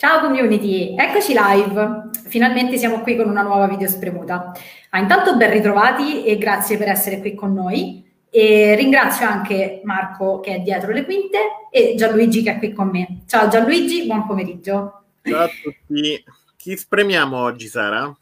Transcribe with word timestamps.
Ciao 0.00 0.20
community, 0.20 0.94
eccoci 0.96 1.34
live. 1.36 2.10
Finalmente 2.28 2.78
siamo 2.78 3.00
qui 3.00 3.16
con 3.16 3.28
una 3.28 3.42
nuova 3.42 3.66
video 3.66 3.88
spremuta. 3.88 4.52
Ah, 4.90 5.00
intanto 5.00 5.36
ben 5.36 5.50
ritrovati 5.50 6.24
e 6.24 6.38
grazie 6.38 6.76
per 6.76 6.86
essere 6.86 7.18
qui 7.18 7.34
con 7.34 7.52
noi. 7.52 8.08
E 8.30 8.76
ringrazio 8.76 9.26
anche 9.26 9.80
Marco 9.82 10.38
che 10.38 10.54
è 10.54 10.58
dietro 10.60 10.92
le 10.92 11.04
quinte 11.04 11.38
e 11.72 11.96
Gianluigi 11.96 12.44
che 12.44 12.52
è 12.52 12.58
qui 12.58 12.72
con 12.72 12.90
me. 12.90 13.22
Ciao 13.26 13.48
Gianluigi, 13.48 14.06
buon 14.06 14.24
pomeriggio. 14.24 15.02
Ciao 15.20 15.42
a 15.42 15.48
tutti. 15.48 16.24
Chi 16.56 16.76
spremiamo 16.76 17.36
oggi, 17.36 17.66
Sara? 17.66 18.16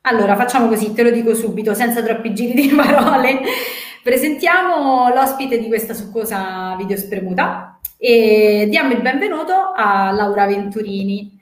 Allora, 0.00 0.34
facciamo 0.34 0.66
così, 0.66 0.92
te 0.92 1.04
lo 1.04 1.12
dico 1.12 1.32
subito, 1.36 1.74
senza 1.74 2.02
troppi 2.02 2.34
giri 2.34 2.60
di 2.60 2.66
parole. 2.74 3.40
Presentiamo 4.02 5.14
l'ospite 5.14 5.60
di 5.60 5.68
questa 5.68 5.94
succosa 5.94 6.74
video 6.76 6.96
spremuta 6.96 7.71
e 8.04 8.66
diamo 8.68 8.92
il 8.94 9.00
benvenuto 9.00 9.52
a 9.76 10.10
Laura 10.10 10.44
Venturini, 10.44 11.38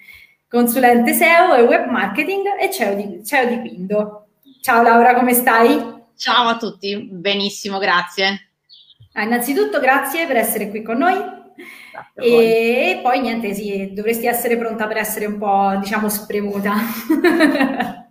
consulente 0.46 1.14
SEO 1.14 1.55
e 1.55 1.62
web 1.62 1.88
marketing 1.88 2.45
e 2.60 2.70
CEO 2.70 2.95
di, 2.96 3.24
CEO 3.24 3.46
di 3.46 3.60
Quindo. 3.66 4.27
Ciao 4.60 4.83
Laura, 4.83 5.14
come 5.14 5.33
stai? 5.33 5.83
Ciao 6.19 6.48
a 6.48 6.59
tutti, 6.59 7.09
benissimo, 7.10 7.78
grazie. 7.78 8.50
Ah, 9.14 9.23
innanzitutto 9.23 9.80
grazie 9.80 10.27
per 10.27 10.36
essere 10.36 10.69
qui 10.69 10.83
con 10.83 10.98
noi. 10.98 11.16
E, 12.14 13.00
poi 13.02 13.20
niente, 13.22 13.55
sì, 13.55 13.95
dovresti 13.95 14.27
essere 14.27 14.58
pronta 14.58 14.86
per 14.86 14.98
essere 14.98 15.24
un 15.24 15.38
po', 15.38 15.78
diciamo, 15.80 16.11
spremuta. 16.11 16.74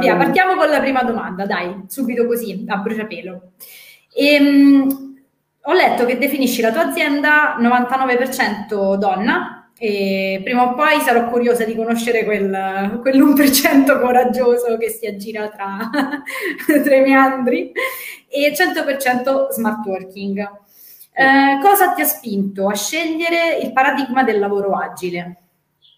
Via, 0.00 0.16
partiamo 0.16 0.54
con 0.54 0.70
la 0.70 0.80
prima 0.80 1.02
domanda, 1.02 1.44
dai, 1.44 1.82
subito 1.86 2.24
così, 2.24 2.64
a 2.66 2.78
bruciapelo. 2.78 3.52
Ehm, 4.16 5.13
ho 5.66 5.72
letto 5.72 6.04
che 6.04 6.18
definisci 6.18 6.60
la 6.60 6.72
tua 6.72 6.88
azienda 6.88 7.56
99% 7.58 8.96
donna 8.96 9.70
e 9.76 10.40
prima 10.44 10.70
o 10.70 10.74
poi 10.74 11.00
sarò 11.00 11.28
curiosa 11.28 11.64
di 11.64 11.74
conoscere 11.74 12.24
quel, 12.24 13.00
quell'1% 13.02 13.98
coraggioso 14.00 14.76
che 14.76 14.90
si 14.90 15.06
aggira 15.06 15.48
tra, 15.48 15.90
tra 16.82 16.96
i 16.96 17.00
meandri 17.00 17.72
e 18.28 18.52
100% 18.52 19.48
smart 19.50 19.86
working. 19.86 20.38
Eh, 21.16 21.58
cosa 21.62 21.92
ti 21.92 22.02
ha 22.02 22.06
spinto 22.06 22.68
a 22.68 22.74
scegliere 22.74 23.58
il 23.62 23.72
paradigma 23.72 24.22
del 24.22 24.38
lavoro 24.38 24.76
agile? 24.76 25.42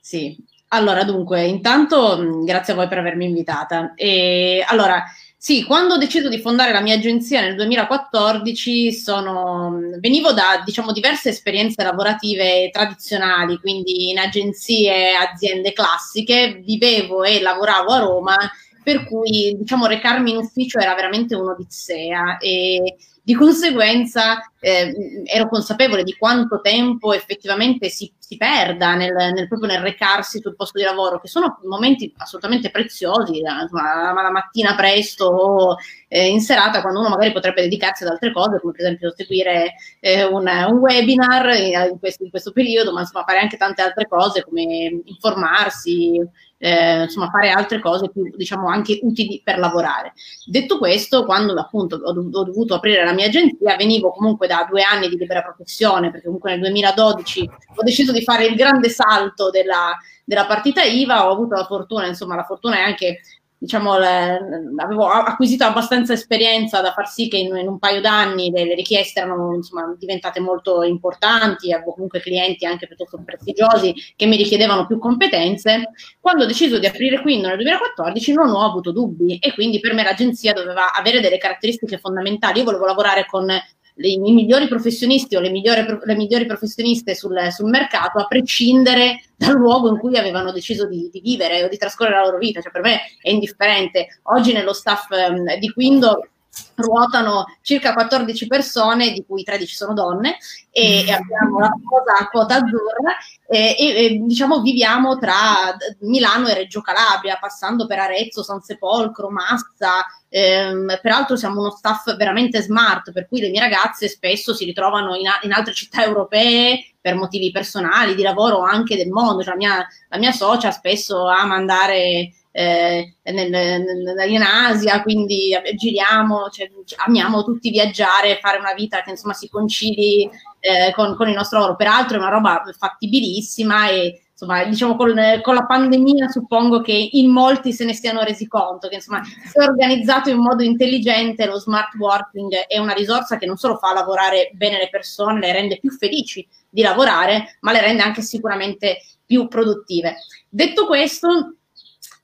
Sì, 0.00 0.36
allora 0.68 1.04
dunque, 1.04 1.44
intanto 1.44 2.44
grazie 2.44 2.72
a 2.72 2.76
voi 2.76 2.88
per 2.88 2.98
avermi 2.98 3.24
invitata. 3.24 3.94
E, 3.94 4.64
allora, 4.66 5.02
sì, 5.38 5.64
quando 5.64 5.94
ho 5.94 5.98
deciso 5.98 6.28
di 6.28 6.40
fondare 6.40 6.72
la 6.72 6.80
mia 6.80 6.94
agenzia 6.94 7.40
nel 7.40 7.54
2014 7.56 8.92
sono, 8.92 9.78
venivo 10.00 10.32
da 10.32 10.62
diciamo, 10.64 10.92
diverse 10.92 11.28
esperienze 11.28 11.82
lavorative 11.82 12.70
tradizionali, 12.70 13.58
quindi 13.58 14.10
in 14.10 14.18
agenzie, 14.18 15.14
aziende 15.14 15.72
classiche, 15.72 16.62
vivevo 16.64 17.22
e 17.22 17.40
lavoravo 17.40 17.90
a 17.92 17.98
Roma, 17.98 18.36
per 18.82 19.04
cui 19.04 19.54
diciamo, 19.58 19.86
recarmi 19.86 20.30
in 20.30 20.38
ufficio 20.38 20.78
era 20.78 20.94
veramente 20.94 21.34
un'odissea 21.34 22.38
e 22.38 22.96
di 23.22 23.34
conseguenza 23.34 24.38
eh, 24.60 25.24
ero 25.24 25.48
consapevole 25.48 26.04
di 26.04 26.14
quanto 26.16 26.60
tempo 26.60 27.12
effettivamente 27.12 27.88
si, 27.88 28.12
si 28.26 28.36
perda 28.36 28.96
nel, 28.96 29.14
nel, 29.14 29.46
proprio 29.46 29.70
nel 29.70 29.82
recarsi 29.82 30.40
sul 30.40 30.56
posto 30.56 30.78
di 30.78 30.84
lavoro, 30.84 31.20
che 31.20 31.28
sono 31.28 31.60
momenti 31.62 32.12
assolutamente 32.16 32.72
preziosi, 32.72 33.38
insomma, 33.38 34.12
la 34.12 34.30
mattina 34.32 34.74
presto 34.74 35.26
o 35.26 35.76
eh, 36.08 36.26
in 36.26 36.40
serata, 36.40 36.80
quando 36.80 36.98
uno 36.98 37.10
magari 37.10 37.30
potrebbe 37.30 37.62
dedicarsi 37.62 38.02
ad 38.02 38.10
altre 38.10 38.32
cose, 38.32 38.58
come 38.58 38.72
per 38.72 38.84
esempio 38.84 39.12
seguire 39.14 39.74
eh, 40.00 40.24
un, 40.24 40.44
un, 40.48 40.76
webinar 40.78 41.54
in 41.54 42.00
questo, 42.00 42.24
in 42.24 42.30
questo 42.30 42.50
periodo, 42.50 42.92
ma 42.92 43.00
insomma 43.00 43.24
fare 43.24 43.38
anche 43.38 43.56
tante 43.56 43.82
altre 43.82 44.08
cose 44.08 44.42
come 44.42 45.02
informarsi, 45.04 46.20
eh, 46.58 47.02
insomma 47.02 47.28
fare 47.30 47.50
altre 47.50 47.80
cose 47.80 48.08
più 48.10 48.30
diciamo 48.34 48.68
anche 48.68 48.98
utili 49.02 49.40
per 49.44 49.58
lavorare. 49.58 50.14
Detto 50.44 50.78
questo, 50.78 51.24
quando 51.24 51.52
appunto 51.54 51.96
ho, 51.96 52.10
ho, 52.10 52.44
dovuto 52.44 52.74
aprire 52.74 53.04
la 53.04 53.12
mia 53.12 53.26
agenzia, 53.26 53.76
venivo 53.76 54.10
comunque 54.10 54.46
da 54.46 54.66
due 54.68 54.82
anni 54.82 55.08
di 55.08 55.16
libera 55.18 55.42
professione, 55.42 56.10
perché 56.10 56.26
comunque 56.26 56.50
nel 56.50 56.60
2012 56.60 57.50
ho 57.76 57.82
deciso 57.82 58.12
di 58.18 58.24
fare 58.24 58.46
il 58.46 58.54
grande 58.54 58.88
salto 58.88 59.50
della, 59.50 59.96
della 60.24 60.46
partita 60.46 60.82
IVA, 60.82 61.28
ho 61.28 61.32
avuto 61.32 61.54
la 61.54 61.64
fortuna, 61.64 62.06
insomma 62.06 62.34
la 62.34 62.44
fortuna 62.44 62.76
è 62.76 62.80
anche 62.80 63.20
diciamo, 63.58 63.98
le, 63.98 64.38
avevo 64.76 65.06
acquisito 65.06 65.64
abbastanza 65.64 66.12
esperienza 66.12 66.80
da 66.80 66.92
far 66.92 67.08
sì 67.08 67.28
che 67.28 67.38
in, 67.38 67.56
in 67.56 67.68
un 67.68 67.78
paio 67.78 68.00
d'anni 68.00 68.50
le, 68.50 68.64
le 68.64 68.74
richieste 68.74 69.20
erano 69.20 69.54
insomma, 69.54 69.94
diventate 69.98 70.40
molto 70.40 70.82
importanti, 70.82 71.72
avevo 71.72 71.92
comunque 71.92 72.20
clienti 72.20 72.66
anche 72.66 72.86
piuttosto 72.86 73.20
prestigiosi 73.24 73.94
che 74.14 74.26
mi 74.26 74.36
richiedevano 74.36 74.86
più 74.86 74.98
competenze. 74.98 75.90
Quando 76.20 76.44
ho 76.44 76.46
deciso 76.46 76.78
di 76.78 76.86
aprire 76.86 77.20
Quindo 77.22 77.48
nel 77.48 77.56
2014 77.56 78.32
non 78.34 78.50
ho 78.50 78.62
avuto 78.62 78.92
dubbi 78.92 79.38
e 79.38 79.54
quindi 79.54 79.80
per 79.80 79.94
me 79.94 80.02
l'agenzia 80.02 80.52
doveva 80.52 80.92
avere 80.92 81.20
delle 81.20 81.38
caratteristiche 81.38 81.98
fondamentali. 81.98 82.58
Io 82.58 82.64
volevo 82.64 82.84
lavorare 82.84 83.26
con 83.26 83.48
le, 83.96 84.08
i 84.08 84.18
migliori 84.18 84.68
professionisti 84.68 85.36
o 85.36 85.40
le 85.40 85.50
migliori, 85.50 85.84
le 86.04 86.14
migliori 86.14 86.46
professioniste 86.46 87.14
sul, 87.14 87.36
sul, 87.50 87.68
mercato, 87.68 88.18
a 88.18 88.26
prescindere 88.26 89.22
dal 89.36 89.54
luogo 89.54 89.88
in 89.88 89.98
cui 89.98 90.16
avevano 90.16 90.52
deciso 90.52 90.86
di, 90.86 91.08
di, 91.10 91.20
vivere 91.20 91.64
o 91.64 91.68
di 91.68 91.76
trascorrere 91.76 92.16
la 92.16 92.24
loro 92.24 92.38
vita. 92.38 92.60
Cioè, 92.60 92.72
per 92.72 92.82
me 92.82 93.00
è 93.20 93.30
indifferente. 93.30 94.20
Oggi 94.24 94.52
nello 94.52 94.72
staff 94.72 95.08
um, 95.10 95.58
di 95.58 95.72
Quindo 95.72 96.28
ruotano 96.76 97.44
circa 97.62 97.92
14 97.92 98.46
persone, 98.46 99.12
di 99.12 99.24
cui 99.26 99.42
13 99.42 99.74
sono 99.74 99.94
donne, 99.94 100.36
e, 100.70 101.06
e 101.06 101.12
abbiamo 101.12 101.58
la 101.58 101.70
quota, 101.82 102.28
quota 102.30 102.54
azzurra, 102.56 103.16
e, 103.48 103.76
e, 103.78 104.20
diciamo 104.22 104.60
viviamo 104.60 105.16
tra 105.18 105.76
Milano 106.00 106.48
e 106.48 106.54
Reggio 106.54 106.80
Calabria, 106.80 107.38
passando 107.40 107.86
per 107.86 107.98
Arezzo, 107.98 108.42
San 108.42 108.60
Sepolcro, 108.60 109.30
Massa. 109.30 110.04
Ehm, 110.28 110.98
peraltro 111.00 111.36
siamo 111.36 111.60
uno 111.60 111.70
staff 111.70 112.14
veramente 112.16 112.60
smart, 112.60 113.12
per 113.12 113.26
cui 113.26 113.40
le 113.40 113.48
mie 113.48 113.60
ragazze 113.60 114.08
spesso 114.08 114.54
si 114.54 114.64
ritrovano 114.64 115.14
in, 115.14 115.28
in 115.42 115.52
altre 115.52 115.72
città 115.72 116.04
europee 116.04 116.92
per 117.00 117.14
motivi 117.14 117.50
personali, 117.50 118.14
di 118.14 118.22
lavoro 118.22 118.56
o 118.56 118.62
anche 118.62 118.96
del 118.96 119.08
mondo. 119.08 119.42
Cioè, 119.42 119.52
la, 119.52 119.56
mia, 119.56 119.86
la 120.08 120.18
mia 120.18 120.32
socia 120.32 120.72
spesso 120.72 121.26
ama 121.28 121.54
andare 121.54 122.32
eh, 122.58 123.16
nel, 123.24 123.50
nel, 123.50 124.30
in 124.30 124.40
Asia, 124.40 125.02
quindi 125.02 125.50
giriamo, 125.74 126.48
cioè, 126.48 126.70
amiamo 127.04 127.44
tutti 127.44 127.68
viaggiare, 127.68 128.38
fare 128.40 128.58
una 128.58 128.72
vita 128.72 129.02
che 129.02 129.10
insomma 129.10 129.34
si 129.34 129.50
concili 129.50 130.22
eh, 130.60 130.90
con, 130.94 131.14
con, 131.16 131.28
il 131.28 131.34
nostro 131.34 131.58
lavoro. 131.58 131.76
Peraltro 131.76 132.16
è 132.16 132.20
una 132.20 132.30
roba 132.30 132.62
fattibilissima 132.78 133.90
e 133.90 134.22
insomma, 134.30 134.64
diciamo 134.64 134.96
con, 134.96 135.12
con, 135.42 135.54
la 135.54 135.66
pandemia 135.66 136.28
suppongo 136.28 136.80
che 136.80 137.10
in 137.12 137.30
molti 137.30 137.74
se 137.74 137.84
ne 137.84 137.92
siano 137.92 138.22
resi 138.22 138.46
conto 138.48 138.88
che 138.88 138.96
insomma 138.96 139.22
se 139.22 139.62
organizzato 139.62 140.30
in 140.30 140.38
modo 140.38 140.62
intelligente 140.62 141.44
lo 141.44 141.58
smart 141.58 141.94
working 141.96 142.54
è 142.68 142.78
una 142.78 142.94
risorsa 142.94 143.36
che 143.36 143.44
non 143.44 143.58
solo 143.58 143.76
fa 143.76 143.92
lavorare 143.92 144.50
bene 144.54 144.78
le 144.78 144.88
persone, 144.88 145.40
le 145.40 145.52
rende 145.52 145.78
più 145.78 145.90
felici 145.90 146.46
di 146.70 146.80
lavorare, 146.80 147.58
ma 147.60 147.72
le 147.72 147.82
rende 147.82 148.02
anche 148.02 148.22
sicuramente 148.22 149.02
più 149.26 149.46
produttive. 149.46 150.16
Detto 150.48 150.86
questo, 150.86 151.55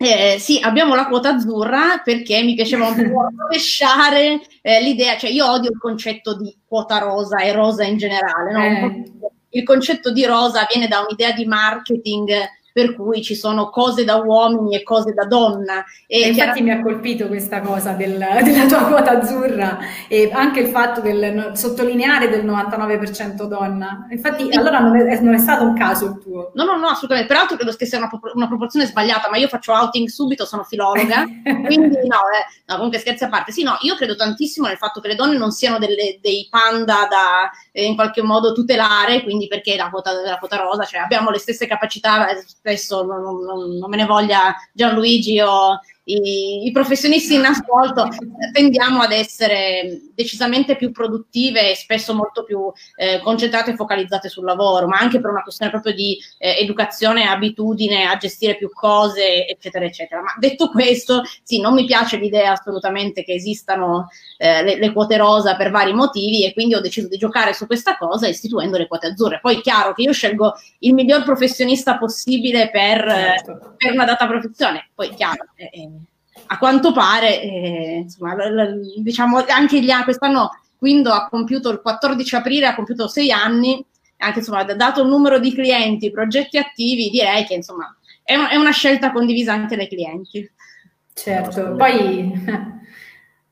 eh, 0.02 0.38
sì, 0.38 0.58
abbiamo 0.62 0.94
la 0.94 1.06
quota 1.06 1.30
azzurra 1.34 2.00
perché 2.04 2.42
mi 2.42 2.54
piaceva 2.54 2.88
un 2.88 2.94
po' 2.94 3.28
rovesciare 3.36 4.40
eh, 4.60 4.82
l'idea, 4.82 5.16
cioè 5.16 5.30
io 5.30 5.50
odio 5.50 5.70
il 5.70 5.78
concetto 5.78 6.36
di 6.36 6.56
quota 6.66 6.98
rosa 6.98 7.38
e 7.38 7.52
rosa 7.52 7.84
in 7.84 7.96
generale, 7.96 8.52
no? 8.52 8.62
eh. 8.62 9.04
il 9.50 9.64
concetto 9.64 10.12
di 10.12 10.24
rosa 10.24 10.66
viene 10.70 10.88
da 10.88 11.00
un'idea 11.00 11.32
di 11.32 11.46
marketing 11.46 12.30
per 12.72 12.94
cui 12.94 13.22
ci 13.22 13.34
sono 13.34 13.71
cose 13.71 14.05
da 14.05 14.16
uomini 14.16 14.75
e 14.75 14.83
cose 14.83 15.12
da 15.12 15.25
donna. 15.25 15.84
E, 16.06 16.22
e 16.22 16.28
infatti 16.28 16.62
mi 16.62 16.71
ha 16.71 16.81
colpito 16.81 17.27
questa 17.27 17.60
cosa 17.60 17.93
del, 17.93 18.19
della 18.43 18.66
tua 18.66 18.84
quota 18.87 19.19
azzurra 19.19 19.78
e 20.09 20.31
anche 20.33 20.60
il 20.60 20.69
fatto 20.69 21.00
del 21.00 21.53
sottolineare 21.55 22.28
del 22.28 22.44
99% 22.44 23.44
donna. 23.44 24.06
Infatti, 24.11 24.50
sì. 24.50 24.56
allora 24.56 24.78
non 24.78 24.97
è, 24.97 25.21
non 25.21 25.34
è, 25.34 25.38
stato 25.38 25.65
un 25.65 25.75
caso 25.75 26.06
il 26.06 26.19
tuo. 26.22 26.53
No, 26.55 26.65
no, 26.65 26.77
no, 26.77 26.88
assolutamente. 26.88 27.29
Peraltro 27.29 27.56
credo 27.56 27.73
che 27.73 27.87
sia 27.87 27.99
una, 27.99 28.11
una 28.35 28.49
proporzione 28.49 28.87
sbagliata, 28.87 29.29
ma 29.31 29.37
io 29.37 29.49
faccio 29.49 29.73
outing 29.73 30.08
subito, 30.08 30.44
sono 30.44 30.64
filologa, 30.64 31.25
quindi 31.67 31.96
no, 32.06 32.20
eh, 32.31 32.62
no, 32.67 32.75
comunque 32.76 32.99
scherzi 32.99 33.25
a 33.25 33.29
parte. 33.29 33.52
Sì, 33.52 33.62
no, 33.62 33.76
io 33.81 33.94
credo 33.96 34.17
tantissimo 34.17 34.67
nel 34.67 34.76
fatto 34.76 35.00
che 35.00 35.08
le 35.08 35.14
donne 35.14 35.37
non 35.37 35.50
siano 35.50 35.79
delle, 35.79 36.19
dei 36.20 36.46
panda 36.50 37.06
da 37.08 37.50
eh, 37.73 37.85
in 37.85 37.94
qualche 37.94 38.23
modo 38.23 38.52
tutelare, 38.52 39.23
quindi 39.23 39.49
perché 39.49 39.76
la 39.76 39.91
quota, 39.91 40.12
la 40.12 40.38
quota 40.38 40.56
rosa, 40.56 40.85
cioè 40.85 41.00
abbiamo 41.00 41.31
le 41.31 41.38
stesse 41.38 41.67
capacità, 41.67 42.29
eh, 42.29 42.43
spesso 42.62 43.05
non, 43.05 43.44
non, 43.44 43.76
non 43.76 43.91
me 43.91 43.97
ne 43.97 44.06
voglia 44.06 44.55
Gianluigi 44.73 45.41
o 45.41 45.81
i, 46.04 46.66
i 46.66 46.70
professionisti 46.72 47.34
in 47.34 47.44
ascolto 47.44 48.08
tendiamo 48.52 49.02
ad 49.02 49.12
essere 49.12 50.00
decisamente 50.14 50.76
più 50.76 50.90
produttive 50.90 51.70
e 51.70 51.75
spesso 51.76 52.14
molto 52.14 52.43
più 52.43 52.72
eh, 52.96 53.20
concentrate 53.22 53.72
e 53.72 53.76
focalizzate 53.76 54.28
sul 54.28 54.44
lavoro, 54.44 54.88
ma 54.88 54.99
anche 54.99 55.20
per 55.20 55.31
una 55.31 55.43
questione 55.43 55.70
proprio 55.70 55.94
di 55.94 56.19
eh, 56.38 56.56
educazione, 56.58 57.28
abitudine 57.28 58.06
a 58.06 58.16
gestire 58.16 58.56
più 58.56 58.70
cose, 58.72 59.46
eccetera, 59.46 59.84
eccetera. 59.84 60.22
Ma 60.22 60.34
detto 60.38 60.70
questo, 60.70 61.22
sì, 61.43 61.60
non 61.60 61.75
mi 61.75 61.84
piace 61.84 62.16
l'idea 62.16 62.52
assolutamente 62.52 63.22
che 63.22 63.34
esistano 63.34 64.08
eh, 64.38 64.62
le, 64.62 64.78
le, 64.78 64.93
quote 64.93 65.16
rosa 65.16 65.56
per 65.56 65.70
vari 65.70 65.93
motivi 65.93 66.44
e 66.44 66.52
quindi 66.52 66.75
ho 66.75 66.81
deciso 66.81 67.08
di 67.08 67.16
giocare 67.16 67.55
su 67.55 67.66
questa 67.66 67.96
cosa 67.96 68.26
istituendo 68.26 68.76
le 68.76 68.88
quote 68.88 69.08
azzurre. 69.08 69.40
Poi 69.40 69.58
è 69.58 69.60
chiaro 69.60 69.94
che 69.94 70.02
io 70.02 70.12
scelgo 70.12 70.55
il 70.81 70.94
miglior 70.94 71.22
professionista 71.22 71.96
possibile 71.96 72.70
per, 72.70 73.05
certo. 73.06 73.75
per 73.76 73.93
una 73.93 74.05
data 74.05 74.26
professione, 74.26 74.90
poi 75.02 75.14
chiaro. 75.14 75.46
Eh, 75.56 75.70
eh 75.72 75.90
a 76.46 76.56
quanto 76.58 76.93
pare, 76.93 77.43
eh, 77.43 78.00
insomma, 78.04 78.34
l- 78.34 78.54
l- 78.54 79.02
diciamo 79.02 79.44
anche 79.49 79.82
gli 79.82 79.90
anni, 79.90 80.04
quest'anno 80.04 80.50
Quindo 80.78 81.12
ha 81.12 81.28
compiuto 81.28 81.70
il 81.70 81.81
14 81.81 82.34
aprile, 82.37 82.66
ha 82.66 82.75
compiuto 82.75 83.06
sei 83.06 83.31
anni, 83.31 83.84
anche 84.16 84.38
insomma, 84.38 84.64
dato 84.64 85.02
il 85.02 85.08
numero 85.08 85.38
di 85.38 85.52
clienti, 85.52 86.10
progetti 86.10 86.58
attivi, 86.58 87.10
direi 87.10 87.44
che 87.44 87.54
insomma 87.54 87.94
è, 88.22 88.34
un- 88.34 88.49
è 88.50 88.56
una 88.56 88.70
scelta 88.72 89.12
condivisa 89.12 89.52
anche 89.52 89.76
dai 89.76 89.88
clienti. 89.88 90.50
Certo, 91.12 91.75
poi 91.76 92.32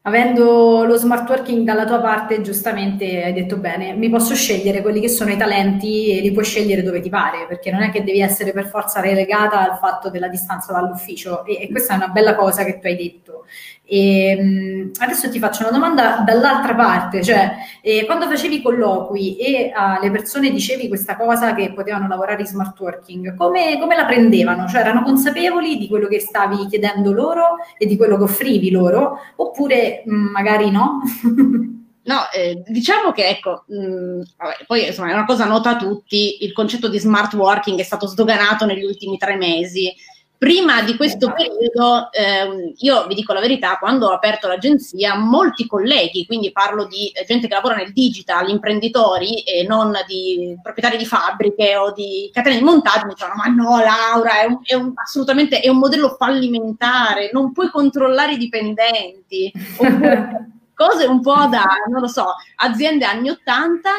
Avendo 0.02 0.84
lo 0.84 0.96
smart 0.96 1.28
working 1.28 1.62
dalla 1.62 1.84
tua 1.84 2.00
parte, 2.00 2.40
giustamente 2.40 3.22
hai 3.22 3.34
detto 3.34 3.58
bene, 3.58 3.92
mi 3.92 4.08
posso 4.08 4.34
scegliere 4.34 4.80
quelli 4.80 4.98
che 4.98 5.10
sono 5.10 5.30
i 5.30 5.36
talenti 5.36 6.16
e 6.16 6.22
li 6.22 6.32
puoi 6.32 6.44
scegliere 6.44 6.82
dove 6.82 7.00
ti 7.00 7.10
pare, 7.10 7.44
perché 7.46 7.70
non 7.70 7.82
è 7.82 7.90
che 7.90 8.02
devi 8.02 8.22
essere 8.22 8.52
per 8.52 8.66
forza 8.66 9.00
relegata 9.00 9.60
al 9.60 9.76
fatto 9.76 10.08
della 10.08 10.28
distanza 10.28 10.72
dall'ufficio 10.72 11.44
e, 11.44 11.60
e 11.60 11.68
questa 11.68 11.92
è 11.92 11.96
una 11.96 12.08
bella 12.08 12.34
cosa 12.34 12.64
che 12.64 12.78
tu 12.78 12.86
hai 12.86 12.96
detto. 12.96 13.44
E, 13.92 14.36
ehm, 14.38 14.90
adesso 15.00 15.28
ti 15.28 15.40
faccio 15.40 15.64
una 15.64 15.72
domanda 15.72 16.22
dall'altra 16.24 16.76
parte, 16.76 17.24
cioè 17.24 17.56
eh, 17.82 18.06
quando 18.06 18.28
facevi 18.28 18.56
i 18.56 18.62
colloqui 18.62 19.36
e 19.36 19.72
alle 19.74 20.12
persone 20.12 20.50
dicevi 20.50 20.86
questa 20.86 21.16
cosa 21.16 21.54
che 21.54 21.72
potevano 21.72 22.06
lavorare 22.06 22.42
in 22.42 22.46
smart 22.46 22.78
working, 22.78 23.34
come, 23.34 23.80
come 23.80 23.96
la 23.96 24.04
prendevano? 24.04 24.68
Cioè 24.68 24.82
erano 24.82 25.02
consapevoli 25.02 25.76
di 25.76 25.88
quello 25.88 26.06
che 26.06 26.20
stavi 26.20 26.68
chiedendo 26.68 27.10
loro 27.10 27.56
e 27.76 27.86
di 27.86 27.96
quello 27.96 28.16
che 28.16 28.22
offrivi 28.22 28.70
loro 28.70 29.18
oppure 29.34 30.04
mh, 30.06 30.14
mm, 30.14 30.26
magari 30.28 30.70
no? 30.70 31.00
No, 32.02 32.28
eh, 32.32 32.62
diciamo 32.66 33.12
che 33.12 33.26
ecco, 33.26 33.64
mh, 33.66 33.76
mm, 33.76 34.20
vabbè, 34.38 34.64
poi 34.66 34.86
insomma 34.86 35.10
è 35.10 35.12
una 35.12 35.26
cosa 35.26 35.44
nota 35.44 35.70
a 35.70 35.76
tutti, 35.76 36.42
il 36.44 36.52
concetto 36.52 36.88
di 36.88 36.98
smart 36.98 37.34
working 37.34 37.78
è 37.78 37.82
stato 37.82 38.06
sdoganato 38.06 38.64
negli 38.64 38.84
ultimi 38.84 39.18
tre 39.18 39.36
mesi 39.36 39.92
Prima 40.40 40.80
di 40.80 40.96
questo 40.96 41.30
periodo, 41.34 42.10
eh, 42.12 42.72
io 42.74 43.06
vi 43.06 43.14
dico 43.14 43.34
la 43.34 43.40
verità, 43.40 43.76
quando 43.76 44.06
ho 44.06 44.12
aperto 44.12 44.48
l'agenzia, 44.48 45.14
molti 45.14 45.66
colleghi, 45.66 46.24
quindi 46.24 46.50
parlo 46.50 46.86
di 46.86 47.12
gente 47.26 47.46
che 47.46 47.52
lavora 47.52 47.74
nel 47.74 47.92
digital, 47.92 48.48
imprenditori 48.48 49.42
e 49.42 49.66
non 49.68 49.92
di 50.06 50.58
proprietari 50.62 50.96
di 50.96 51.04
fabbriche 51.04 51.76
o 51.76 51.92
di 51.92 52.30
catene 52.32 52.56
di 52.56 52.64
montaggio, 52.64 53.04
mi 53.04 53.12
dicevano, 53.12 53.36
ma 53.36 53.48
no 53.48 53.80
Laura, 53.80 54.40
è, 54.40 54.46
un, 54.46 54.60
è 54.62 54.72
un, 54.72 54.92
assolutamente 54.94 55.60
è 55.60 55.68
un 55.68 55.76
modello 55.76 56.16
fallimentare, 56.18 57.28
non 57.34 57.52
puoi 57.52 57.68
controllare 57.68 58.32
i 58.32 58.38
dipendenti, 58.38 59.52
cose 60.72 61.04
un 61.04 61.20
po' 61.20 61.48
da, 61.50 61.66
non 61.90 62.00
lo 62.00 62.08
so, 62.08 62.32
aziende 62.56 63.04
anni 63.04 63.28
80 63.28 63.90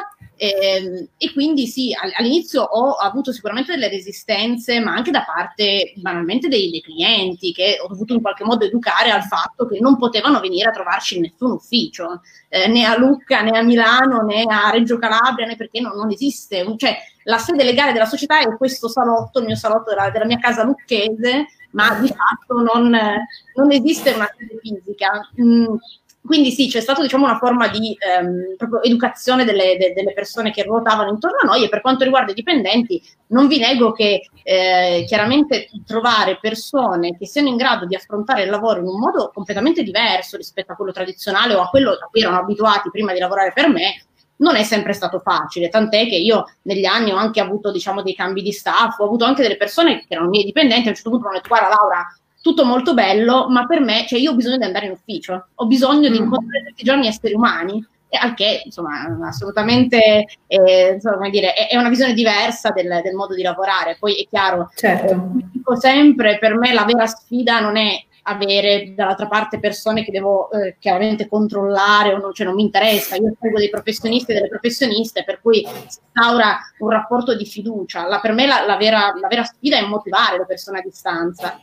e, 0.44 0.58
ehm, 0.60 1.08
e, 1.20 1.34
quindi 1.34 1.68
sì, 1.68 1.96
all'inizio 2.18 2.64
ho 2.64 2.94
avuto 2.94 3.32
sicuramente 3.32 3.74
delle 3.74 3.90
resistenze, 3.90 4.80
ma 4.80 4.96
anche 4.96 5.12
da 5.12 5.24
parte 5.24 5.94
banalmente 5.98 6.48
dei, 6.48 6.72
dei, 6.72 6.82
clienti 6.82 7.52
che 7.52 7.78
ho 7.80 7.88
dovuto 7.88 8.16
in 8.16 8.22
qualche 8.22 8.44
modo 8.44 8.66
educare 8.66 9.12
al 9.12 9.22
fatto 9.22 9.68
che 9.68 9.80
non 9.80 10.00
potevano 10.00 10.40
venire 10.40 10.70
a 10.70 10.74
trovarci 10.74 11.18
in 11.18 11.22
nessun 11.22 11.52
ufficio, 11.52 12.22
eh, 12.50 12.68
né 12.68 12.86
a 12.86 12.98
Lucca, 12.98 13.44
né 13.44 13.56
a 13.56 13.62
Milano, 13.62 14.24
né 14.24 14.44
a 14.48 14.72
Reggio 14.72 14.98
Calabria, 14.98 15.46
né 15.46 15.56
perché 15.56 15.80
non, 15.80 15.96
non 15.96 16.10
esiste. 16.10 16.66
Cioè, 16.76 16.98
la 17.26 17.38
sede 17.38 17.64
legale 17.64 17.92
della 17.92 18.06
società 18.06 18.40
è 18.40 18.58
questo 18.58 18.88
salotto, 18.88 19.38
il 19.38 19.46
mio 19.46 19.56
salotto 19.56 19.92
della, 19.92 20.10
della 20.10 20.26
mia 20.26 20.40
casa 20.40 20.64
lucchese, 20.64 21.50
ma 21.74 22.00
di 22.00 22.08
fatto 22.08 22.62
non, 22.62 22.90
non 22.90 23.72
esiste 23.72 24.10
una 24.14 24.28
sede 24.36 24.60
fisica. 24.60 25.30
Mm, 25.40 25.76
quindi 26.24 26.52
sì, 26.52 26.68
c'è 26.68 26.82
stata 26.82 27.02
diciamo, 27.02 27.26
una 27.26 27.38
forma 27.38 27.68
di 27.68 27.98
ehm, 27.98 28.56
educazione 28.84 29.44
delle, 29.44 29.76
de, 29.78 29.94
delle, 29.94 30.14
persone 30.14 30.52
che 30.52 30.64
ruotavano 30.64 31.10
intorno 31.10 31.38
a 31.42 31.46
noi 31.46 31.64
e 31.64 31.70
per 31.70 31.82
quanto 31.82 32.04
riguarda 32.04 32.32
i 32.32 32.36
dipendenti 32.36 33.02
non 33.28 33.48
vi 33.48 33.58
nego 33.58 33.92
che 33.92 34.28
eh, 34.44 35.04
chiaramente 35.08 35.70
trovare 35.86 36.38
persone 36.40 37.18
che 37.18 37.26
siano 37.26 37.48
in 37.48 37.56
grado 37.56 37.86
di 37.86 37.96
affrontare 37.96 38.44
il 38.44 38.50
lavoro 38.50 38.80
in 38.80 38.88
un 38.88 39.00
modo 39.00 39.32
completamente 39.34 39.82
diverso 39.82 40.38
rispetto 40.38 40.72
a 40.72 40.76
quello 40.76 40.92
tradizionale 40.92 41.56
o 41.56 41.62
a 41.62 41.70
quello 41.70 41.92
a 41.92 42.08
cui 42.10 42.22
erano 42.22 42.40
abituati 42.40 42.92
prima 42.92 43.14
di 43.14 43.20
lavorare 43.20 43.52
per 43.54 43.70
me 43.70 44.04
non 44.42 44.56
è 44.56 44.64
sempre 44.64 44.94
stato 44.94 45.20
facile, 45.20 45.70
tant'è 45.70 46.08
che 46.08 46.16
io 46.16 46.46
negli 46.64 46.86
anni 46.86 47.12
ho 47.12 47.16
anche 47.16 47.40
avuto 47.40 47.72
diciamo, 47.72 48.02
dei 48.02 48.16
cambi 48.16 48.42
di 48.42 48.52
staff, 48.52 48.98
ho 48.98 49.06
avuto 49.06 49.24
anche 49.24 49.44
delle 49.44 49.56
persone 49.56 50.00
che 50.00 50.08
erano 50.10 50.30
miei 50.30 50.44
dipendenti, 50.44 50.88
a 50.88 50.90
un 50.90 50.96
certo 50.96 51.12
punto 51.12 51.28
mi 51.28 51.32
hanno 51.32 51.42
detto 51.42 51.56
guarda 51.56 51.76
Laura, 51.76 52.16
tutto 52.42 52.66
molto 52.66 52.94
bello, 52.94 53.48
ma 53.50 53.66
per 53.66 53.80
me, 53.82 54.06
cioè 54.08 54.20
io 54.20 54.32
ho 54.32 54.36
bisogno 54.36 54.58
di 54.58 54.64
andare 54.64 54.88
in 54.88 54.92
ufficio, 54.92 55.48
ho 55.54 55.66
bisogno 55.68 56.10
mm. 56.10 56.12
di 56.12 56.18
incontrare 56.18 56.66
tutti 56.68 56.82
i 56.82 56.86
giorni 56.86 57.08
esseri 57.08 57.34
umani, 57.34 57.86
e 58.14 58.18
al 58.18 58.34
che 58.34 58.64
insomma 58.66 59.08
assolutamente 59.24 60.26
eh, 60.48 60.92
insomma, 60.96 61.30
dire, 61.30 61.54
è, 61.54 61.70
è, 61.70 61.78
una 61.78 61.88
visione 61.88 62.14
diversa 62.14 62.72
del, 62.72 63.00
del, 63.02 63.16
modo 63.16 63.36
di 63.36 63.42
lavorare. 63.42 63.96
Poi 63.98 64.16
è 64.16 64.28
chiaro, 64.28 64.70
certo. 64.76 65.14
eh, 65.14 65.46
dico 65.54 65.80
sempre, 65.80 66.38
per 66.38 66.58
me 66.58 66.74
la 66.74 66.84
vera 66.84 67.06
sfida 67.06 67.62
non 67.62 67.78
è 67.78 68.04
avere 68.24 68.94
dall'altra 68.94 69.28
parte 69.28 69.60
persone 69.60 70.04
che 70.04 70.12
devo 70.12 70.52
eh, 70.52 70.76
chiaramente 70.78 71.30
controllare 71.30 72.14
o 72.14 72.18
non, 72.18 72.34
cioè 72.34 72.46
non 72.46 72.56
mi 72.56 72.64
interessa, 72.64 73.16
io 73.16 73.34
seguo 73.40 73.58
dei 73.58 73.70
professionisti 73.70 74.32
e 74.32 74.34
delle 74.36 74.50
professioniste 74.50 75.24
per 75.24 75.40
cui 75.42 75.66
si 75.66 75.84
instaura 75.84 76.60
un 76.80 76.90
rapporto 76.90 77.34
di 77.34 77.46
fiducia. 77.46 78.06
La, 78.08 78.20
per 78.20 78.34
me 78.34 78.46
la, 78.46 78.66
la, 78.66 78.76
vera, 78.76 79.14
la 79.18 79.28
vera 79.28 79.46
sfida 79.46 79.78
è 79.78 79.86
motivare 79.86 80.38
le 80.38 80.46
persone 80.46 80.80
a 80.80 80.82
distanza 80.82 81.58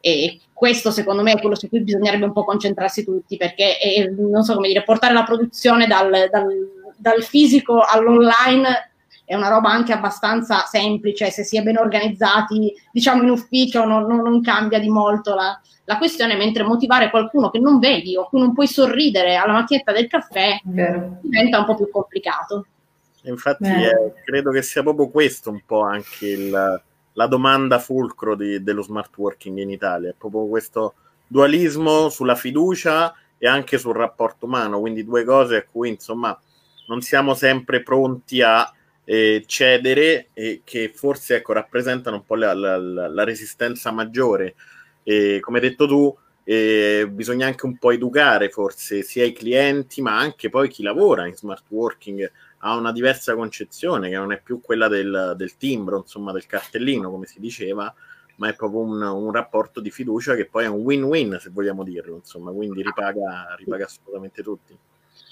e 0.00 0.40
questo 0.52 0.90
secondo 0.90 1.22
me 1.22 1.32
è 1.32 1.40
quello 1.40 1.54
su 1.54 1.68
cui 1.68 1.80
bisognerebbe 1.80 2.24
un 2.24 2.32
po' 2.32 2.44
concentrarsi 2.44 3.04
tutti, 3.04 3.36
perché 3.36 3.78
è, 3.78 4.04
non 4.08 4.42
so 4.42 4.54
come 4.54 4.68
dire, 4.68 4.82
portare 4.82 5.14
la 5.14 5.24
produzione 5.24 5.86
dal, 5.86 6.28
dal, 6.30 6.46
dal 6.96 7.22
fisico 7.22 7.80
all'online 7.80 8.90
è 9.30 9.36
una 9.36 9.48
roba 9.48 9.70
anche 9.70 9.92
abbastanza 9.92 10.64
semplice, 10.64 11.30
se 11.30 11.44
si 11.44 11.56
è 11.56 11.62
ben 11.62 11.78
organizzati, 11.78 12.74
diciamo 12.90 13.22
in 13.22 13.30
ufficio 13.30 13.84
non, 13.84 14.02
non, 14.02 14.22
non 14.22 14.42
cambia 14.42 14.80
di 14.80 14.88
molto 14.88 15.36
la, 15.36 15.58
la, 15.84 15.98
questione, 15.98 16.34
mentre 16.34 16.64
motivare 16.64 17.10
qualcuno 17.10 17.48
che 17.48 17.60
non 17.60 17.78
vedi 17.78 18.16
o 18.16 18.26
cui 18.28 18.40
non 18.40 18.52
puoi 18.52 18.66
sorridere 18.66 19.36
alla 19.36 19.52
macchinetta 19.52 19.92
del 19.92 20.08
caffè 20.08 20.58
Vero. 20.64 21.18
diventa 21.22 21.60
un 21.60 21.64
po' 21.64 21.76
più 21.76 21.88
complicato. 21.90 22.66
Infatti 23.22 23.68
eh, 23.68 24.14
credo 24.24 24.50
che 24.50 24.62
sia 24.62 24.82
proprio 24.82 25.08
questo 25.08 25.50
un 25.50 25.60
po' 25.64 25.82
anche 25.82 26.26
il, 26.26 26.82
la 27.14 27.26
domanda 27.26 27.78
fulcro 27.78 28.34
di, 28.34 28.62
dello 28.62 28.82
smart 28.82 29.16
working 29.16 29.58
in 29.58 29.70
Italia, 29.70 30.10
è 30.10 30.14
proprio 30.16 30.46
questo 30.46 30.94
dualismo 31.26 32.08
sulla 32.08 32.34
fiducia 32.34 33.14
e 33.38 33.46
anche 33.46 33.78
sul 33.78 33.94
rapporto 33.94 34.46
umano, 34.46 34.80
quindi 34.80 35.04
due 35.04 35.24
cose 35.24 35.56
a 35.56 35.64
cui 35.70 35.88
insomma 35.88 36.38
non 36.88 37.00
siamo 37.00 37.34
sempre 37.34 37.82
pronti 37.82 38.42
a 38.42 38.70
eh, 39.04 39.44
cedere 39.46 40.28
e 40.34 40.62
che 40.64 40.92
forse 40.94 41.36
ecco, 41.36 41.52
rappresentano 41.52 42.16
un 42.16 42.24
po' 42.24 42.34
la, 42.34 42.52
la, 42.52 42.76
la 42.76 43.24
resistenza 43.24 43.90
maggiore. 43.90 44.54
E, 45.02 45.38
come 45.40 45.58
hai 45.58 45.68
detto 45.68 45.86
tu, 45.86 46.16
eh, 46.44 47.08
bisogna 47.10 47.46
anche 47.46 47.66
un 47.66 47.76
po' 47.78 47.90
educare 47.92 48.48
forse 48.50 49.02
sia 49.02 49.24
i 49.24 49.32
clienti 49.32 50.00
ma 50.00 50.18
anche 50.18 50.48
poi 50.48 50.68
chi 50.68 50.82
lavora 50.82 51.26
in 51.26 51.36
smart 51.36 51.64
working 51.68 52.30
ha 52.62 52.76
una 52.76 52.92
diversa 52.92 53.34
concezione 53.34 54.08
che 54.08 54.16
non 54.16 54.32
è 54.32 54.40
più 54.40 54.60
quella 54.60 54.88
del, 54.88 55.34
del 55.36 55.56
timbro, 55.56 55.98
insomma, 55.98 56.32
del 56.32 56.46
cartellino, 56.46 57.10
come 57.10 57.26
si 57.26 57.40
diceva, 57.40 57.92
ma 58.36 58.48
è 58.48 58.54
proprio 58.54 58.80
un, 58.80 59.00
un, 59.00 59.32
rapporto 59.32 59.80
di 59.80 59.90
fiducia 59.90 60.34
che 60.34 60.46
poi 60.46 60.64
è 60.64 60.68
un 60.68 60.80
win-win, 60.80 61.38
se 61.40 61.50
vogliamo 61.50 61.84
dirlo, 61.84 62.16
insomma, 62.16 62.50
quindi 62.50 62.82
ripaga, 62.82 63.54
ripaga 63.56 63.84
assolutamente 63.84 64.42
tutti. 64.42 64.76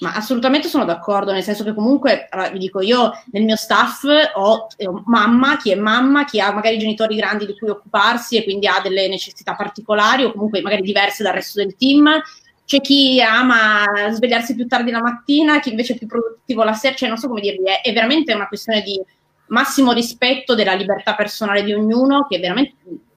Ma 0.00 0.14
assolutamente 0.14 0.68
sono 0.68 0.85
d'accordo, 0.85 1.32
nel 1.32 1.42
senso 1.42 1.64
che 1.64 1.75
comunque, 1.75 2.28
allora, 2.30 2.50
vi 2.50 2.58
dico, 2.58 2.80
io 2.80 3.11
nel 3.32 3.42
mio 3.42 3.56
staff 3.56 4.04
ho, 4.35 4.68
ho 4.76 5.02
mamma, 5.06 5.56
chi 5.56 5.73
è 5.73 5.75
mamma, 5.75 6.25
chi 6.25 6.40
ha 6.40 6.52
magari 6.52 6.78
genitori 6.78 7.16
grandi 7.16 7.47
di 7.47 7.58
cui 7.58 7.68
occuparsi 7.68 8.37
e 8.37 8.44
quindi 8.44 8.68
ha 8.68 8.80
delle 8.80 9.08
necessità 9.08 9.54
particolari 9.56 10.23
o 10.25 10.32
comunque 10.32 10.62
magari 10.62 10.82
diverse 10.82 11.25
dal 11.25 11.35
resto 11.35 11.61
del 11.61 11.75
team, 11.76 12.08
c'è 12.68 12.82
chi 12.82 13.18
ama 13.22 13.87
svegliarsi 14.10 14.54
più 14.54 14.66
tardi 14.66 14.90
la 14.90 15.00
mattina, 15.00 15.58
chi 15.58 15.70
invece 15.70 15.94
è 15.94 15.96
più 15.96 16.06
produttivo 16.06 16.64
la 16.64 16.75
sera, 16.75 16.94
cioè 16.94 17.08
non 17.08 17.16
so 17.16 17.26
come 17.26 17.40
dirvi, 17.40 17.64
è, 17.64 17.80
è 17.80 17.94
veramente 17.94 18.34
una 18.34 18.46
questione 18.46 18.82
di 18.82 19.00
massimo 19.46 19.92
rispetto 19.92 20.54
della 20.54 20.75
libertà 20.75 21.14
personale 21.14 21.62
di 21.62 21.72
ognuno, 21.72 22.26
che 22.28 22.38
veramente 22.38 22.75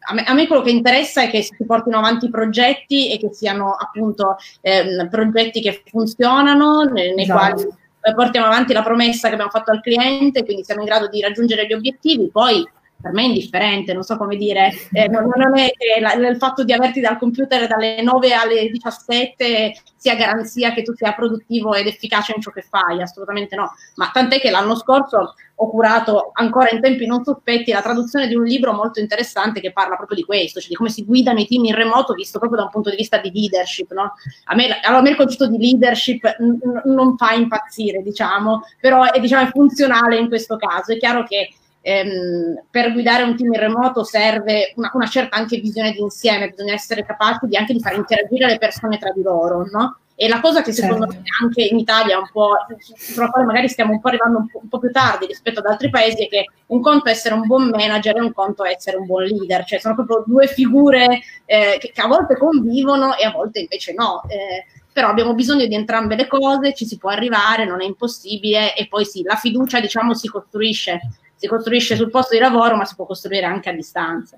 a 0.07 0.13
me, 0.13 0.23
a 0.23 0.33
me, 0.33 0.47
quello 0.47 0.61
che 0.61 0.69
interessa 0.69 1.23
è 1.23 1.29
che 1.29 1.41
si 1.41 1.65
portino 1.65 1.97
avanti 1.97 2.27
i 2.27 2.29
progetti 2.29 3.11
e 3.11 3.19
che 3.19 3.33
siano 3.33 3.73
appunto 3.73 4.37
ehm, 4.61 5.09
progetti 5.09 5.61
che 5.61 5.83
funzionano, 5.85 6.83
nei, 6.83 7.13
nei 7.13 7.25
esatto. 7.25 7.53
quali 7.53 7.67
eh, 8.03 8.13
portiamo 8.13 8.47
avanti 8.47 8.71
la 8.71 8.83
promessa 8.83 9.27
che 9.27 9.33
abbiamo 9.33 9.51
fatto 9.51 9.71
al 9.71 9.81
cliente, 9.81 10.45
quindi 10.45 10.63
siamo 10.63 10.79
in 10.79 10.87
grado 10.87 11.09
di 11.09 11.19
raggiungere 11.19 11.67
gli 11.67 11.73
obiettivi, 11.73 12.29
poi 12.31 12.65
per 13.01 13.11
me 13.11 13.23
è 13.23 13.25
indifferente, 13.25 13.93
non 13.93 14.03
so 14.03 14.17
come 14.17 14.37
dire, 14.37 14.71
eh, 14.91 15.07
non, 15.07 15.29
non, 15.35 15.57
è 15.57 15.71
che 15.71 15.99
la, 15.99 16.13
il 16.13 16.37
fatto 16.37 16.63
di 16.63 16.73
averti 16.73 16.99
dal 17.01 17.17
computer 17.17 17.67
dalle 17.67 18.01
9 18.01 18.33
alle 18.33 18.69
17 18.69 19.73
sia 19.95 20.15
garanzia 20.15 20.73
che 20.73 20.83
tu 20.83 20.93
sia 20.93 21.13
produttivo 21.13 21.73
ed 21.73 21.87
efficace 21.87 22.33
in 22.35 22.41
ciò 22.41 22.51
che 22.51 22.61
fai, 22.61 23.01
assolutamente 23.01 23.55
no, 23.55 23.73
ma 23.95 24.09
tant'è 24.11 24.39
che 24.39 24.49
l'anno 24.49 24.75
scorso 24.75 25.33
ho 25.61 25.69
curato 25.69 26.31
ancora 26.33 26.69
in 26.71 26.81
tempi 26.81 27.05
non 27.05 27.23
sospetti 27.23 27.71
la 27.71 27.83
traduzione 27.83 28.27
di 28.27 28.33
un 28.33 28.43
libro 28.43 28.73
molto 28.73 28.99
interessante 28.99 29.61
che 29.61 29.71
parla 29.71 29.95
proprio 29.95 30.17
di 30.17 30.23
questo, 30.23 30.59
cioè 30.59 30.69
di 30.69 30.75
come 30.75 30.89
si 30.89 31.05
guidano 31.05 31.39
i 31.39 31.45
team 31.45 31.65
in 31.65 31.75
remoto 31.75 32.13
visto 32.13 32.39
proprio 32.39 32.59
da 32.59 32.65
un 32.65 32.71
punto 32.71 32.89
di 32.89 32.95
vista 32.95 33.19
di 33.19 33.31
leadership, 33.31 33.91
no? 33.93 34.13
A 34.45 34.55
me, 34.55 34.79
a 34.79 35.01
me 35.01 35.09
il 35.11 35.15
concetto 35.15 35.47
di 35.47 35.59
leadership 35.59 36.23
n- 36.39 36.81
non 36.85 37.15
fa 37.15 37.33
impazzire, 37.33 38.01
diciamo, 38.01 38.63
però 38.79 39.03
è, 39.03 39.19
diciamo, 39.19 39.47
è 39.47 39.51
funzionale 39.51 40.17
in 40.17 40.29
questo 40.29 40.57
caso, 40.57 40.93
è 40.93 40.97
chiaro 40.97 41.23
che 41.25 41.53
ehm, 41.81 42.63
per 42.69 42.93
guidare 42.93 43.23
un 43.23 43.35
team 43.35 43.53
in 43.53 43.59
remoto 43.59 44.03
serve 44.03 44.73
una, 44.75 44.91
una, 44.93 45.07
certa 45.07 45.37
anche 45.37 45.59
visione 45.59 45.91
d'insieme, 45.91 46.49
bisogna 46.49 46.73
essere 46.73 47.05
capaci 47.05 47.47
di, 47.47 47.57
anche 47.57 47.73
di 47.73 47.79
far 47.79 47.95
interagire 47.95 48.47
le 48.47 48.57
persone 48.57 48.97
tra 48.97 49.11
di 49.11 49.21
loro, 49.21 49.67
no? 49.71 49.97
E 50.15 50.27
la 50.27 50.39
cosa 50.39 50.61
che 50.61 50.71
secondo 50.71 51.07
certo. 51.07 51.21
me 51.21 51.29
anche 51.41 51.63
in 51.63 51.79
Italia 51.79 52.19
un 52.19 52.29
po', 52.31 52.51
sulla 52.95 53.29
quale 53.29 53.47
magari 53.47 53.67
stiamo 53.67 53.93
un 53.93 53.99
po' 53.99 54.09
arrivando 54.09 54.37
un 54.37 54.47
po', 54.47 54.59
un 54.61 54.69
po', 54.69 54.77
più 54.77 54.91
tardi 54.91 55.25
rispetto 55.25 55.61
ad 55.61 55.65
altri 55.65 55.89
paesi, 55.89 56.25
è 56.25 56.27
che 56.27 56.45
un 56.67 56.79
conto 56.79 57.09
è 57.09 57.11
essere 57.11 57.33
un 57.33 57.47
buon 57.47 57.69
manager 57.69 58.17
e 58.17 58.21
un 58.21 58.31
conto 58.31 58.63
è 58.63 58.69
essere 58.69 58.97
un 58.97 59.07
buon 59.07 59.23
leader, 59.23 59.65
cioè 59.65 59.79
sono 59.79 59.95
proprio 59.95 60.23
due 60.27 60.45
figure 60.45 61.21
eh, 61.45 61.77
che, 61.79 61.91
che, 61.91 62.01
a 62.01 62.07
volte 62.07 62.37
convivono 62.37 63.15
e 63.15 63.25
a 63.25 63.31
volte 63.31 63.61
invece 63.61 63.93
no. 63.93 64.21
Eh, 64.27 64.65
però 64.93 65.07
abbiamo 65.07 65.33
bisogno 65.33 65.65
di 65.65 65.73
entrambe 65.73 66.15
le 66.15 66.27
cose, 66.27 66.75
ci 66.75 66.85
si 66.85 66.97
può 66.97 67.09
arrivare, 67.09 67.65
non 67.65 67.81
è 67.81 67.85
impossibile 67.85 68.75
e 68.75 68.87
poi 68.87 69.05
sì, 69.05 69.23
la 69.23 69.37
fiducia 69.37 69.79
diciamo 69.79 70.13
si 70.13 70.27
costruisce 70.27 70.99
si 71.41 71.47
costruisce 71.47 71.95
sul 71.95 72.11
posto 72.11 72.35
di 72.35 72.39
lavoro, 72.39 72.75
ma 72.75 72.85
si 72.85 72.93
può 72.93 73.07
costruire 73.07 73.47
anche 73.47 73.71
a 73.71 73.73
distanza. 73.73 74.37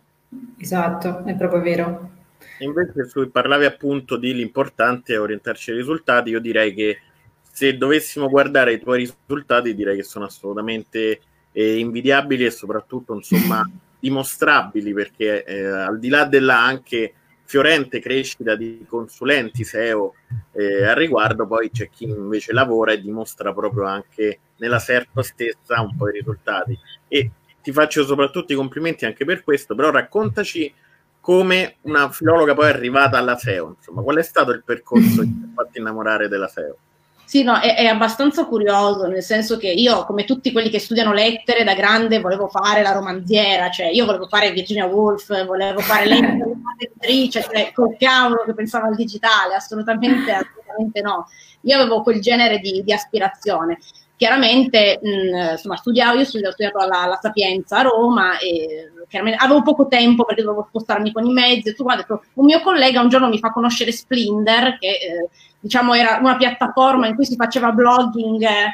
Esatto, 0.58 1.26
è 1.26 1.36
proprio 1.36 1.60
vero. 1.60 2.12
Invece 2.60 3.10
tu 3.12 3.30
parlavi 3.30 3.66
appunto 3.66 4.16
di 4.16 4.34
l'importante 4.34 5.14
è 5.14 5.20
orientarci 5.20 5.72
ai 5.72 5.78
risultati, 5.78 6.30
io 6.30 6.40
direi 6.40 6.74
che 6.74 7.00
se 7.42 7.76
dovessimo 7.76 8.30
guardare 8.30 8.72
i 8.72 8.80
tuoi 8.80 9.00
risultati 9.00 9.76
direi 9.76 9.98
che 9.98 10.04
sono 10.04 10.24
assolutamente 10.24 11.20
eh, 11.52 11.78
invidiabili 11.78 12.46
e 12.46 12.52
soprattutto 12.52 13.14
insomma 13.14 13.70
dimostrabili 14.00 14.94
perché 14.94 15.44
eh, 15.44 15.66
al 15.66 16.00
di 16.00 16.08
là 16.08 16.24
della 16.24 16.58
anche 16.58 17.16
fiorente 17.44 18.00
crescita 18.00 18.56
di 18.56 18.86
consulenti 18.88 19.66
SEO 19.66 20.14
eh, 20.54 20.86
al 20.86 20.96
riguardo, 20.96 21.46
poi 21.46 21.70
c'è 21.70 21.90
chi 21.90 22.06
invece 22.06 22.54
lavora 22.54 22.94
e 22.94 23.02
dimostra 23.02 23.54
proprio 23.54 23.84
anche 23.84 24.40
nella 24.64 24.80
SERP 24.80 25.20
stessa 25.20 25.82
un 25.82 25.96
po' 25.98 26.08
i 26.10 26.14
risultati. 26.14 26.78
E 27.08 27.32
ti 27.62 27.72
faccio 27.72 28.06
soprattutto 28.06 28.54
i 28.54 28.56
complimenti 28.56 29.06
anche 29.06 29.26
per 29.26 29.44
questo, 29.44 29.76
però 29.76 29.92
raccontaci 29.92 30.74
come 31.20 31.76
una 31.82 32.10
filologa 32.10 32.54
poi 32.54 32.66
è 32.66 32.70
arrivata 32.70 33.18
alla 33.18 33.38
SEO, 33.38 33.76
insomma, 33.78 34.02
qual 34.02 34.18
è 34.18 34.24
stato 34.24 34.52
il 34.52 34.64
percorso 34.66 35.22
che 35.22 35.28
ti 35.28 35.44
ha 35.50 35.54
fatto 35.56 35.80
innamorare 35.80 36.28
della 36.28 36.48
SEO? 36.48 36.78
Sì, 37.26 37.44
no, 37.44 37.58
è, 37.60 37.76
è, 37.78 37.86
abbastanza 37.86 38.46
curioso, 38.46 39.08
nel 39.08 39.24
senso 39.24 39.58
che 39.58 39.70
io, 39.70 40.04
come 40.04 40.26
tutti 40.26 40.52
quelli 40.52 40.70
che 40.70 40.80
studiano 40.80 41.14
lettere, 41.14 41.64
da 41.64 41.74
grande 41.74 42.20
volevo 42.20 42.48
fare 42.48 42.82
la 42.82 42.92
romanziera, 42.92 43.72
cioè 43.72 43.88
io 43.88 44.06
volevo 44.06 44.28
fare 44.28 44.52
Virginia 44.52 44.86
Woolf, 44.86 45.46
volevo 45.46 45.80
fare 45.80 46.06
l'editrice, 46.06 47.42
cioè 47.50 47.72
col 47.74 47.96
cavolo 47.98 48.44
che 48.46 48.54
pensava 48.54 48.88
al 48.88 48.96
digitale, 48.96 49.56
assolutamente, 49.56 50.32
assolutamente 50.32 51.02
no. 51.02 51.28
Io 51.62 51.80
avevo 51.80 52.04
quel 52.04 52.20
genere 52.20 52.60
di, 52.60 52.84
di 52.84 52.92
aspirazione. 52.92 53.80
Chiaramente, 54.24 55.02
mh, 55.04 55.52
insomma, 55.52 55.76
studiavo, 55.76 56.16
io 56.16 56.22
ho 56.22 56.24
studiato 56.24 56.78
alla, 56.78 57.02
alla, 57.02 57.20
Sapienza 57.22 57.80
a 57.80 57.82
Roma 57.82 58.38
e 58.38 58.90
avevo 59.38 59.62
poco 59.64 59.88
tempo 59.90 60.24
perché 60.24 60.44
dovevo 60.44 60.66
spostarmi 60.70 61.12
con 61.12 61.26
i 61.26 61.34
mezzi. 61.34 61.76
Tu, 61.76 61.84
guarda, 61.84 62.06
un 62.08 62.46
mio 62.46 62.62
collega 62.62 63.02
un 63.02 63.10
giorno 63.10 63.28
mi 63.28 63.38
fa 63.38 63.52
conoscere 63.52 63.92
Splinder, 63.92 64.78
che 64.80 64.88
eh, 64.88 65.30
diciamo 65.60 65.94
era 65.94 66.20
una 66.22 66.38
piattaforma 66.38 67.08
in 67.08 67.16
cui 67.16 67.26
si 67.26 67.36
faceva 67.36 67.74
blogging 67.74 68.44
eh, 68.44 68.74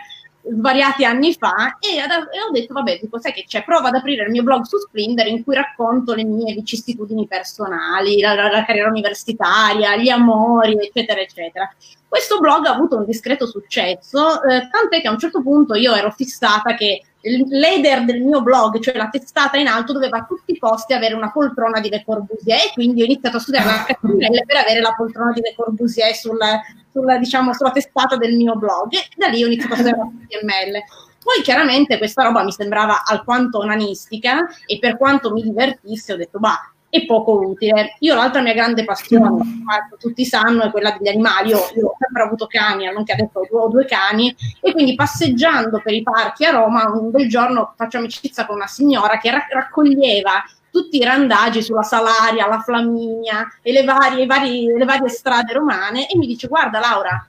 svariati 0.55 1.03
anni 1.03 1.33
fa 1.33 1.77
e, 1.79 1.97
ad, 1.97 2.11
e, 2.11 2.41
ho 2.47 2.51
detto 2.51 2.73
vabbè 2.73 2.99
dico 3.01 3.19
sai 3.19 3.33
che 3.33 3.45
c'è 3.47 3.63
prova 3.63 3.87
ad 3.87 3.95
aprire 3.95 4.25
il 4.25 4.31
mio 4.31 4.43
blog 4.43 4.63
su 4.63 4.77
Splinder 4.77 5.27
in 5.27 5.43
cui 5.43 5.55
racconto 5.55 6.13
le 6.13 6.23
mie 6.23 6.53
vicissitudini 6.53 7.27
personali 7.27 8.19
la, 8.21 8.33
la, 8.33 8.49
la 8.49 8.65
carriera 8.65 8.87
universitaria 8.87 9.97
gli 9.97 10.09
amori 10.09 10.77
eccetera 10.79 11.19
eccetera 11.19 11.69
questo 12.09 12.39
blog 12.39 12.65
ha 12.65 12.73
avuto 12.73 12.97
un 12.97 13.05
discreto 13.05 13.45
successo 13.45 14.43
eh, 14.43 14.67
tant'è 14.67 14.99
che 14.99 15.07
a 15.07 15.11
un 15.11 15.19
certo 15.19 15.43
punto 15.43 15.75
io 15.75 15.93
ero 15.93 16.09
fissata 16.11 16.73
che 16.73 17.03
l'header 17.21 18.05
del 18.05 18.21
mio 18.21 18.41
blog, 18.41 18.79
cioè 18.79 18.95
la 18.95 19.09
testata 19.09 19.57
in 19.57 19.67
alto, 19.67 19.93
doveva 19.93 20.19
a 20.19 20.25
tutti 20.25 20.53
i 20.53 20.57
costi 20.57 20.93
avere 20.93 21.13
una 21.13 21.31
poltrona 21.31 21.79
di 21.79 21.89
Le 21.89 22.03
Corbusier 22.05 22.57
e 22.57 22.71
quindi 22.73 23.01
ho 23.01 23.05
iniziato 23.05 23.37
a 23.37 23.39
studiare 23.39 23.65
la 23.65 23.85
HTML 23.87 24.45
per 24.45 24.57
avere 24.57 24.79
la 24.79 24.93
poltrona 24.95 25.31
di 25.33 25.41
Le 25.41 25.53
Corbusier 25.55 26.15
sulla, 26.15 26.61
sulla, 26.91 27.17
diciamo, 27.17 27.53
sulla 27.53 27.71
testata 27.71 28.15
del 28.15 28.35
mio 28.35 28.55
blog 28.55 28.93
e 28.93 29.09
da 29.15 29.27
lì 29.27 29.43
ho 29.43 29.47
iniziato 29.47 29.73
a 29.73 29.77
studiare 29.77 30.09
HTML. 30.27 30.83
Poi 31.21 31.43
chiaramente 31.43 31.97
questa 31.97 32.23
roba 32.23 32.43
mi 32.43 32.51
sembrava 32.51 33.03
alquanto 33.05 33.59
onanistica 33.59 34.47
e 34.65 34.79
per 34.79 34.97
quanto 34.97 35.31
mi 35.31 35.43
divertisse 35.43 36.13
ho 36.13 36.17
detto, 36.17 36.39
bah, 36.39 36.71
e 36.89 37.05
poco 37.05 37.39
utile. 37.39 37.95
Io 37.99 38.15
l'altra 38.15 38.41
mia 38.41 38.53
grande 38.53 38.83
passione, 38.83 39.29
mm. 39.29 39.97
tutti 39.99 40.25
sanno, 40.25 40.63
è 40.63 40.71
quella 40.71 40.95
degli 40.97 41.09
animali. 41.09 41.49
Io, 41.49 41.57
io 41.75 41.87
ho 41.87 41.95
sempre 41.97 42.23
avuto 42.23 42.47
cani, 42.47 42.91
nonché 42.91 43.13
adesso 43.13 43.39
ho 43.39 43.67
due 43.69 43.85
cani, 43.85 44.35
e 44.61 44.71
quindi 44.71 44.95
passeggiando 44.95 45.81
per 45.83 45.93
i 45.93 46.03
parchi 46.03 46.45
a 46.45 46.51
Roma, 46.51 46.89
un 46.89 47.11
bel 47.11 47.27
giorno 47.27 47.73
faccio 47.75 47.97
amicizia 47.97 48.45
con 48.45 48.55
una 48.55 48.67
signora 48.67 49.17
che 49.17 49.31
raccoglieva 49.31 50.43
tutti 50.71 50.97
i 50.97 51.03
randagi 51.03 51.61
sulla 51.61 51.83
Salaria, 51.83 52.47
la 52.47 52.59
Flaminia 52.59 53.47
e 53.61 53.71
le 53.71 53.83
varie, 53.83 54.25
varie, 54.25 54.77
le 54.77 54.85
varie 54.85 55.09
strade 55.09 55.53
romane 55.53 56.07
e 56.07 56.17
mi 56.17 56.27
dice 56.27 56.47
guarda 56.47 56.79
Laura, 56.79 57.27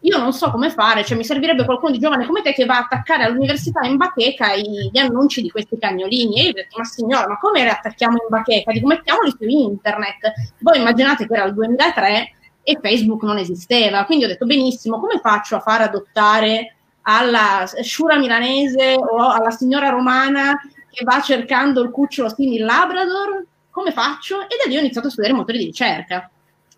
io 0.00 0.18
non 0.18 0.32
so 0.32 0.50
come 0.50 0.70
fare, 0.70 1.04
cioè 1.04 1.16
mi 1.16 1.24
servirebbe 1.24 1.64
qualcuno 1.64 1.92
di 1.92 1.98
giovane 1.98 2.26
come 2.26 2.42
te 2.42 2.52
che 2.52 2.64
va 2.64 2.76
a 2.76 2.80
attaccare 2.80 3.24
all'università 3.24 3.80
in 3.86 3.96
bacheca 3.96 4.56
gli 4.56 4.98
annunci 4.98 5.42
di 5.42 5.50
questi 5.50 5.78
cagnolini. 5.78 6.38
E 6.38 6.42
io 6.42 6.50
ho 6.50 6.52
detto, 6.52 6.78
ma 6.78 6.84
signora, 6.84 7.28
ma 7.28 7.38
come 7.38 7.62
le 7.62 7.70
attacchiamo 7.70 8.14
in 8.14 8.26
bacheca? 8.28 8.72
Dico, 8.72 8.86
mettiamoli 8.86 9.30
su 9.30 9.44
internet. 9.44 10.32
Voi 10.60 10.78
immaginate 10.78 11.26
che 11.26 11.34
era 11.34 11.44
il 11.44 11.54
2003 11.54 12.32
e 12.64 12.78
Facebook 12.80 13.22
non 13.22 13.38
esisteva, 13.38 14.04
quindi 14.04 14.24
ho 14.24 14.28
detto, 14.28 14.46
benissimo, 14.46 14.98
come 14.98 15.20
faccio 15.20 15.56
a 15.56 15.60
far 15.60 15.82
adottare 15.82 16.76
alla 17.02 17.64
sciura 17.82 18.16
milanese 18.16 18.94
o 18.94 19.28
alla 19.28 19.50
signora 19.50 19.88
romana 19.88 20.60
che 20.90 21.04
va 21.04 21.20
cercando 21.20 21.82
il 21.82 21.90
cucciolo 21.90 22.28
simil 22.28 22.64
Labrador? 22.64 23.44
Come 23.70 23.92
faccio? 23.92 24.42
E 24.42 24.56
da 24.62 24.68
lì 24.68 24.76
ho 24.76 24.80
iniziato 24.80 25.06
a 25.08 25.10
studiare 25.10 25.36
motori 25.36 25.58
di 25.58 25.64
ricerca 25.64 26.30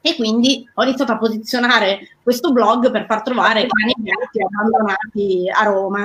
e 0.07 0.17
quindi 0.17 0.69
ho 0.75 0.83
iniziato 0.83 1.13
a 1.13 1.17
posizionare 1.17 2.19
questo 2.23 2.53
blog 2.53 2.91
per 2.91 3.07
far 3.07 3.23
trovare 3.23 3.67
cani 3.67 3.95
e 3.97 4.03
gatti 4.03 4.43
abbandonati 4.43 5.51
a 5.51 5.65
Roma. 5.65 6.05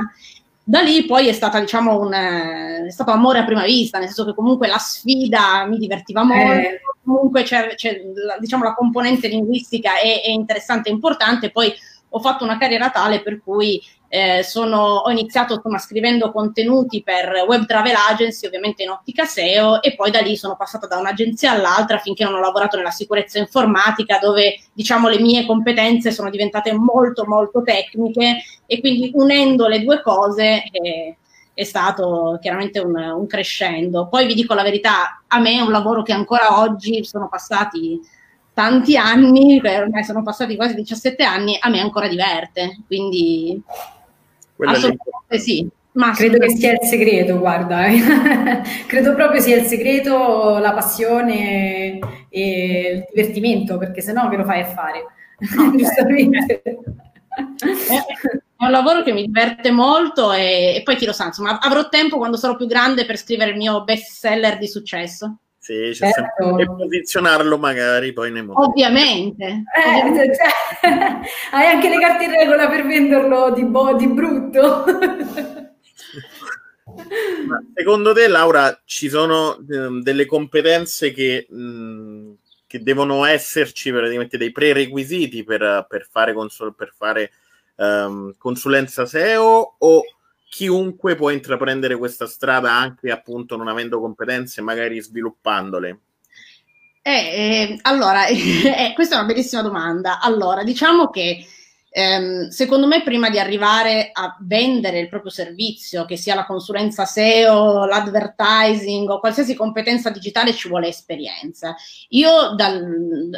Da 0.64 0.80
lì 0.80 1.06
poi 1.06 1.28
è 1.28 1.34
stata, 1.34 1.60
diciamo, 1.60 2.00
un, 2.00 2.14
è 2.14 2.90
stato 2.92 3.12
amore 3.12 3.40
a 3.40 3.44
prima 3.44 3.66
vista, 3.66 3.98
nel 3.98 4.08
senso 4.08 4.24
che 4.24 4.34
comunque 4.34 4.70
la 4.70 4.78
sfida 4.78 5.66
mi 5.66 5.78
divertiva 5.78 6.24
molto, 6.24 6.60
eh. 6.60 6.82
comunque 7.04 7.44
c'è, 7.44 7.76
c'è 7.76 8.02
diciamo, 8.40 8.64
la 8.64 8.74
componente 8.74 9.28
linguistica 9.28 10.00
è, 10.00 10.22
è 10.22 10.30
interessante 10.30 10.88
e 10.88 10.94
importante, 10.94 11.52
poi 11.52 11.74
ho 12.08 12.20
fatto 12.22 12.46
una 12.46 12.58
carriera 12.58 12.90
tale 12.92 13.22
per 13.22 13.42
cui 13.44 13.82
eh, 14.10 14.44
sono, 14.44 14.96
ho 14.98 15.10
iniziato 15.12 15.54
insomma, 15.54 15.78
scrivendo 15.78 16.32
contenuti 16.32 17.04
per 17.04 17.46
web 17.48 17.66
travel 17.66 17.94
agency, 18.10 18.48
ovviamente 18.48 18.82
in 18.82 18.90
ottica 18.90 19.26
SEO, 19.26 19.82
e 19.84 19.96
poi 19.96 20.10
da 20.10 20.20
lì 20.20 20.36
sono 20.36 20.56
passata 20.56 20.88
da 20.88 20.98
un'agenzia 20.98 21.52
all'altra 21.52 22.00
finché 22.00 22.24
non 22.24 22.34
ho 22.34 22.40
lavorato 22.40 22.76
nella 22.76 22.90
sicurezza 22.90 23.38
informatica, 23.38 24.18
dove 24.20 24.60
diciamo 24.74 25.08
le 25.08 25.20
mie 25.20 25.46
competenze 25.46 26.12
sono 26.12 26.32
diventate 26.32 26.74
molto 26.74 27.26
molto 27.26 27.62
tecniche 27.62 28.42
e 28.66 28.80
quindi 28.80 29.12
unendo 29.14 29.68
le 29.68 29.84
due 29.84 30.02
cose 30.02 30.64
eh, 30.72 31.18
è 31.54 31.64
stato 31.64 32.40
chiaramente 32.42 32.80
un, 32.80 32.96
un 32.96 33.28
crescendo. 33.28 34.08
Poi 34.08 34.26
vi 34.26 34.34
dico 34.34 34.56
la 34.56 34.64
verità, 34.64 35.22
a 35.28 35.40
me 35.40 35.58
è 35.58 35.62
un 35.62 35.72
lavoro 35.72 36.02
che 36.02 36.14
ancora 36.14 36.60
oggi 36.60 37.04
sono 37.06 37.30
passati 37.30 38.00
tanti 38.54 38.98
anni, 38.98 39.62
ormai 39.64 40.04
sono 40.04 40.24
passati 40.24 40.56
quasi 40.56 40.74
17 40.74 41.24
anni, 41.24 41.58
a 41.60 41.70
me 41.70 41.80
ancora 41.80 42.10
diverte, 42.10 42.80
quindi 42.88 43.62
quella 44.60 44.74
Assolutamente 44.74 45.40
sì. 45.40 45.66
Ma 45.94 46.12
credo 46.12 46.38
che 46.38 46.50
sia 46.50 46.74
il 46.74 46.84
segreto, 46.84 47.40
guarda, 47.40 47.86
eh. 47.86 47.98
credo 48.88 49.16
proprio 49.16 49.40
sia 49.40 49.56
il 49.56 49.66
segreto, 49.66 50.58
la 50.58 50.74
passione 50.74 51.98
e 52.28 52.92
il 52.94 53.06
divertimento, 53.14 53.78
perché 53.78 54.02
sennò 54.02 54.28
che 54.28 54.36
lo 54.36 54.44
fai 54.44 54.62
a 54.62 54.66
fare? 54.66 55.06
No, 55.56 55.72
Giustamente. 55.76 56.62
È 56.62 58.66
un 58.66 58.72
lavoro 58.72 59.02
che 59.02 59.14
mi 59.14 59.26
diverte 59.26 59.72
molto 59.72 60.34
e, 60.34 60.76
e 60.76 60.82
poi 60.84 60.98
chi 60.98 61.06
lo 61.06 61.14
sa, 61.14 61.28
insomma, 61.28 61.60
avrò 61.60 61.88
tempo 61.88 62.18
quando 62.18 62.36
sarò 62.36 62.58
più 62.58 62.68
grande 62.68 63.06
per 63.06 63.18
scrivere 63.18 63.52
il 63.52 63.58
mio 63.58 63.86
best 63.86 64.12
seller 64.12 64.58
di 64.58 64.68
successo. 64.68 65.38
Sì, 65.70 65.94
certo. 65.94 66.24
sempre 66.42 66.64
e 66.64 66.66
posizionarlo 66.66 67.60
magari 67.60 68.12
poi 68.12 68.32
nei 68.32 68.44
modelli. 68.44 68.70
Ovviamente. 68.70 69.46
Eh, 69.46 70.00
Ovviamente. 70.00 70.36
Cioè, 70.36 70.50
hai 71.54 71.68
anche 71.68 71.90
le 71.90 72.00
carte 72.00 72.24
in 72.24 72.32
regola 72.32 72.68
per 72.68 72.88
venderlo 72.88 73.52
di, 73.52 73.64
bo- 73.66 73.94
di 73.94 74.08
brutto. 74.08 74.84
Ma 77.46 77.64
secondo 77.76 78.14
te, 78.14 78.28
Laura, 78.28 78.82
ci 78.84 79.10
sono 79.10 79.60
eh, 79.60 80.02
delle 80.02 80.26
competenze 80.26 81.12
che, 81.12 81.46
mh, 81.48 82.32
che, 82.66 82.82
devono 82.82 83.24
esserci 83.26 83.92
praticamente 83.92 84.40
dei 84.40 84.52
prerequisiti 84.52 85.44
per, 85.44 85.86
per 85.88 86.08
fare, 86.10 86.34
consol- 86.34 86.74
per 86.74 86.94
fare 86.98 87.32
um, 87.76 88.34
consulenza 88.40 89.06
SEO 89.06 89.76
o 89.78 90.04
chiunque 90.50 91.16
può 91.16 91.30
intraprendere 91.30 91.96
questa 91.96 92.26
strada 92.26 92.74
anche 92.74 93.12
appunto 93.12 93.56
non 93.56 93.68
avendo 93.68 94.00
competenze, 94.02 94.62
magari 94.62 95.00
sviluppandole? 95.00 96.00
Eh, 97.02 97.12
eh, 97.12 97.80
allora, 97.84 98.26
eh, 98.28 98.92
questa 98.94 99.16
è 99.16 99.18
una 99.20 99.28
bellissima 99.28 99.62
domanda. 99.62 100.20
Allora, 100.20 100.64
diciamo 100.64 101.10
che 101.10 101.46
ehm, 101.92 102.50
secondo 102.50 102.88
me 102.88 103.04
prima 103.04 103.30
di 103.30 103.40
arrivare 103.40 104.10
a 104.12 104.36
vendere 104.42 105.00
il 105.00 105.08
proprio 105.08 105.32
servizio, 105.32 106.06
che 106.06 106.18
sia 106.18 106.36
la 106.36 106.46
consulenza 106.46 107.06
SEO, 107.06 107.86
l'advertising 107.86 109.08
o 109.10 109.20
qualsiasi 109.20 109.56
competenza 109.56 110.10
digitale, 110.10 110.54
ci 110.54 110.68
vuole 110.68 110.88
esperienza. 110.88 111.76
Io 112.10 112.54
dal, 112.56 112.84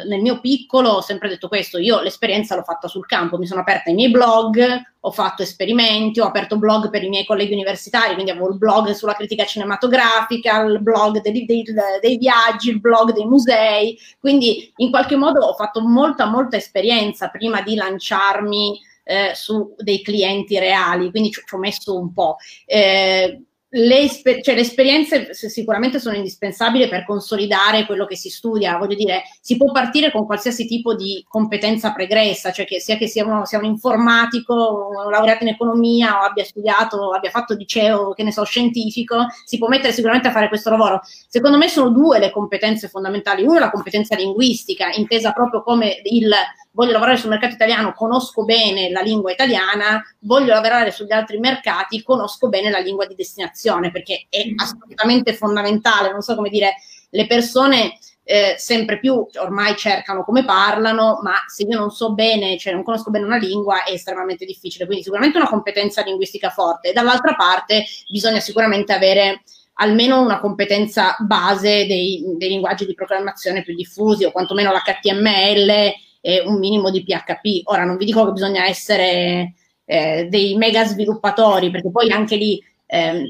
nel 0.06 0.20
mio 0.20 0.40
piccolo 0.40 0.90
ho 0.90 1.00
sempre 1.02 1.28
detto 1.28 1.48
questo, 1.48 1.78
io 1.78 2.00
l'esperienza 2.00 2.56
l'ho 2.56 2.62
fatta 2.62 2.88
sul 2.88 3.06
campo, 3.06 3.38
mi 3.38 3.46
sono 3.46 3.60
aperta 3.60 3.90
i 3.90 3.94
miei 3.94 4.10
blog, 4.10 4.91
ho 5.04 5.10
fatto 5.10 5.42
esperimenti, 5.42 6.20
ho 6.20 6.26
aperto 6.26 6.58
blog 6.58 6.88
per 6.88 7.02
i 7.02 7.08
miei 7.08 7.24
colleghi 7.24 7.52
universitari, 7.52 8.14
quindi 8.14 8.30
avevo 8.30 8.50
il 8.50 8.58
blog 8.58 8.90
sulla 8.90 9.14
critica 9.14 9.44
cinematografica, 9.44 10.62
il 10.62 10.80
blog 10.80 11.20
dei, 11.20 11.44
dei, 11.44 11.64
dei, 12.00 12.16
viaggi, 12.18 12.70
il 12.70 12.80
blog 12.80 13.12
dei 13.12 13.24
musei, 13.24 13.98
quindi 14.20 14.72
in 14.76 14.90
qualche 14.90 15.16
modo 15.16 15.40
ho 15.40 15.54
fatto 15.54 15.80
molta, 15.80 16.26
molta 16.26 16.56
esperienza 16.56 17.28
prima 17.28 17.62
di 17.62 17.74
lanciarmi 17.74 18.80
eh, 19.02 19.32
su 19.34 19.74
dei 19.76 20.02
clienti 20.02 20.58
reali, 20.60 21.10
quindi 21.10 21.32
ci, 21.32 21.42
ci 21.44 21.54
ho 21.54 21.58
messo 21.58 21.98
un 21.98 22.12
po'. 22.12 22.36
Eh, 22.64 23.42
le, 23.74 24.08
cioè, 24.42 24.54
le, 24.54 24.60
esperienze 24.60 25.32
sicuramente 25.32 25.98
sono 25.98 26.16
indispensabili 26.16 26.88
per 26.88 27.06
consolidare 27.06 27.86
quello 27.86 28.04
che 28.04 28.16
si 28.16 28.28
studia. 28.28 28.76
Voglio 28.76 28.96
dire, 28.96 29.22
si 29.40 29.56
può 29.56 29.72
partire 29.72 30.10
con 30.10 30.26
qualsiasi 30.26 30.66
tipo 30.66 30.94
di 30.94 31.24
competenza 31.26 31.92
pregressa, 31.92 32.52
cioè 32.52 32.66
che 32.66 32.80
sia 32.80 32.96
che 32.96 33.08
sia, 33.08 33.24
uno, 33.24 33.46
sia 33.46 33.58
un 33.58 33.64
informatico, 33.64 34.90
un 34.94 35.10
laureato 35.10 35.44
in 35.44 35.50
economia 35.50 36.20
o 36.20 36.24
abbia 36.24 36.44
studiato, 36.44 36.98
o 36.98 37.12
abbia 37.12 37.30
fatto 37.30 37.54
liceo, 37.54 38.12
che 38.12 38.22
ne 38.22 38.32
so, 38.32 38.44
scientifico, 38.44 39.26
si 39.44 39.56
può 39.56 39.68
mettere 39.68 39.92
sicuramente 39.92 40.28
a 40.28 40.32
fare 40.32 40.48
questo 40.48 40.68
lavoro. 40.68 41.00
Secondo 41.28 41.56
me 41.56 41.68
sono 41.68 41.88
due 41.88 42.18
le 42.18 42.30
competenze 42.30 42.88
fondamentali. 42.88 43.42
Una 43.42 43.56
è 43.56 43.60
la 43.60 43.70
competenza 43.70 44.14
linguistica, 44.16 44.90
intesa 44.92 45.32
proprio 45.32 45.62
come 45.62 46.02
il 46.04 46.30
voglio 46.72 46.92
lavorare 46.92 47.16
sul 47.16 47.30
mercato 47.30 47.54
italiano, 47.54 47.92
conosco 47.92 48.44
bene 48.44 48.90
la 48.90 49.00
lingua 49.00 49.32
italiana, 49.32 50.02
voglio 50.20 50.52
lavorare 50.52 50.90
sugli 50.90 51.12
altri 51.12 51.38
mercati, 51.38 52.02
conosco 52.02 52.48
bene 52.48 52.70
la 52.70 52.78
lingua 52.78 53.06
di 53.06 53.14
destinazione, 53.14 53.90
perché 53.90 54.26
è 54.28 54.44
mm. 54.46 54.58
assolutamente 54.58 55.34
fondamentale, 55.34 56.10
non 56.10 56.22
so 56.22 56.34
come 56.34 56.48
dire, 56.48 56.74
le 57.10 57.26
persone 57.26 57.98
eh, 58.24 58.54
sempre 58.56 58.98
più 58.98 59.26
ormai 59.38 59.76
cercano 59.76 60.24
come 60.24 60.44
parlano, 60.44 61.18
ma 61.22 61.34
se 61.46 61.64
io 61.64 61.78
non 61.78 61.90
so 61.90 62.14
bene, 62.14 62.56
cioè 62.58 62.72
non 62.72 62.82
conosco 62.82 63.10
bene 63.10 63.26
una 63.26 63.36
lingua, 63.36 63.84
è 63.84 63.92
estremamente 63.92 64.44
difficile. 64.44 64.86
Quindi 64.86 65.04
sicuramente 65.04 65.38
una 65.38 65.48
competenza 65.48 66.02
linguistica 66.02 66.50
forte. 66.50 66.90
E 66.90 66.92
dall'altra 66.92 67.34
parte 67.34 67.84
bisogna 68.08 68.40
sicuramente 68.40 68.92
avere 68.92 69.42
almeno 69.74 70.20
una 70.20 70.38
competenza 70.38 71.16
base 71.18 71.86
dei, 71.86 72.24
dei 72.36 72.48
linguaggi 72.48 72.86
di 72.86 72.94
programmazione 72.94 73.62
più 73.62 73.74
diffusi, 73.74 74.24
o 74.24 74.30
quantomeno 74.30 74.72
l'HTML 74.72 75.92
e 76.22 76.40
un 76.40 76.58
minimo 76.58 76.90
di 76.90 77.04
PHP. 77.04 77.62
Ora 77.64 77.84
non 77.84 77.98
vi 77.98 78.06
dico 78.06 78.24
che 78.24 78.32
bisogna 78.32 78.64
essere 78.64 79.54
eh, 79.84 80.28
dei 80.30 80.56
mega 80.56 80.86
sviluppatori, 80.86 81.70
perché 81.70 81.90
poi 81.90 82.10
anche 82.10 82.36
lì 82.36 82.62
ehm, 82.86 83.24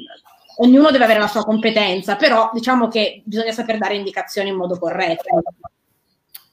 ognuno 0.58 0.90
deve 0.92 1.04
avere 1.04 1.18
la 1.18 1.26
sua 1.26 1.42
competenza, 1.42 2.14
però 2.16 2.50
diciamo 2.52 2.86
che 2.86 3.22
bisogna 3.24 3.52
saper 3.52 3.78
dare 3.78 3.96
indicazioni 3.96 4.50
in 4.50 4.56
modo 4.56 4.78
corretto. 4.78 5.42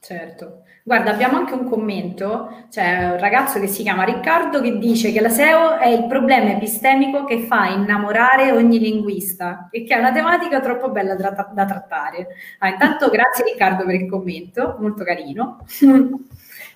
Certo. 0.00 0.62
Guarda, 0.82 1.10
abbiamo 1.10 1.36
anche 1.36 1.52
un 1.52 1.68
commento, 1.68 2.64
c'è 2.70 3.10
un 3.10 3.18
ragazzo 3.18 3.60
che 3.60 3.66
si 3.66 3.82
chiama 3.82 4.04
Riccardo 4.04 4.62
che 4.62 4.78
dice 4.78 5.12
che 5.12 5.20
la 5.20 5.28
SEO 5.28 5.76
è 5.76 5.88
il 5.88 6.06
problema 6.06 6.50
epistemico 6.50 7.24
che 7.24 7.40
fa 7.42 7.66
innamorare 7.68 8.50
ogni 8.50 8.78
linguista 8.78 9.68
e 9.70 9.84
che 9.84 9.94
è 9.94 9.98
una 9.98 10.10
tematica 10.10 10.60
troppo 10.60 10.90
bella 10.90 11.14
da, 11.16 11.50
da 11.52 11.64
trattare. 11.66 12.28
Ah, 12.58 12.68
intanto 12.68 13.10
grazie 13.10 13.44
Riccardo 13.44 13.84
per 13.84 13.94
il 13.94 14.08
commento, 14.08 14.78
molto 14.80 15.04
carino. 15.04 15.66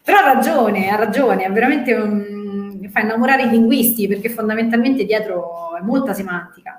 Però 0.04 0.18
ha 0.18 0.34
ragione, 0.34 0.90
ha 0.90 0.96
ragione, 0.96 1.44
è 1.44 1.50
veramente 1.50 1.94
un... 1.94 2.87
fa 2.90 3.00
innamorare 3.00 3.44
i 3.44 3.49
linguisti 3.49 4.06
perché 4.06 4.28
fondamentalmente 4.28 5.06
dietro 5.06 5.76
è 5.76 5.82
molta 5.82 6.12
semantica. 6.12 6.78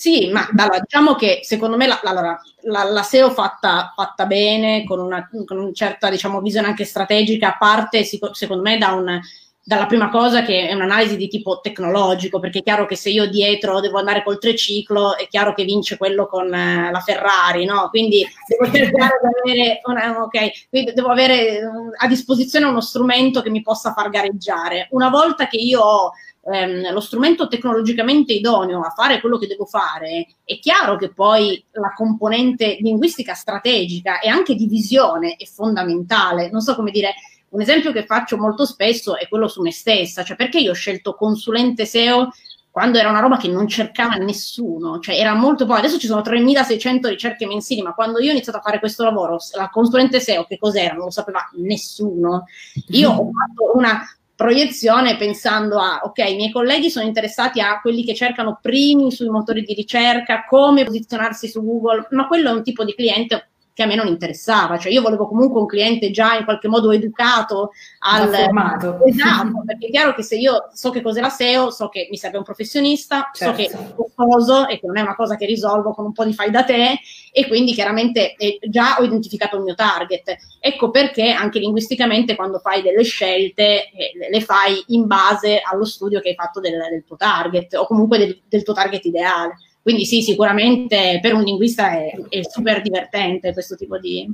Sì, 0.00 0.30
ma 0.30 0.46
allora, 0.56 0.78
diciamo 0.78 1.16
che 1.16 1.40
secondo 1.42 1.76
me 1.76 1.88
la, 1.88 2.00
allora, 2.04 2.40
la, 2.62 2.84
la 2.84 3.02
SEO 3.02 3.30
fatta, 3.32 3.92
fatta 3.96 4.26
bene, 4.26 4.84
con 4.84 5.00
una, 5.00 5.28
con 5.44 5.58
una 5.58 5.72
certa 5.72 6.08
diciamo, 6.08 6.40
visione 6.40 6.68
anche 6.68 6.84
strategica, 6.84 7.56
parte 7.58 8.04
secondo 8.04 8.62
me 8.62 8.78
da 8.78 8.92
un, 8.92 9.20
dalla 9.60 9.86
prima 9.86 10.08
cosa 10.08 10.42
che 10.42 10.68
è 10.68 10.72
un'analisi 10.72 11.16
di 11.16 11.26
tipo 11.26 11.58
tecnologico, 11.60 12.38
perché 12.38 12.60
è 12.60 12.62
chiaro 12.62 12.86
che 12.86 12.94
se 12.94 13.10
io 13.10 13.28
dietro 13.28 13.80
devo 13.80 13.98
andare 13.98 14.22
col 14.22 14.38
triciclo, 14.38 15.16
è 15.16 15.26
chiaro 15.26 15.52
che 15.52 15.64
vince 15.64 15.96
quello 15.96 16.28
con 16.28 16.54
eh, 16.54 16.92
la 16.92 17.00
Ferrari, 17.00 17.64
no? 17.64 17.88
Quindi 17.90 18.24
devo 18.46 18.72
cercare 18.72 19.18
di 19.20 19.50
avere, 19.52 19.80
una, 19.82 20.22
okay, 20.22 20.52
devo 20.94 21.08
avere 21.08 21.60
a 21.98 22.06
disposizione 22.06 22.66
uno 22.66 22.80
strumento 22.80 23.42
che 23.42 23.50
mi 23.50 23.62
possa 23.62 23.92
far 23.92 24.10
gareggiare. 24.10 24.86
Una 24.92 25.08
volta 25.08 25.48
che 25.48 25.56
io 25.56 25.80
ho 25.80 26.12
ehm, 26.50 26.92
lo 26.92 27.00
strumento 27.00 27.48
tecnologicamente 27.48 28.32
idoneo 28.32 28.80
a 28.80 28.90
fare 28.90 29.20
quello 29.20 29.38
che 29.38 29.46
devo 29.46 29.64
fare, 29.64 30.26
è 30.44 30.58
chiaro 30.58 30.96
che 30.96 31.12
poi 31.12 31.64
la 31.72 31.92
componente 31.94 32.78
linguistica 32.80 33.34
strategica 33.34 34.20
e 34.20 34.28
anche 34.28 34.54
di 34.54 34.66
visione 34.66 35.36
è 35.36 35.44
fondamentale. 35.44 36.50
Non 36.50 36.60
so 36.60 36.74
come 36.74 36.90
dire, 36.90 37.14
un 37.50 37.60
esempio 37.60 37.92
che 37.92 38.04
faccio 38.04 38.36
molto 38.36 38.64
spesso 38.66 39.16
è 39.16 39.28
quello 39.28 39.48
su 39.48 39.62
me 39.62 39.72
stessa, 39.72 40.22
cioè 40.22 40.36
perché 40.36 40.58
io 40.58 40.72
ho 40.72 40.74
scelto 40.74 41.14
consulente 41.14 41.86
SEO 41.86 42.30
quando 42.70 42.98
era 42.98 43.08
una 43.08 43.20
roba 43.20 43.38
che 43.38 43.48
non 43.48 43.66
cercava 43.66 44.14
nessuno, 44.16 45.00
cioè 45.00 45.18
era 45.18 45.34
molto 45.34 45.66
poco. 45.66 45.78
Adesso 45.78 45.98
ci 45.98 46.06
sono 46.06 46.20
3600 46.20 47.08
ricerche 47.08 47.46
mensili, 47.46 47.82
ma 47.82 47.92
quando 47.92 48.20
io 48.20 48.28
ho 48.28 48.32
iniziato 48.32 48.58
a 48.58 48.60
fare 48.62 48.78
questo 48.78 49.02
lavoro, 49.02 49.38
la 49.56 49.68
consulente 49.68 50.20
SEO 50.20 50.44
che 50.44 50.58
cos'era? 50.58 50.94
Non 50.94 51.06
lo 51.06 51.10
sapeva 51.10 51.40
nessuno. 51.56 52.44
Io 52.90 53.10
ho 53.10 53.30
fatto 53.32 53.76
una 53.76 54.06
proiezione 54.38 55.16
pensando 55.16 55.80
a, 55.80 56.02
ok, 56.04 56.18
i 56.18 56.36
miei 56.36 56.52
colleghi 56.52 56.90
sono 56.90 57.04
interessati 57.04 57.60
a 57.60 57.80
quelli 57.80 58.04
che 58.04 58.14
cercano 58.14 58.60
primi 58.62 59.10
sui 59.10 59.28
motori 59.28 59.64
di 59.64 59.74
ricerca, 59.74 60.44
come 60.44 60.84
posizionarsi 60.84 61.48
su 61.48 61.60
Google, 61.64 62.06
ma 62.10 62.28
quello 62.28 62.50
è 62.50 62.52
un 62.52 62.62
tipo 62.62 62.84
di 62.84 62.94
cliente 62.94 63.48
che 63.78 63.84
a 63.84 63.86
me 63.86 63.94
non 63.94 64.08
interessava, 64.08 64.76
cioè 64.76 64.90
io 64.90 65.02
volevo 65.02 65.28
comunque 65.28 65.60
un 65.60 65.66
cliente 65.68 66.10
già 66.10 66.36
in 66.36 66.44
qualche 66.44 66.66
modo 66.66 66.90
educato 66.90 67.70
al 68.00 68.28
formato. 68.28 69.04
Esatto, 69.04 69.62
perché 69.64 69.86
è 69.86 69.90
chiaro 69.90 70.14
che 70.14 70.24
se 70.24 70.34
io 70.34 70.68
so 70.74 70.90
che 70.90 71.00
cos'è 71.00 71.20
la 71.20 71.28
SEO, 71.28 71.70
so 71.70 71.88
che 71.88 72.08
mi 72.10 72.16
serve 72.16 72.38
un 72.38 72.42
professionista, 72.42 73.30
certo. 73.32 73.54
so 73.54 73.56
che 73.56 73.70
è 73.72 73.94
costoso 73.94 74.66
e 74.66 74.80
che 74.80 74.86
non 74.88 74.96
è 74.96 75.00
una 75.00 75.14
cosa 75.14 75.36
che 75.36 75.46
risolvo 75.46 75.92
con 75.92 76.06
un 76.06 76.12
po' 76.12 76.24
di 76.24 76.32
fai 76.32 76.50
da 76.50 76.64
te 76.64 76.98
e 77.30 77.46
quindi 77.46 77.72
chiaramente 77.72 78.34
eh, 78.34 78.58
già 78.68 78.96
ho 78.98 79.04
identificato 79.04 79.56
il 79.56 79.62
mio 79.62 79.76
target. 79.76 80.36
Ecco 80.58 80.90
perché 80.90 81.30
anche 81.30 81.60
linguisticamente 81.60 82.34
quando 82.34 82.58
fai 82.58 82.82
delle 82.82 83.04
scelte 83.04 83.90
eh, 83.92 84.10
le 84.28 84.40
fai 84.40 84.82
in 84.88 85.06
base 85.06 85.60
allo 85.62 85.84
studio 85.84 86.18
che 86.18 86.30
hai 86.30 86.34
fatto 86.34 86.58
del, 86.58 86.78
del 86.90 87.04
tuo 87.04 87.14
target 87.14 87.74
o 87.74 87.86
comunque 87.86 88.18
del, 88.18 88.40
del 88.48 88.64
tuo 88.64 88.74
target 88.74 89.04
ideale. 89.04 89.54
Quindi 89.88 90.04
sì, 90.04 90.20
sicuramente 90.20 91.18
per 91.22 91.32
un 91.32 91.42
linguista 91.42 91.92
è, 91.92 92.14
è 92.28 92.42
super 92.46 92.82
divertente 92.82 93.54
questo 93.54 93.74
tipo 93.74 93.96
di, 93.96 94.30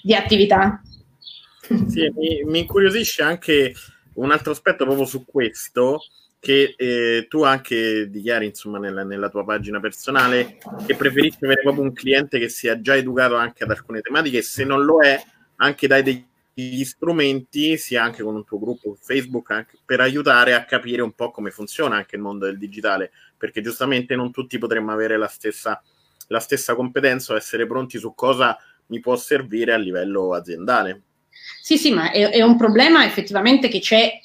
di 0.00 0.14
attività. 0.14 0.80
Sì, 1.88 2.12
mi, 2.14 2.44
mi, 2.44 2.60
incuriosisce 2.60 3.24
anche 3.24 3.74
un 4.14 4.30
altro 4.30 4.52
aspetto 4.52 4.84
proprio 4.84 5.04
su 5.04 5.24
questo, 5.24 6.00
che 6.38 6.76
eh, 6.76 7.26
tu 7.28 7.42
anche 7.42 8.08
dichiari 8.08 8.46
insomma 8.46 8.78
nella, 8.78 9.02
nella, 9.02 9.28
tua 9.30 9.44
pagina 9.44 9.80
personale 9.80 10.58
che 10.86 10.94
preferisci 10.94 11.44
avere 11.44 11.62
proprio 11.62 11.82
un 11.82 11.92
cliente 11.92 12.38
che 12.38 12.48
sia 12.48 12.80
già 12.80 12.94
educato 12.94 13.34
anche 13.34 13.64
ad 13.64 13.70
alcune 13.70 14.00
tematiche 14.00 14.38
e 14.38 14.42
se 14.42 14.62
non 14.62 14.84
lo 14.84 15.02
è 15.02 15.20
anche 15.56 15.88
dai 15.88 16.04
degli 16.54 16.84
strumenti 16.84 17.76
sia 17.78 18.04
anche 18.04 18.22
con 18.22 18.36
un 18.36 18.44
tuo 18.44 18.60
gruppo 18.60 18.96
Facebook 19.00 19.66
per 19.84 19.98
aiutare 19.98 20.54
a 20.54 20.64
capire 20.64 21.02
un 21.02 21.14
po' 21.14 21.32
come 21.32 21.50
funziona 21.50 21.96
anche 21.96 22.14
il 22.14 22.22
mondo 22.22 22.44
del 22.44 22.58
digitale 22.58 23.10
perché 23.44 23.60
giustamente 23.60 24.16
non 24.16 24.32
tutti 24.32 24.56
potremmo 24.56 24.90
avere 24.90 25.18
la 25.18 25.28
stessa, 25.28 25.82
la 26.28 26.40
stessa 26.40 26.74
competenza 26.74 27.34
o 27.34 27.36
essere 27.36 27.66
pronti 27.66 27.98
su 27.98 28.14
cosa 28.14 28.56
mi 28.86 29.00
può 29.00 29.16
servire 29.16 29.74
a 29.74 29.76
livello 29.76 30.32
aziendale. 30.32 31.02
Sì, 31.60 31.76
sì, 31.76 31.92
ma 31.92 32.10
è, 32.10 32.30
è 32.30 32.40
un 32.40 32.56
problema 32.56 33.04
effettivamente 33.04 33.68
che 33.68 33.80
c'è 33.80 34.18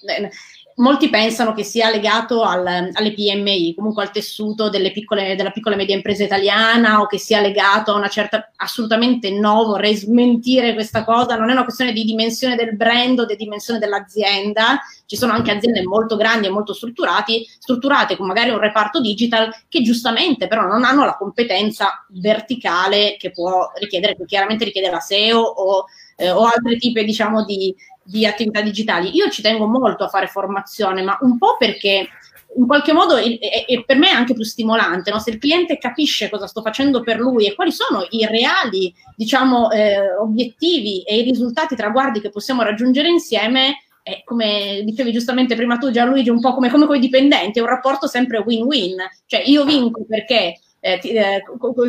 molti 0.79 1.09
pensano 1.09 1.53
che 1.53 1.63
sia 1.63 1.89
legato 1.89 2.43
al, 2.43 2.65
alle 2.65 3.13
PMI, 3.13 3.73
comunque 3.75 4.03
al 4.03 4.11
tessuto 4.11 4.69
piccole, 4.93 5.35
della 5.35 5.51
piccola 5.51 5.75
e 5.75 5.77
media 5.77 5.95
impresa 5.95 6.23
italiana 6.23 7.01
o 7.01 7.05
che 7.05 7.17
sia 7.17 7.41
legato 7.41 7.91
a 7.91 7.97
una 7.97 8.07
certa, 8.07 8.51
assolutamente 8.55 9.29
no, 9.31 9.65
vorrei 9.65 9.95
smentire 9.95 10.73
questa 10.73 11.03
cosa, 11.03 11.35
non 11.35 11.49
è 11.49 11.51
una 11.51 11.63
questione 11.63 11.91
di 11.91 12.03
dimensione 12.03 12.55
del 12.55 12.75
brand 12.75 13.19
o 13.19 13.25
di 13.25 13.35
dimensione 13.35 13.79
dell'azienda, 13.79 14.79
ci 15.05 15.17
sono 15.17 15.33
anche 15.33 15.51
aziende 15.51 15.83
molto 15.83 16.15
grandi 16.15 16.47
e 16.47 16.51
molto 16.51 16.73
strutturate, 16.73 18.15
con 18.15 18.27
magari 18.27 18.49
un 18.49 18.59
reparto 18.59 19.01
digital 19.01 19.53
che 19.67 19.81
giustamente 19.81 20.47
però 20.47 20.65
non 20.65 20.83
hanno 20.83 21.03
la 21.03 21.17
competenza 21.17 22.05
verticale 22.09 23.17
che 23.17 23.31
può 23.31 23.71
richiedere, 23.75 24.15
che 24.15 24.25
chiaramente 24.25 24.63
richiede 24.63 24.89
la 24.89 24.99
SEO 24.99 25.39
o, 25.39 25.85
eh, 26.15 26.31
o 26.31 26.45
altri 26.45 26.77
tipi 26.77 27.03
diciamo 27.03 27.43
di 27.43 27.75
di 28.09 28.25
attività 28.25 28.61
digitali. 28.61 29.15
Io 29.15 29.29
ci 29.29 29.41
tengo 29.41 29.67
molto 29.67 30.03
a 30.03 30.09
fare 30.09 30.27
formazione, 30.27 31.03
ma 31.03 31.17
un 31.21 31.37
po' 31.37 31.57
perché 31.57 32.07
in 32.55 32.65
qualche 32.65 32.93
modo 32.93 33.15
è, 33.15 33.37
è 33.39 33.83
per 33.85 33.97
me 33.97 34.09
anche 34.09 34.33
più 34.33 34.43
stimolante, 34.43 35.11
no? 35.11 35.19
se 35.19 35.29
il 35.29 35.37
cliente 35.37 35.77
capisce 35.77 36.29
cosa 36.29 36.47
sto 36.47 36.61
facendo 36.61 37.01
per 37.01 37.19
lui 37.19 37.45
e 37.45 37.53
quali 37.53 37.71
sono 37.71 38.07
i 38.09 38.25
reali 38.25 38.91
diciamo, 39.15 39.69
eh, 39.69 40.15
obiettivi 40.19 41.03
e 41.03 41.19
i 41.19 41.23
risultati, 41.23 41.75
traguardi 41.75 42.19
che 42.19 42.31
possiamo 42.31 42.63
raggiungere 42.63 43.07
insieme, 43.07 43.83
è 44.01 44.23
come 44.25 44.81
dicevi 44.83 45.11
giustamente 45.11 45.55
prima 45.55 45.77
tu 45.77 45.91
Gianluigi, 45.91 46.29
un 46.29 46.39
po' 46.39 46.53
come, 46.53 46.71
come 46.71 46.87
con 46.87 46.95
i 46.95 46.99
dipendenti, 46.99 47.59
è 47.59 47.61
un 47.61 47.67
rapporto 47.67 48.07
sempre 48.07 48.39
win-win, 48.39 48.97
cioè 49.27 49.43
io 49.45 49.63
vinco 49.63 50.03
perché 50.07 50.59
eh, 50.79 50.97
ti, 50.99 51.11
eh, 51.11 51.43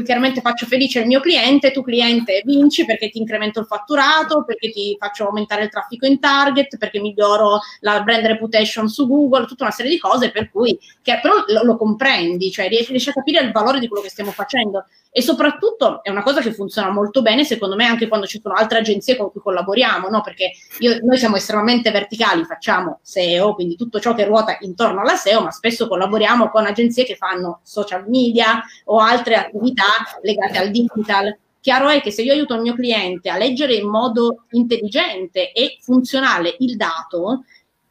chiaramente 0.04 0.40
faccio 0.40 0.66
felice 0.66 1.00
il 1.00 1.06
mio 1.06 1.20
cliente, 1.20 1.70
tu 1.70 1.82
cliente 1.82 2.42
vinci 2.44 2.84
perché 2.84 3.08
ti 3.08 3.18
incremento 3.18 3.60
il 3.60 3.66
fatturato, 3.66 4.44
perché 4.44 4.70
ti 4.70 4.96
faccio 4.98 5.26
aumentare 5.26 5.64
il 5.64 5.70
traffico 5.70 6.06
in 6.06 6.18
target, 6.18 6.76
perché 6.76 7.00
miglioro 7.00 7.60
la 7.80 8.02
brand 8.02 8.24
reputation 8.26 8.88
su 8.88 9.06
Google, 9.06 9.46
tutta 9.46 9.64
una 9.64 9.72
serie 9.72 9.90
di 9.90 9.98
cose 9.98 10.30
per 10.30 10.50
cui 10.50 10.78
che, 11.02 11.18
però 11.22 11.34
lo, 11.46 11.62
lo 11.64 11.76
comprendi, 11.76 12.50
cioè 12.50 12.68
riesci, 12.68 12.90
riesci, 12.90 13.10
a 13.10 13.12
capire 13.12 13.40
il 13.40 13.52
valore 13.52 13.78
di 13.78 13.88
quello 13.88 14.02
che 14.02 14.10
stiamo 14.10 14.30
facendo 14.30 14.84
e 15.12 15.22
soprattutto 15.22 16.04
è 16.04 16.10
una 16.10 16.22
cosa 16.22 16.40
che 16.40 16.52
funziona 16.52 16.90
molto 16.90 17.20
bene 17.20 17.44
secondo 17.44 17.74
me 17.74 17.84
anche 17.84 18.06
quando 18.06 18.26
ci 18.26 18.40
sono 18.40 18.54
altre 18.54 18.78
agenzie 18.78 19.16
con 19.16 19.32
cui 19.32 19.40
collaboriamo, 19.40 20.08
no? 20.08 20.20
perché 20.20 20.52
io, 20.78 21.00
noi 21.02 21.18
siamo 21.18 21.36
estremamente 21.36 21.90
verticali, 21.90 22.44
facciamo 22.44 23.00
SEO, 23.02 23.54
quindi 23.54 23.76
tutto 23.76 23.98
ciò 23.98 24.14
che 24.14 24.24
ruota 24.24 24.56
intorno 24.60 25.00
alla 25.00 25.16
SEO, 25.16 25.42
ma 25.42 25.50
spesso 25.50 25.88
collaboriamo 25.88 26.50
con 26.50 26.64
agenzie 26.64 27.04
che 27.04 27.16
fanno 27.16 27.60
social 27.64 28.08
media, 28.08 28.62
o 28.90 28.98
altre 28.98 29.36
attività 29.36 29.84
legate 30.22 30.58
al 30.58 30.70
digital. 30.70 31.36
Chiaro 31.60 31.88
è 31.88 32.00
che 32.00 32.10
se 32.10 32.22
io 32.22 32.32
aiuto 32.32 32.54
il 32.54 32.62
mio 32.62 32.74
cliente 32.74 33.28
a 33.28 33.36
leggere 33.36 33.74
in 33.74 33.88
modo 33.88 34.44
intelligente 34.50 35.52
e 35.52 35.78
funzionale 35.80 36.56
il 36.60 36.76
dato, 36.76 37.44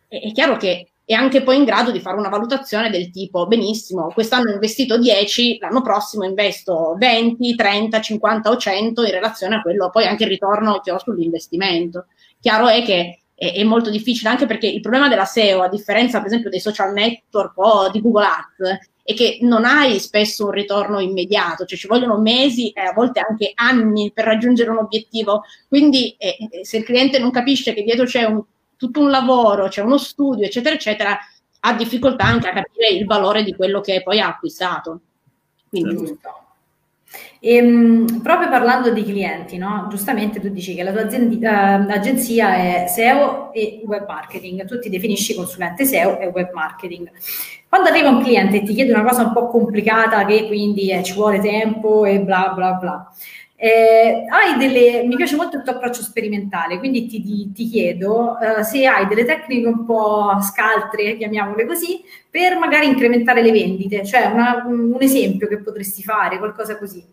è 0.08 0.32
chiaro 0.32 0.58
che 0.58 0.90
è 1.06 1.14
anche 1.14 1.42
poi 1.42 1.58
in 1.58 1.64
grado 1.64 1.92
di 1.92 2.00
fare 2.00 2.18
una 2.18 2.30
valutazione 2.30 2.90
del 2.90 3.10
tipo, 3.10 3.48
benissimo, 3.48 4.12
quest'anno 4.14 4.52
ho 4.52 4.54
investito 4.54 4.98
10, 4.98 5.58
l'anno 5.60 5.82
prossimo 5.82 6.24
investo 6.24 6.96
20, 6.98 7.56
30, 7.56 8.02
50 8.02 8.50
o 8.50 8.58
100 8.58 9.04
in 9.04 9.12
relazione 9.12 9.56
a 9.56 9.62
quello, 9.62 9.90
poi 9.90 10.06
anche 10.06 10.24
il 10.24 10.30
ritorno 10.30 10.80
che 10.82 10.92
ho 10.92 11.00
sull'investimento. 11.00 12.06
Chiaro 12.40 12.68
è 12.68 12.84
che 12.84 13.22
è, 13.34 13.64
molto 13.64 13.90
difficile, 13.90 14.30
anche 14.30 14.46
perché 14.46 14.68
il 14.68 14.82
problema 14.82 15.08
della 15.08 15.26
SEO, 15.26 15.62
a 15.62 15.70
differenza 15.70 16.18
per 16.18 16.28
esempio 16.28 16.50
dei 16.50 16.60
social 16.60 16.92
network 16.92 17.58
o 17.58 17.90
di 17.90 18.02
Google 18.02 18.26
Ads, 18.26 18.89
e 19.10 19.16
che 19.16 19.40
non 19.42 19.66
hai 19.66 20.00
spesso 20.00 20.46
un 20.46 20.52
ritorno 20.52 21.00
immediato, 21.00 21.66
cioè 21.66 21.80
ci 21.80 21.88
vogliono 21.88 22.20
mesi 22.20 22.70
e 22.70 22.82
a 22.82 22.94
volte 22.94 23.20
anche 23.28 23.54
anni 23.56 24.12
per 24.14 24.24
raggiungere 24.24 24.70
un 24.70 24.78
obiettivo. 24.78 25.46
Quindi 25.68 26.16
eh, 26.20 26.38
eh, 26.52 26.64
se 26.64 26.78
il 26.78 26.84
cliente 26.84 27.18
non 27.18 27.32
capisce 27.32 27.74
che 27.74 27.82
dietro 27.82 28.06
c'è 28.06 28.26
un, 28.26 28.44
tutto 28.78 29.00
un 29.00 29.10
lavoro, 29.10 29.68
c'è 29.68 29.82
uno 29.82 29.98
studio, 29.98 30.46
eccetera, 30.46 30.76
eccetera, 30.76 31.18
ha 31.62 31.74
difficoltà 31.74 32.26
anche 32.26 32.50
a 32.50 32.54
capire 32.54 32.90
il 32.90 33.06
valore 33.06 33.44
di 33.44 33.56
quello 33.56 33.82
che 33.82 34.04
poi 34.04 34.20
ha 34.20 34.28
acquistato. 34.28 35.00
Quindi, 35.68 36.06
certo. 36.06 36.40
E, 37.40 37.56
ehm, 37.56 38.22
proprio 38.22 38.48
parlando 38.50 38.92
di 38.92 39.04
clienti, 39.04 39.58
no? 39.58 39.88
giustamente 39.90 40.40
tu 40.40 40.50
dici 40.50 40.76
che 40.76 40.84
la 40.84 40.92
tua 40.92 41.02
azienda, 41.02 41.78
uh, 41.78 41.90
agenzia 41.90 42.54
è 42.54 42.86
SEO 42.88 43.52
e 43.54 43.82
web 43.86 44.06
marketing, 44.06 44.66
tu 44.66 44.78
ti 44.78 44.90
definisci 44.90 45.34
consulente 45.34 45.86
SEO 45.86 46.20
e 46.20 46.28
web 46.28 46.52
marketing. 46.54 47.10
Quando 47.70 47.90
arriva 47.90 48.10
un 48.10 48.24
cliente 48.24 48.58
e 48.58 48.64
ti 48.64 48.74
chiede 48.74 48.92
una 48.92 49.04
cosa 49.04 49.22
un 49.22 49.32
po' 49.32 49.48
complicata 49.48 50.26
che 50.26 50.48
quindi 50.48 50.92
eh, 50.92 51.04
ci 51.04 51.14
vuole 51.14 51.40
tempo 51.40 52.04
e 52.04 52.20
bla 52.20 52.52
bla 52.56 52.74
bla, 52.74 53.14
eh, 53.62 54.26
delle, 54.58 55.04
mi 55.04 55.16
piace 55.16 55.36
molto 55.36 55.58
il 55.58 55.64
tuo 55.64 55.74
approccio 55.74 56.02
sperimentale, 56.02 56.80
quindi 56.80 57.06
ti, 57.08 57.22
ti, 57.22 57.52
ti 57.52 57.68
chiedo 57.68 58.38
uh, 58.40 58.64
se 58.64 58.88
hai 58.88 59.06
delle 59.06 59.26
tecniche 59.26 59.68
un 59.68 59.86
po' 59.86 60.40
scaltre, 60.42 61.18
chiamiamole 61.18 61.66
così, 61.66 62.02
per 62.30 62.58
magari 62.58 62.88
incrementare 62.88 63.42
le 63.42 63.52
vendite, 63.52 64.06
cioè 64.06 64.28
una, 64.28 64.64
un 64.66 64.98
esempio 65.00 65.48
che 65.48 65.60
potresti 65.60 66.02
fare, 66.02 66.38
qualcosa 66.38 66.78
così. 66.78 67.06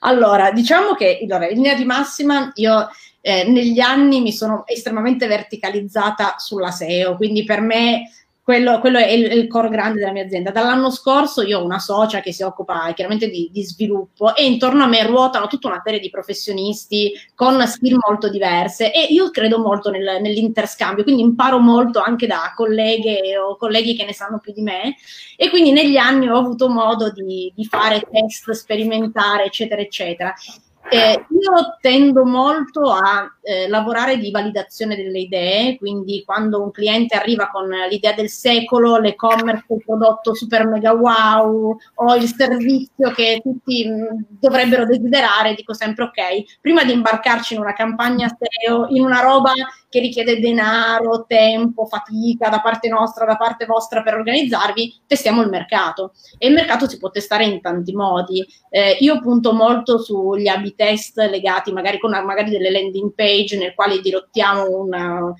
Allora, 0.00 0.52
diciamo 0.52 0.94
che 0.94 1.18
allora, 1.22 1.48
in 1.48 1.56
linea 1.56 1.74
di 1.74 1.84
massima 1.84 2.52
io 2.54 2.88
eh, 3.20 3.48
negli 3.48 3.80
anni 3.80 4.20
mi 4.20 4.32
sono 4.32 4.64
estremamente 4.66 5.26
verticalizzata 5.26 6.36
sulla 6.38 6.70
SEO, 6.70 7.16
quindi 7.16 7.42
per 7.42 7.60
me 7.60 8.08
quello, 8.46 8.78
quello 8.78 8.98
è, 8.98 9.10
il, 9.10 9.24
il, 9.32 9.48
core 9.48 9.68
grande 9.70 9.98
della 9.98 10.12
mia 10.12 10.22
azienda. 10.22 10.52
Dall'anno 10.52 10.88
scorso 10.92 11.42
io 11.42 11.58
ho 11.58 11.64
una 11.64 11.80
socia 11.80 12.20
che 12.20 12.32
si 12.32 12.44
occupa 12.44 12.92
chiaramente 12.94 13.28
di, 13.28 13.50
di, 13.52 13.64
sviluppo 13.64 14.36
e 14.36 14.46
intorno 14.46 14.84
a 14.84 14.86
me 14.86 15.04
ruotano 15.04 15.48
tutta 15.48 15.66
una 15.66 15.82
serie 15.84 15.98
di 15.98 16.10
professionisti 16.10 17.10
con 17.34 17.60
skill 17.66 17.98
molto 18.06 18.28
diverse 18.28 18.92
e 18.92 19.06
io 19.10 19.30
credo 19.30 19.58
molto 19.58 19.90
nel, 19.90 20.20
nell'interscambio, 20.20 21.02
quindi 21.02 21.22
imparo 21.22 21.58
molto 21.58 21.98
anche 21.98 22.28
da 22.28 22.52
colleghe 22.54 23.36
o 23.36 23.56
colleghi 23.56 23.96
che 23.96 24.04
ne 24.04 24.12
sanno 24.12 24.38
più 24.38 24.52
di 24.52 24.62
me 24.62 24.94
e 25.36 25.50
quindi 25.50 25.72
negli 25.72 25.96
anni 25.96 26.28
ho 26.28 26.38
avuto 26.38 26.68
modo 26.68 27.10
di, 27.10 27.52
di 27.52 27.64
fare 27.64 28.00
test, 28.08 28.48
sperimentare, 28.52 29.46
eccetera, 29.46 29.80
eccetera. 29.80 30.32
Eh, 30.88 31.26
io 31.30 31.76
tendo 31.80 32.24
molto 32.24 32.92
a 32.92 33.28
eh, 33.42 33.66
lavorare 33.68 34.18
di 34.18 34.30
validazione 34.30 34.94
delle 34.94 35.18
idee, 35.18 35.76
quindi 35.78 36.22
quando 36.24 36.62
un 36.62 36.70
cliente 36.70 37.16
arriva 37.16 37.48
con 37.48 37.68
l'idea 37.68 38.12
del 38.12 38.28
secolo, 38.28 38.98
l'e-commerce, 38.98 39.64
il 39.68 39.82
prodotto 39.84 40.34
super 40.34 40.64
mega 40.66 40.92
wow 40.92 41.76
o 41.94 42.14
il 42.14 42.32
servizio 42.32 43.10
che 43.10 43.40
tutti 43.42 43.84
mh, 43.84 43.92
mm, 43.92 44.20
dovrebbero 44.38 44.86
desiderare, 44.86 45.54
dico 45.54 45.74
sempre 45.74 46.04
ok, 46.04 46.58
prima 46.60 46.84
di 46.84 46.92
imbarcarci 46.92 47.54
in 47.54 47.60
una 47.60 47.72
campagna 47.72 48.28
SEO, 48.28 48.86
in 48.90 49.02
una 49.02 49.20
roba 49.20 49.52
che 49.96 50.02
richiede 50.02 50.38
denaro, 50.38 51.24
tempo, 51.26 51.86
fatica 51.86 52.50
da 52.50 52.60
parte 52.60 52.86
nostra, 52.88 53.24
da 53.24 53.36
parte 53.36 53.64
vostra 53.64 54.02
per 54.02 54.14
organizzarvi, 54.14 55.00
testiamo 55.06 55.40
il 55.40 55.48
mercato. 55.48 56.12
E 56.36 56.48
il 56.48 56.52
mercato 56.52 56.86
si 56.86 56.98
può 56.98 57.10
testare 57.10 57.44
in 57.44 57.62
tanti 57.62 57.94
modi. 57.94 58.46
Eh, 58.68 58.98
io 59.00 59.20
punto 59.20 59.54
molto 59.54 59.98
sugli 59.98 60.48
A-B 60.48 60.74
test 60.74 61.16
legati 61.18 61.72
magari 61.72 61.98
con 61.98 62.10
magari 62.10 62.50
delle 62.50 62.70
landing 62.70 63.14
page 63.14 63.56
nel 63.56 63.72
quale 63.74 64.00
dirottiamo 64.00 64.68
una, 64.68 65.34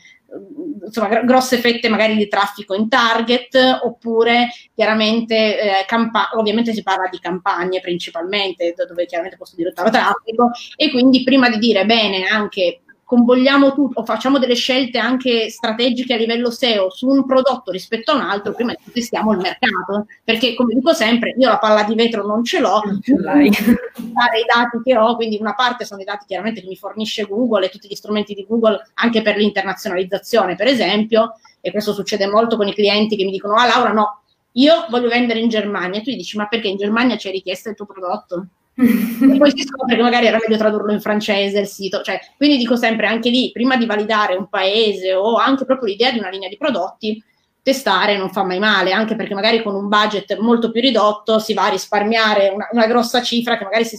insomma, 0.87 1.21
grosse 1.21 1.59
fette 1.59 1.91
magari 1.91 2.17
di 2.17 2.27
traffico 2.27 2.75
in 2.75 2.89
target, 2.89 3.81
oppure 3.83 4.49
chiaramente, 4.75 5.61
eh, 5.61 5.85
campa- 5.87 6.31
ovviamente 6.33 6.73
si 6.73 6.83
parla 6.83 7.09
di 7.11 7.19
campagne 7.19 7.81
principalmente, 7.81 8.75
dove 8.89 9.05
chiaramente 9.05 9.37
posso 9.37 9.55
dirottare 9.55 9.91
traffico, 9.91 10.51
e 10.77 10.91
quindi 10.91 11.23
prima 11.25 11.51
di 11.51 11.59
dire 11.59 11.85
bene 11.85 12.25
anche 12.25 12.81
convogliamo 13.07 13.73
tutto 13.73 14.01
o 14.01 14.05
facciamo 14.05 14.41
delle 14.41 14.57
scelte 14.57 14.99
anche 14.99 15.49
strategiche 15.49 16.15
a 16.15 16.17
livello 16.17 16.51
SEO 16.51 16.91
su 16.91 17.07
un 17.07 17.25
prodotto 17.25 17.71
rispetto 17.71 18.11
a 18.11 18.17
un 18.17 18.23
altro, 18.23 18.53
prima 18.53 18.75
testiamo 18.93 19.31
il 19.31 19.39
mercato. 19.39 20.07
Perché, 20.25 20.57
come 20.57 20.75
dico 20.75 20.93
sempre, 20.93 21.33
io 21.39 21.49
la 21.49 21.59
palla 21.59 21.85
di 21.85 21.95
vetro 21.95 22.27
non 22.27 22.43
ce 22.43 22.59
l'ho, 22.59 22.83
non 22.85 23.01
ce 23.01 23.15
l'hai. 23.17 23.47
i 23.47 24.45
dati 24.45 24.81
che 24.83 24.99
ho, 24.99 25.15
quindi 25.15 25.39
una 25.41 25.55
parte 25.55 25.85
sono 25.85 26.01
i 26.01 26.05
dati 26.05 26.25
chiaramente 26.27 26.61
che 26.61 26.67
mi 26.67 26.77
fornisce 26.77 27.27
Google 27.27 27.67
e 27.67 27.69
tutti 27.69 27.87
gli 27.87 27.95
strumenti 27.95 28.35
di 28.35 28.45
Google 28.45 28.91
anche 28.95 29.23
per 29.23 29.37
l'internazionalizzazione, 29.37 30.57
per 30.57 30.67
esempio, 30.67 31.35
e 31.61 31.71
questo 31.71 31.93
succede 31.93 32.27
molto 32.27 32.57
con 32.57 32.67
i 32.67 32.75
clienti 32.75 33.15
che 33.15 33.25
mi 33.25 33.31
dicono: 33.31 33.55
Ah, 33.55 33.67
Laura, 33.67 33.93
no, 33.93 34.23
io 34.53 34.85
voglio 34.91 35.09
vendere 35.09 35.39
in 35.39 35.49
Germania. 35.49 36.01
E 36.01 36.03
tu 36.03 36.11
gli 36.11 36.17
dici: 36.17 36.37
Ma 36.37 36.49
perché 36.49 36.67
in 36.67 36.77
Germania 36.77 37.15
c'è 37.15 37.31
richiesta 37.31 37.71
il 37.71 37.77
tuo 37.77 37.87
prodotto? 37.87 38.49
e 39.33 39.39
poi 39.39 39.51
si 39.53 39.63
scopre 39.63 39.97
che 39.97 40.03
magari 40.03 40.27
era 40.27 40.39
meglio 40.39 40.59
tradurlo 40.59 40.93
in 40.93 41.01
francese 41.01 41.61
il 41.61 41.67
sito, 41.67 42.03
cioè, 42.03 42.21
quindi 42.37 42.59
dico 42.59 42.77
sempre 42.77 43.07
anche 43.07 43.31
lì, 43.31 43.51
prima 43.51 43.77
di 43.77 43.87
validare 43.87 44.37
un 44.37 44.49
paese 44.49 45.15
o 45.15 45.37
anche 45.37 45.65
proprio 45.65 45.89
l'idea 45.89 46.11
di 46.11 46.19
una 46.19 46.29
linea 46.29 46.51
di 46.51 46.59
prodotti, 46.59 47.23
testare 47.63 48.19
non 48.19 48.31
fa 48.31 48.45
mai 48.45 48.59
male, 48.59 48.93
anche 48.93 49.17
perché 49.17 49.35
magari 49.35 49.63
con 49.63 49.75
un 49.75 49.89
budget 49.89 50.37
molto 50.39 50.71
più 50.71 50.83
ridotto 50.83 51.39
si 51.39 51.55
va 51.55 51.65
a 51.65 51.71
risparmiare 51.71 52.51
una, 52.51 52.69
una 52.71 52.87
grossa 52.87 53.23
cifra 53.23 53.57
che 53.57 53.65
magari 53.65 53.87
si, 53.87 53.97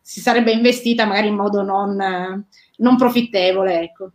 si, 0.00 0.20
sarebbe 0.20 0.52
investita 0.52 1.04
magari 1.04 1.28
in 1.28 1.36
modo 1.36 1.62
non, 1.62 2.46
non 2.76 2.96
profittevole, 2.96 3.82
ecco. 3.82 4.10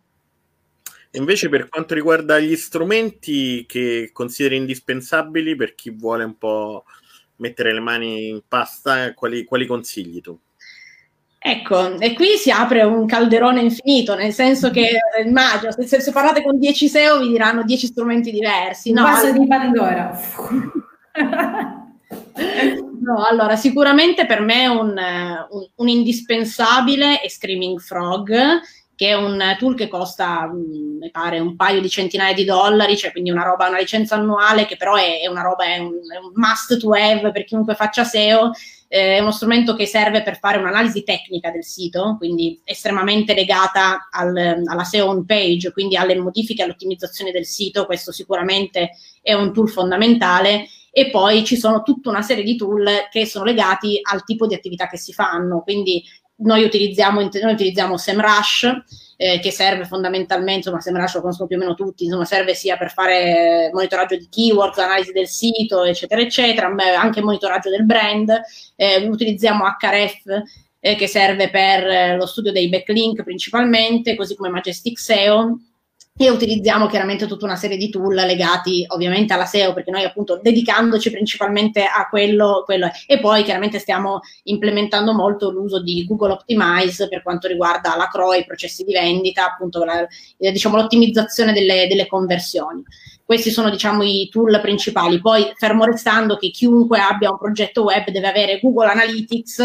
Invece 1.12 1.48
per 1.48 1.70
quanto 1.70 1.94
riguarda 1.94 2.40
gli 2.40 2.56
strumenti 2.56 3.66
che 3.68 4.10
consideri 4.12 4.56
indispensabili 4.58 5.56
per 5.56 5.76
chi 5.76 5.92
vuole 5.92 6.24
un 6.24 6.38
po' 6.40 6.86
mettere 7.44 7.74
le 7.74 7.82
mani 7.82 8.30
in 8.30 8.42
pasta, 8.48 9.14
quali, 9.14 9.44
quali 9.44 9.66
consigli 9.66 10.22
tu? 10.22 10.40
Ecco, 11.46 12.00
e 12.00 12.14
qui 12.14 12.38
si 12.38 12.50
apre 12.52 12.84
un 12.84 13.06
calderone 13.06 13.60
infinito, 13.60 14.16
nel 14.16 14.32
senso 14.32 14.72
che 14.72 14.92
eh, 15.18 15.24
immagino, 15.26 15.74
se, 15.74 16.00
se, 16.00 16.12
parlate 16.14 16.42
con 16.42 16.58
10 16.58 16.88
SEO 16.88 17.20
vi 17.20 17.28
diranno 17.28 17.64
10 17.64 17.88
strumenti 17.88 18.32
diversi. 18.32 18.94
No, 18.94 19.04
vaso 19.04 19.26
allora... 19.26 19.40
di 19.40 19.48
Pandora. 19.48 20.20
no, 23.02 23.26
allora, 23.30 23.58
sicuramente 23.58 24.26
per 24.26 24.40
me 24.40 24.68
un, 24.68 24.98
un, 25.50 25.68
un 25.76 25.88
indispensabile 25.90 27.20
è 27.20 27.28
Screaming 27.28 27.78
Frog, 27.78 28.62
che 29.04 29.10
è 29.10 29.14
un 29.16 29.38
tool 29.60 29.76
che 29.76 29.90
costa, 29.90 30.48
mm, 30.48 31.00
mi 31.00 31.12
pare, 31.12 31.40
un 31.40 31.58
paio 31.58 31.82
di 31.82 31.90
centinaia 31.90 32.34
di 32.34 32.46
dollari, 32.46 32.96
cioè 32.96 33.12
quindi 33.12 33.32
una 33.32 33.44
roba, 33.44 33.68
una 33.68 33.78
licenza 33.80 34.16
annuale 34.16 34.66
che 34.66 34.78
però 34.78 34.96
è, 34.96 35.20
è 35.20 35.28
una 35.28 35.42
roba, 35.42 35.66
è 35.66 35.78
un, 35.78 35.92
è 36.10 36.18
un, 36.20 36.32
must 36.36 36.78
to 36.80 36.92
have 36.92 37.34
per 37.34 37.44
chiunque 37.44 37.76
faccia 37.76 38.06
SEO, 38.06 38.52
eh, 38.88 39.18
è 39.18 39.20
uno 39.20 39.34
strumento 39.34 39.76
che 39.76 39.88
serve 39.88 40.24
per 40.24 40.40
fare 40.40 40.58
un'analisi 40.58 41.04
tecnica 41.04 41.52
del 41.52 41.66
sito, 41.66 42.16
quindi 42.18 42.62
estremamente 42.64 43.34
legata 43.34 44.08
al, 44.10 44.64
alla 44.64 44.84
SEO 44.86 45.08
on 45.08 45.26
page, 45.26 45.74
quindi 45.74 45.98
alle 45.98 46.18
modifiche 46.18 46.62
e 46.62 46.64
all'ottimizzazione 46.64 47.32
del 47.32 47.46
sito, 47.46 47.86
questo 47.86 48.14
sicuramente 48.14 48.92
è 49.22 49.34
un 49.34 49.52
tool 49.52 49.68
fondamentale. 49.68 50.68
E 50.96 51.10
poi 51.10 51.44
ci 51.44 51.58
sono 51.58 51.82
tutta 51.82 52.12
una 52.12 52.22
serie 52.22 52.44
di 52.44 52.56
tool 52.56 52.88
che 53.10 53.26
sono 53.26 53.46
legati 53.46 54.00
al 54.04 54.24
tipo 54.24 54.46
di 54.46 54.54
attività 54.54 54.88
che 54.88 54.98
si 54.98 55.12
fanno, 55.12 55.62
quindi 55.64 56.04
noi 56.38 56.64
utilizziamo, 56.64 57.22
noi 57.22 57.54
utilizziamo 57.54 57.98
SEMrush, 57.98 58.72
eh, 59.18 59.40
che 59.40 59.52
serve 59.52 59.86
fondamentalmente, 59.86 60.70
insomma, 60.70 60.82
SEMrush 60.82 61.16
lo 61.16 61.22
conoscono 61.22 61.48
più 61.48 61.58
o 61.58 61.60
meno 61.60 61.76
tutti, 61.76 62.06
insomma, 62.06 62.26
serve 62.26 62.56
sia 62.56 62.78
per 62.78 62.92
fare 62.92 63.70
monitoraggio 63.74 64.18
di 64.18 64.28
keywords, 64.30 64.78
analisi 64.80 65.12
del 65.12 65.28
sito, 65.28 65.84
eccetera, 65.84 66.22
eccetera, 66.22 66.70
ma 66.70 67.00
anche 67.00 67.22
monitoraggio 67.22 67.70
del 67.70 67.86
brand. 67.86 68.42
Eh, 68.76 69.08
utilizziamo 69.08 69.64
Href, 69.80 70.24
eh, 70.80 70.96
che 70.96 71.08
serve 71.08 71.50
per 71.50 71.88
eh, 71.88 72.16
lo 72.18 72.26
studio 72.26 72.52
dei 72.52 72.70
backlink 72.70 73.24
principalmente, 73.24 74.16
così 74.16 74.36
come 74.36 74.50
Majestic 74.50 75.00
SEO 75.00 75.60
e 76.16 76.30
utilizziamo 76.30 76.86
chiaramente 76.86 77.26
tutta 77.26 77.46
una 77.46 77.56
serie 77.56 77.76
di 77.76 77.90
tool 77.90 78.14
legati 78.14 78.86
ovviamente 78.90 79.34
alla 79.34 79.46
SEO 79.46 79.74
perché 79.74 79.90
noi 79.90 80.04
appunto 80.04 80.40
dedicandoci 80.40 81.10
principalmente 81.10 81.84
a 81.86 82.08
quello, 82.08 82.62
quello 82.66 82.88
e 83.08 83.20
poi 83.20 83.44
chiaramente 83.44 83.80
stiamo 83.80 84.20
implementando 84.44 85.12
molto 85.14 85.50
l'uso 85.50 85.82
di 85.82 86.06
Google 86.06 86.34
Optimize 86.34 87.08
per 87.08 87.24
quanto 87.24 87.48
riguarda 87.48 87.96
la 87.98 88.08
CRO 88.10 88.34
i 88.34 88.46
processi 88.46 88.84
di 88.84 88.94
vendita, 88.94 89.46
appunto 89.46 89.84
la, 89.84 90.06
eh, 90.38 90.52
diciamo 90.52 90.76
l'ottimizzazione 90.76 91.52
delle, 91.52 91.88
delle 91.88 92.06
conversioni. 92.06 92.84
Questi 93.26 93.50
sono 93.50 93.72
diciamo 93.72 94.04
i 94.04 94.30
tool 94.30 94.60
principali, 94.62 95.20
poi 95.20 95.52
fermo 95.56 95.86
restando 95.86 96.36
che 96.38 96.52
chiunque 96.52 97.00
abbia 97.00 97.32
un 97.32 97.38
progetto 97.40 97.84
web 97.84 98.08
deve 98.10 98.28
avere 98.28 98.60
Google 98.60 98.90
Analytics 98.90 99.64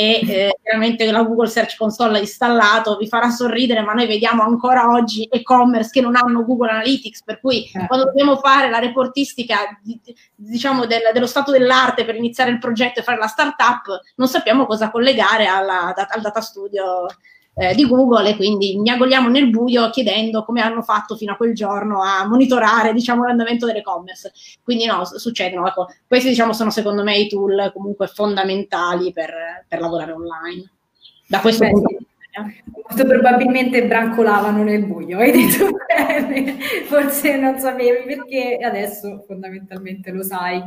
e 0.00 0.20
eh, 0.26 0.58
chiaramente 0.62 1.10
la 1.10 1.22
Google 1.22 1.48
Search 1.48 1.76
Console 1.76 2.20
installato 2.20 2.96
vi 2.96 3.06
farà 3.06 3.28
sorridere, 3.28 3.82
ma 3.82 3.92
noi 3.92 4.06
vediamo 4.06 4.42
ancora 4.42 4.86
oggi 4.86 5.24
e-commerce 5.24 5.90
che 5.90 6.00
non 6.00 6.16
hanno 6.16 6.42
Google 6.46 6.70
Analytics, 6.70 7.22
per 7.22 7.38
cui 7.38 7.70
eh. 7.70 7.86
quando 7.86 8.06
dobbiamo 8.06 8.36
fare 8.36 8.70
la 8.70 8.78
reportistica 8.78 9.78
di, 9.82 10.00
diciamo 10.34 10.86
del, 10.86 11.02
dello 11.12 11.26
stato 11.26 11.50
dell'arte 11.50 12.06
per 12.06 12.14
iniziare 12.14 12.50
il 12.50 12.58
progetto 12.58 13.00
e 13.00 13.02
fare 13.02 13.18
la 13.18 13.26
startup, 13.26 14.00
non 14.14 14.26
sappiamo 14.26 14.64
cosa 14.64 14.90
collegare 14.90 15.44
alla, 15.44 15.94
al 15.94 16.20
data 16.22 16.40
studio 16.40 17.06
eh, 17.60 17.74
di 17.74 17.86
Google 17.86 18.30
e 18.30 18.36
quindi 18.36 18.78
miagoliamo 18.78 19.28
nel 19.28 19.50
buio 19.50 19.90
chiedendo 19.90 20.44
come 20.44 20.62
hanno 20.62 20.80
fatto 20.80 21.14
fino 21.14 21.32
a 21.32 21.36
quel 21.36 21.54
giorno 21.54 22.02
a 22.02 22.26
monitorare 22.26 22.94
diciamo, 22.94 23.26
l'andamento 23.26 23.66
dell'e-commerce. 23.66 24.32
Quindi 24.62 24.86
no, 24.86 25.04
succedono. 25.04 25.68
Ecco, 25.68 25.88
questi 26.06 26.30
diciamo, 26.30 26.54
sono 26.54 26.70
secondo 26.70 27.02
me 27.02 27.18
i 27.18 27.28
tool 27.28 27.70
comunque 27.74 28.06
fondamentali 28.06 29.12
per, 29.12 29.66
per 29.68 29.78
lavorare 29.78 30.12
online. 30.12 30.70
Da 31.28 31.40
questo 31.40 31.64
Beh, 31.64 31.70
punto 31.70 31.88
di 31.88 31.96
vista. 31.98 32.62
Molto 32.88 33.04
probabilmente 33.06 33.84
brancolavano 33.84 34.62
nel 34.62 34.86
buio, 34.86 35.18
hai 35.18 35.30
detto 35.30 35.68
bene, 35.86 36.56
forse 36.86 37.36
non 37.36 37.58
sapevi 37.58 38.04
perché 38.06 38.56
adesso 38.62 39.22
fondamentalmente 39.26 40.10
lo 40.12 40.22
sai. 40.22 40.62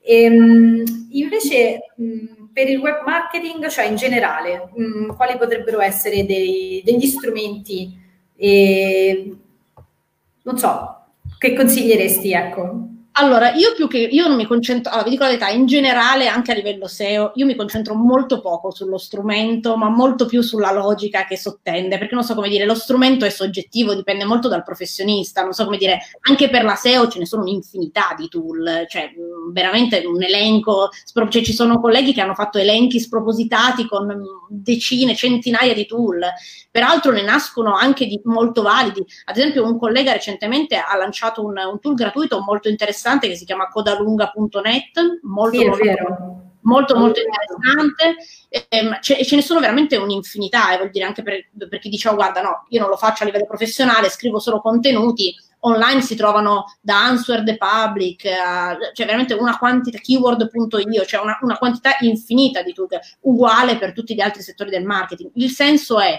E, 0.00 0.22
ehm, 0.22 0.82
invece 1.10 1.92
mh, 1.96 2.41
per 2.52 2.68
il 2.68 2.78
web 2.78 3.02
marketing, 3.04 3.68
cioè 3.68 3.86
in 3.86 3.96
generale, 3.96 4.70
mh, 4.74 5.14
quali 5.16 5.36
potrebbero 5.38 5.80
essere 5.80 6.24
dei, 6.26 6.82
degli 6.84 7.06
strumenti, 7.06 7.98
e, 8.36 9.36
non 10.42 10.58
so, 10.58 11.04
che 11.38 11.54
consiglieresti, 11.54 12.32
ecco? 12.32 12.88
Allora, 13.14 13.52
io 13.52 13.74
più 13.74 13.88
che 13.88 13.98
io 13.98 14.26
non 14.26 14.36
mi 14.36 14.46
concentro, 14.46 14.90
allora, 14.90 15.04
vi 15.04 15.10
dico 15.10 15.24
la 15.24 15.28
verità, 15.28 15.50
in 15.50 15.66
generale, 15.66 16.28
anche 16.28 16.50
a 16.50 16.54
livello 16.54 16.86
SEO, 16.86 17.32
io 17.34 17.44
mi 17.44 17.54
concentro 17.54 17.94
molto 17.94 18.40
poco 18.40 18.70
sullo 18.70 18.96
strumento, 18.96 19.76
ma 19.76 19.90
molto 19.90 20.24
più 20.24 20.40
sulla 20.40 20.72
logica 20.72 21.26
che 21.26 21.36
sottende, 21.36 21.98
perché 21.98 22.14
non 22.14 22.24
so 22.24 22.34
come 22.34 22.48
dire, 22.48 22.64
lo 22.64 22.74
strumento 22.74 23.26
è 23.26 23.30
soggettivo, 23.30 23.94
dipende 23.94 24.24
molto 24.24 24.48
dal 24.48 24.62
professionista, 24.62 25.42
non 25.42 25.52
so 25.52 25.64
come 25.64 25.76
dire, 25.76 25.98
anche 26.22 26.48
per 26.48 26.64
la 26.64 26.74
SEO 26.74 27.08
ce 27.08 27.18
ne 27.18 27.26
sono 27.26 27.42
un'infinità 27.42 28.14
di 28.16 28.28
tool, 28.28 28.86
cioè 28.88 29.10
veramente 29.52 30.02
un 30.06 30.22
elenco, 30.22 30.88
cioè, 31.28 31.42
ci 31.42 31.52
sono 31.52 31.80
colleghi 31.80 32.14
che 32.14 32.22
hanno 32.22 32.34
fatto 32.34 32.56
elenchi 32.56 32.98
spropositati 32.98 33.86
con 33.86 34.22
decine, 34.48 35.14
centinaia 35.14 35.74
di 35.74 35.84
tool, 35.84 36.24
peraltro 36.70 37.12
ne 37.12 37.22
nascono 37.22 37.74
anche 37.74 38.06
di 38.06 38.18
molto 38.24 38.62
validi, 38.62 39.04
ad 39.26 39.36
esempio 39.36 39.66
un 39.66 39.78
collega 39.78 40.12
recentemente 40.12 40.76
ha 40.76 40.96
lanciato 40.96 41.44
un, 41.44 41.58
un 41.58 41.78
tool 41.78 41.94
gratuito 41.94 42.40
molto 42.40 42.70
interessante, 42.70 43.00
interessante 43.02 43.28
che 43.28 43.36
si 43.36 43.44
chiama 43.44 43.68
codalunga.net, 43.68 45.20
molto, 45.22 45.56
sì, 45.56 45.66
molto, 45.66 45.86
molto, 46.62 46.98
molto 46.98 47.20
interessante. 47.20 48.16
E, 48.48 48.98
ce, 49.00 49.24
ce, 49.24 49.36
ne 49.36 49.42
sono 49.42 49.60
veramente 49.60 49.96
un'infinità, 49.96 50.72
e 50.72 50.76
vuol 50.76 50.90
dire 50.90 51.04
anche 51.04 51.22
per, 51.22 51.48
per 51.68 51.78
chi 51.78 51.88
dice, 51.88 52.08
oh, 52.08 52.14
guarda, 52.14 52.40
no, 52.40 52.66
io 52.68 52.80
non 52.80 52.88
lo 52.88 52.96
faccio 52.96 53.22
a 53.22 53.26
livello 53.26 53.46
professionale, 53.46 54.08
scrivo 54.08 54.38
solo 54.38 54.60
contenuti, 54.60 55.34
online 55.64 56.02
si 56.02 56.16
trovano 56.16 56.64
da 56.80 57.04
Answer 57.04 57.44
the 57.44 57.56
Public, 57.56 58.24
uh, 58.24 58.94
cioè 58.94 59.06
veramente 59.06 59.34
una 59.34 59.58
quantità, 59.58 59.98
keyword.io, 59.98 61.04
cioè 61.04 61.22
una, 61.22 61.38
una 61.42 61.58
quantità 61.58 61.96
infinita 62.00 62.62
di 62.62 62.72
tool, 62.72 62.88
uguale 63.20 63.78
per 63.78 63.92
tutti 63.92 64.14
gli 64.14 64.20
altri 64.20 64.42
settori 64.42 64.70
del 64.70 64.84
marketing. 64.84 65.30
Il 65.34 65.50
senso 65.50 66.00
è 66.00 66.18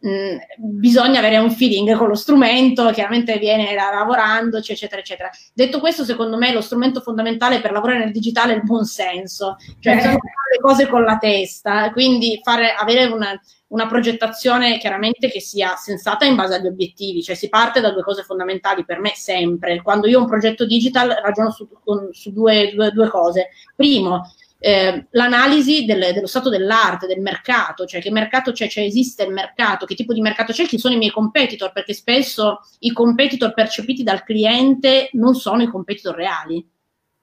mh, 0.00 0.36
bisogna 0.58 1.18
avere 1.18 1.38
un 1.38 1.50
feeling 1.50 1.96
con 1.96 2.08
lo 2.08 2.14
strumento, 2.14 2.90
chiaramente 2.90 3.38
viene 3.38 3.74
lavorandoci, 3.74 4.72
eccetera, 4.72 5.00
eccetera. 5.00 5.30
Detto 5.52 5.80
questo, 5.80 6.04
secondo 6.04 6.36
me 6.36 6.52
lo 6.52 6.60
strumento 6.60 7.00
fondamentale 7.00 7.60
per 7.60 7.72
lavorare 7.72 7.98
nel 7.98 8.12
digitale 8.12 8.52
è 8.52 8.56
il 8.56 8.62
buon 8.62 8.84
senso, 8.84 9.56
cioè 9.80 9.94
bisogna 9.96 10.12
fare 10.12 10.56
le 10.56 10.60
cose 10.60 10.86
con 10.86 11.02
la 11.02 11.18
testa, 11.18 11.90
quindi 11.92 12.40
fare, 12.42 12.72
avere 12.72 13.06
una, 13.06 13.38
una 13.68 13.86
progettazione 13.86 14.78
chiaramente 14.78 15.28
che 15.28 15.40
sia 15.40 15.74
sensata 15.76 16.24
in 16.24 16.36
base 16.36 16.54
agli 16.54 16.66
obiettivi, 16.66 17.22
cioè 17.22 17.34
si 17.34 17.48
parte 17.48 17.80
da 17.80 17.90
due 17.90 18.02
cose 18.02 18.22
fondamentali 18.22 18.84
per 18.84 19.00
me 19.00 19.12
sempre. 19.14 19.82
Quando 19.82 20.06
io 20.06 20.18
ho 20.18 20.22
un 20.22 20.28
progetto 20.28 20.64
digital 20.66 21.10
ragiono 21.22 21.50
su, 21.50 21.68
su 22.12 22.32
due, 22.32 22.72
due, 22.74 22.90
due 22.90 23.08
cose. 23.08 23.48
Primo, 23.74 24.32
eh, 24.60 25.06
l'analisi 25.10 25.84
del, 25.84 26.12
dello 26.12 26.26
stato 26.26 26.48
dell'arte, 26.48 27.06
del 27.06 27.20
mercato, 27.20 27.86
cioè 27.86 28.00
che 28.00 28.10
mercato 28.10 28.52
c'è, 28.52 28.68
cioè 28.68 28.84
esiste 28.84 29.24
il 29.24 29.32
mercato, 29.32 29.86
che 29.86 29.94
tipo 29.94 30.12
di 30.12 30.20
mercato 30.20 30.52
c'è, 30.52 30.66
chi 30.66 30.78
sono 30.78 30.94
i 30.94 30.98
miei 30.98 31.12
competitor, 31.12 31.72
perché 31.72 31.94
spesso 31.94 32.60
i 32.80 32.92
competitor 32.92 33.54
percepiti 33.54 34.02
dal 34.02 34.24
cliente 34.24 35.10
non 35.12 35.34
sono 35.34 35.62
i 35.62 35.68
competitor 35.68 36.14
reali 36.14 36.66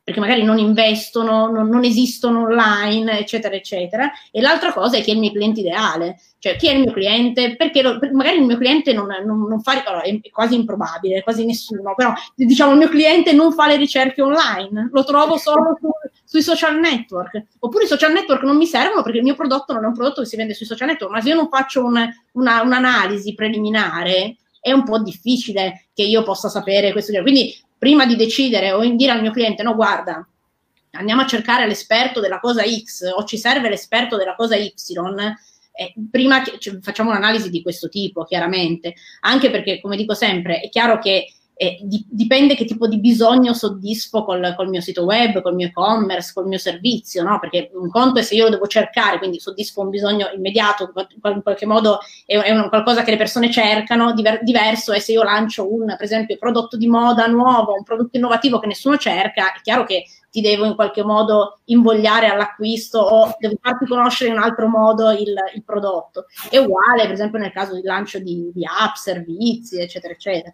perché 0.05 0.19
magari 0.19 0.43
non 0.43 0.59
investono, 0.59 1.49
non, 1.49 1.67
non, 1.67 1.83
esistono 1.83 2.43
online, 2.43 3.17
eccetera, 3.17 3.55
eccetera. 3.55 4.11
E 4.29 4.39
l'altra 4.39 4.71
cosa 4.71 4.97
è 4.97 5.01
chi 5.01 5.09
è 5.09 5.13
il 5.13 5.19
mio 5.19 5.31
cliente 5.31 5.61
ideale, 5.61 6.19
cioè 6.37 6.55
chi 6.57 6.67
è 6.67 6.73
il 6.73 6.81
mio 6.81 6.93
cliente, 6.93 7.55
perché 7.55 7.81
lo, 7.81 7.97
magari 8.13 8.37
il 8.37 8.45
mio 8.45 8.55
cliente 8.55 8.93
non, 8.93 9.07
non, 9.25 9.47
non 9.47 9.61
fa, 9.61 10.03
è 10.03 10.19
quasi 10.29 10.53
improbabile, 10.53 11.23
quasi 11.23 11.43
nessuno, 11.43 11.95
però 11.95 12.13
diciamo 12.35 12.73
il 12.73 12.77
mio 12.77 12.89
cliente 12.89 13.33
non 13.33 13.51
fa 13.51 13.65
le 13.65 13.77
ricerche 13.77 14.21
online, 14.21 14.89
lo 14.91 15.03
trovo 15.03 15.37
solo 15.37 15.75
su, 15.81 15.89
sui 16.23 16.43
social 16.43 16.79
network, 16.79 17.43
oppure 17.61 17.85
i 17.85 17.87
social 17.87 18.13
network 18.13 18.43
non 18.43 18.57
mi 18.57 18.67
servono 18.67 19.01
perché 19.01 19.17
il 19.17 19.23
mio 19.23 19.33
prodotto 19.33 19.73
non 19.73 19.85
è 19.85 19.87
un 19.87 19.93
prodotto 19.93 20.21
che 20.21 20.27
si 20.27 20.35
vende 20.35 20.53
sui 20.53 20.67
social 20.67 20.87
network, 20.87 21.13
ma 21.13 21.21
se 21.21 21.29
io 21.29 21.35
non 21.35 21.49
faccio 21.49 21.83
un, 21.83 22.07
una, 22.33 22.61
un'analisi 22.61 23.33
preliminare, 23.33 24.35
è 24.59 24.71
un 24.71 24.83
po' 24.83 24.99
difficile 24.99 25.87
che 25.95 26.03
io 26.03 26.21
possa 26.21 26.49
sapere 26.49 26.91
questo. 26.91 27.11
Quindi 27.21 27.55
prima 27.77 28.05
di 28.05 28.15
decidere 28.15 28.71
o 28.71 28.85
dire 28.95 29.11
al 29.11 29.21
mio 29.21 29.31
cliente 29.31 29.63
no 29.63 29.75
guarda 29.75 30.27
andiamo 30.91 31.21
a 31.21 31.27
cercare 31.27 31.67
l'esperto 31.67 32.19
della 32.19 32.39
cosa 32.39 32.63
X 32.63 33.11
o 33.15 33.23
ci 33.25 33.37
serve 33.37 33.69
l'esperto 33.69 34.17
della 34.17 34.35
cosa 34.35 34.55
Y 34.55 34.73
eh, 35.77 35.93
prima 36.09 36.41
che, 36.41 36.57
cioè, 36.57 36.79
facciamo 36.81 37.09
un'analisi 37.09 37.49
di 37.49 37.61
questo 37.61 37.89
tipo 37.89 38.23
chiaramente. 38.23 38.95
Anche 39.21 39.51
perché 39.51 39.81
come 39.81 39.97
dico 39.97 40.13
sempre 40.13 40.61
è 40.61 40.69
chiaro 40.69 40.99
che 40.99 41.33
e 41.57 41.79
di, 41.81 42.05
dipende 42.09 42.53
che 42.53 42.65
tipo 42.65 42.85
di 42.85 42.99
bisogno 42.99 43.53
soddisfo 43.53 44.25
col, 44.25 44.53
col, 44.57 44.67
mio 44.67 44.81
sito 44.81 45.05
web, 45.05 45.41
col 45.41 45.55
mio 45.55 45.67
e-commerce, 45.67 46.33
col 46.33 46.47
mio 46.47 46.57
servizio, 46.57 47.23
no? 47.23 47.39
Perché 47.39 47.71
un 47.73 47.89
conto 47.89 48.19
è 48.19 48.23
se 48.23 48.35
io 48.35 48.43
lo 48.43 48.49
devo 48.49 48.67
cercare, 48.67 49.17
quindi 49.17 49.39
soddisfo 49.39 49.81
un 49.81 49.89
bisogno 49.89 50.29
immediato, 50.35 50.91
in 51.23 51.41
qualche 51.41 51.65
modo 51.65 51.99
è, 52.25 52.37
è 52.37 52.51
un, 52.51 52.67
qualcosa 52.67 53.03
che 53.03 53.11
le 53.11 53.17
persone 53.17 53.49
cercano, 53.49 54.13
diver, 54.13 54.43
diverso 54.43 54.91
è 54.91 54.99
se 54.99 55.13
io 55.13 55.23
lancio 55.23 55.71
un, 55.73 55.85
per 55.85 56.03
esempio, 56.03 56.37
prodotto 56.37 56.75
di 56.75 56.87
moda 56.87 57.25
nuovo, 57.27 57.73
un 57.73 57.83
prodotto 57.83 58.17
innovativo 58.17 58.59
che 58.59 58.67
nessuno 58.67 58.97
cerca, 58.97 59.53
è 59.53 59.61
chiaro 59.61 59.85
che 59.85 60.03
ti 60.29 60.41
devo 60.41 60.65
in 60.65 60.75
qualche 60.75 61.05
modo 61.05 61.59
invogliare 61.65 62.27
all'acquisto 62.27 62.99
o 62.99 63.33
devo 63.39 63.55
farti 63.61 63.85
conoscere 63.85 64.31
in 64.31 64.35
un 64.35 64.43
altro 64.43 64.67
modo 64.67 65.11
il, 65.11 65.33
il 65.53 65.63
prodotto. 65.63 66.25
È 66.49 66.57
uguale, 66.57 67.03
per 67.03 67.13
esempio, 67.13 67.39
nel 67.39 67.53
caso 67.53 67.75
di 67.75 67.81
lancio 67.81 68.19
di, 68.19 68.51
di 68.53 68.65
app, 68.65 68.95
servizi, 68.95 69.79
eccetera, 69.79 70.13
eccetera 70.13 70.53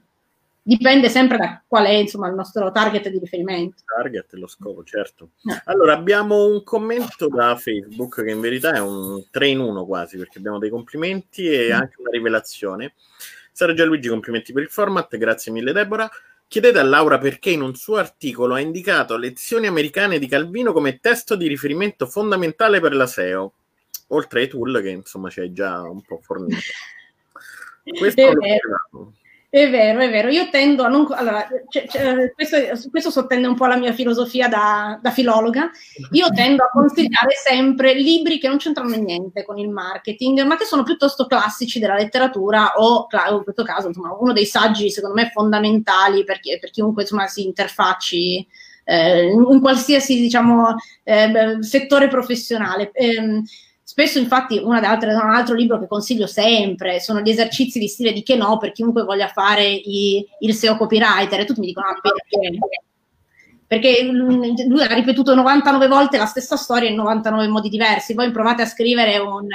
dipende 0.63 1.10
sempre 1.10 1.38
da 1.38 1.63
qual 1.67 1.86
è 1.86 1.91
insomma, 1.91 2.28
il 2.28 2.36
nostro 2.36 2.71
target 2.71 3.10
di 3.10 3.19
riferimento. 3.19 3.84
Target 3.86 4.34
lo 4.34 4.47
scopo, 4.47 4.84
certo. 4.84 5.32
No. 5.41 5.60
Allora, 5.65 5.93
abbiamo 5.93 6.45
un 6.45 6.63
commento 6.63 7.28
da 7.28 7.56
Facebook 7.56 8.24
che 8.24 8.32
in 8.32 8.39
verità 8.39 8.74
è 8.74 8.80
un 8.80 9.24
3 9.30 9.47
in 9.47 9.60
1 9.60 9.86
quasi, 9.86 10.17
perché 10.17 10.38
abbiamo 10.38 10.60
dei 10.60 10.69
complimenti 10.69 11.47
e 11.47 11.69
mm. 11.69 11.74
anche 11.74 11.95
una 12.00 12.12
rivelazione. 12.12 12.93
Sara 13.52 13.74
Gianluigi, 13.74 14.08
complimenti 14.08 14.54
per 14.54 14.63
il 14.63 14.69
format, 14.69 15.15
grazie 15.17 15.52
mille 15.52 15.74
Deborah. 15.74 16.10
Chiedete 16.47 16.80
a 16.80 16.84
Laura 16.84 17.17
perché 17.17 17.50
in 17.50 17.62
un 17.62 17.76
suo 17.76 17.95
articolo 17.95 18.56
ha 18.56 18.60
indicato 18.60 19.15
lezioni 19.15 19.67
americane 19.67 20.19
di 20.19 20.28
Calvino 20.28 20.74
come 20.74 21.00
testo 21.00 21.36
di 21.36 21.47
riferimento 21.47 22.06
fondamentale 22.06 22.82
per 22.82 22.93
la 22.93 23.08
SEO, 23.08 23.54
oltre 24.08 24.41
ai 24.41 24.47
tool 24.50 24.82
che 24.82 24.89
insomma 24.89 25.30
ci 25.30 25.39
hai 25.39 25.54
già 25.54 25.82
un 25.82 26.02
po' 26.02 26.19
fornito. 26.21 26.60
Questo 27.97 28.28
è 28.28 28.34
vero. 28.34 29.13
È 29.54 29.70
vero, 29.70 30.00
è 30.00 30.10
vero. 30.10 30.30
Io 30.30 30.50
tendo 30.50 30.84
a 30.84 30.88
non. 30.88 31.06
Allora, 31.12 31.46
c- 31.68 31.86
c- 31.86 32.34
questo, 32.36 32.56
questo, 32.90 33.12
sottende 33.12 33.48
un 33.48 33.56
po' 33.56 33.66
la 33.66 33.76
mia 33.76 33.92
filosofia 33.92 34.48
da, 34.48 34.98
da, 35.02 35.12
filologa. 35.12 35.70
Io 36.12 36.30
tendo 36.30 36.64
a 36.64 36.70
consigliare 36.70 37.34
sempre 37.36 37.94
libri 37.94 38.40
che 38.40 38.48
non 38.48 38.56
c'entrano 38.56 38.96
niente 38.96 39.44
con 39.44 39.58
il 39.58 39.68
marketing, 39.68 40.44
ma 40.44 40.56
che 40.56 40.64
sono 40.64 40.84
piuttosto 40.84 41.26
classici 41.26 41.80
della 41.80 41.96
letteratura 41.96 42.76
o, 42.78 43.08
in 43.30 43.44
questo 43.44 43.64
caso, 43.64 43.88
insomma, 43.88 44.16
uno 44.18 44.32
dei 44.32 44.46
saggi, 44.46 44.90
secondo 44.90 45.18
me, 45.18 45.32
fondamentali 45.34 46.24
per, 46.24 46.40
chi, 46.40 46.58
per 46.58 46.70
chiunque 46.70 47.02
insomma, 47.02 47.28
si 47.28 47.44
interfacci 47.44 48.48
eh, 48.86 49.26
in 49.26 49.60
qualsiasi 49.60 50.16
diciamo, 50.16 50.76
eh, 51.04 51.58
settore 51.60 52.08
professionale. 52.08 52.92
Eh, 52.94 53.42
Spesso, 54.02 54.18
infatti, 54.18 54.58
una 54.58 54.80
altre, 54.80 55.14
un 55.14 55.30
altro 55.30 55.54
libro 55.54 55.78
che 55.78 55.86
consiglio 55.86 56.26
sempre 56.26 57.00
sono 57.00 57.20
gli 57.20 57.30
esercizi 57.30 57.78
di 57.78 57.88
stile 57.88 58.12
di 58.12 58.24
che 58.24 58.36
no 58.36 58.58
per 58.58 58.72
chiunque 58.72 59.04
voglia 59.04 59.28
fare 59.28 59.68
i, 59.70 60.26
il 60.40 60.56
SEO 60.56 60.76
copywriter. 60.76 61.40
E 61.40 61.46
tutti 61.46 61.60
mi 61.60 61.68
dicono: 61.68 61.86
ah, 61.86 62.00
perché? 62.02 62.58
Perché 63.68 64.02
lui 64.02 64.82
ha 64.82 64.94
ripetuto 64.96 65.36
99 65.36 65.88
volte 65.88 66.18
la 66.18 66.26
stessa 66.26 66.56
storia 66.56 66.90
in 66.90 66.96
99 66.96 67.48
modi 67.48 67.70
diversi. 67.70 68.16
Voi 68.16 68.32
provate 68.32 68.64
a 68.64 68.66
scrivere 68.66 69.20
un, 69.20 69.46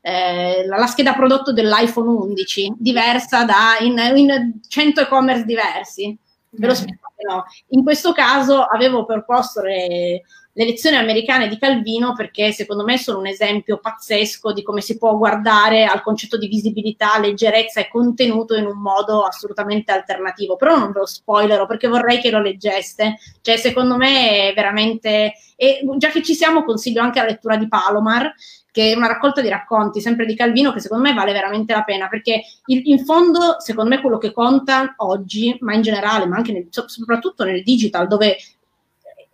eh, 0.00 0.66
la, 0.66 0.78
la, 0.78 0.86
scheda 0.88 1.14
prodotto 1.14 1.52
dell'iPhone 1.52 2.08
11, 2.08 2.72
diversa 2.78 3.44
da 3.44 3.76
in, 3.82 3.96
in 4.16 4.58
100 4.66 5.00
e-commerce 5.00 5.44
diversi. 5.44 6.18
Ve 6.50 6.66
lo 6.66 6.74
spiego. 6.74 7.00
No. 7.24 7.44
In 7.68 7.84
questo 7.84 8.12
caso 8.12 8.64
avevo 8.64 9.04
proposto 9.04 9.60
le, 9.60 10.22
le 10.54 10.64
lezioni 10.66 10.96
americane 10.96 11.48
di 11.48 11.56
Calvino 11.56 12.12
perché 12.12 12.52
secondo 12.52 12.84
me 12.84 12.98
sono 12.98 13.18
un 13.18 13.26
esempio 13.26 13.78
pazzesco 13.78 14.52
di 14.52 14.62
come 14.62 14.82
si 14.82 14.98
può 14.98 15.16
guardare 15.16 15.84
al 15.84 16.02
concetto 16.02 16.36
di 16.36 16.46
visibilità, 16.46 17.18
leggerezza 17.18 17.80
e 17.80 17.88
contenuto 17.88 18.54
in 18.54 18.66
un 18.66 18.78
modo 18.78 19.22
assolutamente 19.22 19.92
alternativo. 19.92 20.56
Però 20.56 20.76
non 20.76 20.92
ve 20.92 21.00
lo 21.00 21.06
spoilerò 21.06 21.66
perché 21.66 21.88
vorrei 21.88 22.20
che 22.20 22.30
lo 22.30 22.40
leggeste. 22.40 23.18
Cioè, 23.40 23.56
secondo 23.56 23.96
me 23.96 24.50
è 24.50 24.54
veramente. 24.54 25.32
E 25.56 25.80
già 25.96 26.10
che 26.10 26.22
ci 26.22 26.34
siamo, 26.34 26.64
consiglio 26.64 27.00
anche 27.00 27.20
la 27.20 27.26
lettura 27.26 27.56
di 27.56 27.68
Palomar, 27.68 28.34
che 28.70 28.92
è 28.92 28.96
una 28.96 29.06
raccolta 29.06 29.40
di 29.40 29.48
racconti 29.48 30.00
sempre 30.00 30.26
di 30.26 30.34
Calvino 30.34 30.72
che 30.72 30.80
secondo 30.80 31.04
me 31.04 31.14
vale 31.14 31.32
veramente 31.32 31.74
la 31.74 31.82
pena 31.82 32.08
perché 32.08 32.42
il, 32.66 32.80
in 32.86 33.04
fondo 33.04 33.56
secondo 33.58 33.90
me 33.90 34.00
quello 34.00 34.16
che 34.16 34.32
conta 34.32 34.94
oggi 34.96 35.54
ma 35.60 35.74
in 35.74 35.82
generale 35.82 36.24
ma 36.24 36.36
anche 36.36 36.52
nel, 36.52 36.68
soprattutto 36.70 37.44
nel 37.44 37.62
digital 37.62 38.08
dove 38.08 38.38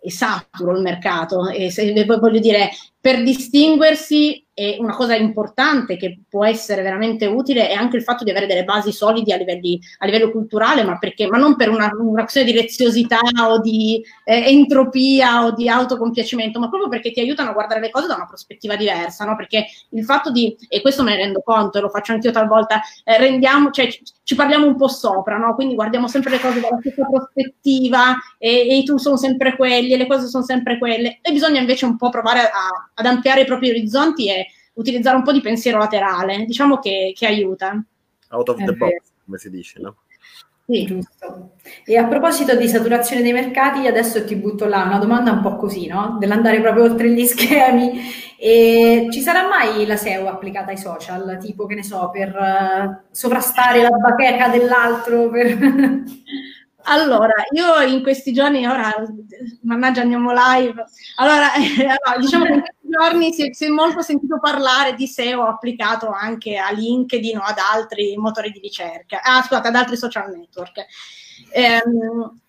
saturo 0.05 0.75
il 0.75 0.81
mercato. 0.81 1.49
E 1.49 1.69
se, 1.71 2.05
voglio 2.05 2.39
dire 2.39 2.69
per 3.01 3.23
distinguersi 3.23 4.45
è 4.59 4.75
una 4.77 4.93
cosa 4.93 5.15
importante 5.15 5.95
che 5.95 6.19
può 6.27 6.43
essere 6.43 6.81
veramente 6.81 7.25
utile 7.25 7.69
è 7.69 7.73
anche 7.73 7.95
il 7.95 8.03
fatto 8.03 8.25
di 8.25 8.29
avere 8.29 8.45
delle 8.45 8.65
basi 8.65 8.91
solide 8.91 9.33
a, 9.33 9.37
livelli, 9.37 9.79
a 9.99 10.05
livello 10.05 10.31
culturale, 10.31 10.83
ma, 10.83 10.97
perché, 10.97 11.27
ma 11.27 11.37
non 11.37 11.55
per 11.55 11.69
una, 11.69 11.89
un'azione 11.97 12.45
di 12.45 12.51
leziosità 12.51 13.21
o 13.47 13.61
di 13.61 14.03
eh, 14.25 14.49
entropia 14.49 15.45
o 15.45 15.51
di 15.53 15.69
autocompiacimento, 15.69 16.59
ma 16.59 16.67
proprio 16.67 16.89
perché 16.89 17.11
ti 17.11 17.21
aiutano 17.21 17.51
a 17.51 17.53
guardare 17.53 17.79
le 17.79 17.89
cose 17.89 18.07
da 18.07 18.15
una 18.15 18.25
prospettiva 18.25 18.75
diversa, 18.75 19.23
no? 19.23 19.37
Perché 19.37 19.65
il 19.91 20.03
fatto 20.03 20.29
di, 20.29 20.53
e 20.67 20.81
questo 20.81 21.03
me 21.03 21.11
ne 21.11 21.23
rendo 21.23 21.41
conto 21.41 21.77
e 21.77 21.81
lo 21.81 21.89
faccio 21.89 22.11
anch'io 22.11 22.31
talvolta, 22.31 22.81
eh, 23.05 23.17
rendiamo, 23.17 23.71
cioè, 23.71 23.89
ci, 23.89 24.01
ci, 24.23 24.35
parliamo 24.35 24.67
un 24.67 24.75
po' 24.75 24.89
sopra, 24.89 25.37
no? 25.37 25.55
Quindi 25.55 25.75
guardiamo 25.75 26.09
sempre 26.09 26.31
le 26.31 26.39
cose 26.41 26.59
dalla 26.59 26.79
stessa 26.81 27.07
prospettiva 27.09 28.17
e, 28.37 28.67
e 28.67 28.77
i 28.77 28.83
tool 28.83 28.99
sono 28.99 29.15
sempre 29.15 29.55
quelli 29.55 29.93
e 29.93 29.97
le 29.97 30.05
cose 30.07 30.27
sono 30.27 30.43
sempre 30.43 30.77
quelle 30.77 31.19
e 31.21 31.31
bisogna 31.31 31.61
invece 31.61 31.85
un 31.85 31.95
po' 31.95 32.09
provare 32.09 32.41
a 32.41 32.88
ad 32.99 33.05
ampliare 33.05 33.41
i 33.41 33.45
propri 33.45 33.69
orizzonti 33.69 34.29
e 34.29 34.47
utilizzare 34.73 35.15
un 35.15 35.23
po' 35.23 35.31
di 35.31 35.41
pensiero 35.41 35.77
laterale, 35.77 36.45
diciamo 36.45 36.79
che, 36.79 37.13
che 37.15 37.25
aiuta. 37.25 37.81
Out 38.31 38.49
of 38.49 38.63
the 38.63 38.73
box, 38.73 38.93
come 39.25 39.37
si 39.37 39.49
dice, 39.49 39.79
no? 39.79 39.95
Sì, 40.65 40.85
giusto. 40.85 41.53
E 41.83 41.97
a 41.97 42.05
proposito 42.05 42.55
di 42.55 42.67
saturazione 42.67 43.23
dei 43.23 43.33
mercati, 43.33 43.87
adesso 43.87 44.23
ti 44.23 44.35
butto 44.35 44.67
là 44.67 44.83
una 44.83 44.99
domanda 44.99 45.31
un 45.31 45.41
po' 45.41 45.55
così, 45.55 45.87
no? 45.87 46.17
Dell'andare 46.19 46.61
proprio 46.61 46.83
oltre 46.83 47.09
gli 47.09 47.25
schemi. 47.25 47.99
E 48.37 49.07
ci 49.09 49.21
sarà 49.21 49.47
mai 49.47 49.85
la 49.87 49.97
SEO 49.97 50.27
applicata 50.27 50.69
ai 50.69 50.77
social? 50.77 51.39
Tipo, 51.41 51.65
che 51.65 51.75
ne 51.75 51.83
so, 51.83 52.11
per 52.11 52.35
uh, 52.35 53.07
sovrastare 53.09 53.81
la 53.81 53.89
bacheca 53.89 54.49
dell'altro? 54.49 55.29
Per... 55.29 55.57
Allora, 56.83 57.33
io 57.51 57.81
in 57.81 58.01
questi 58.01 58.33
giorni, 58.33 58.65
ora, 58.65 58.91
mannaggia 59.61 60.01
andiamo 60.01 60.31
live, 60.31 60.83
allora, 61.17 61.53
eh, 61.53 61.85
allora 61.85 62.19
diciamo 62.19 62.45
che 62.45 62.63
giorni 62.89 63.31
si 63.31 63.47
è, 63.47 63.53
si 63.53 63.65
è, 63.65 63.69
molto 63.69 64.01
sentito 64.01 64.39
parlare 64.39 64.95
di 64.95 65.07
SEO 65.07 65.43
applicato 65.43 66.09
anche 66.09 66.57
a 66.57 66.71
LinkedIn 66.71 67.37
o 67.37 67.41
ad 67.41 67.57
altri 67.57 68.15
motori 68.17 68.51
di 68.51 68.59
ricerca, 68.59 69.21
ah 69.21 69.41
scusate, 69.41 69.67
ad 69.67 69.75
altri 69.75 69.97
social 69.97 70.29
network. 70.31 70.85
Ehm, 71.53 72.39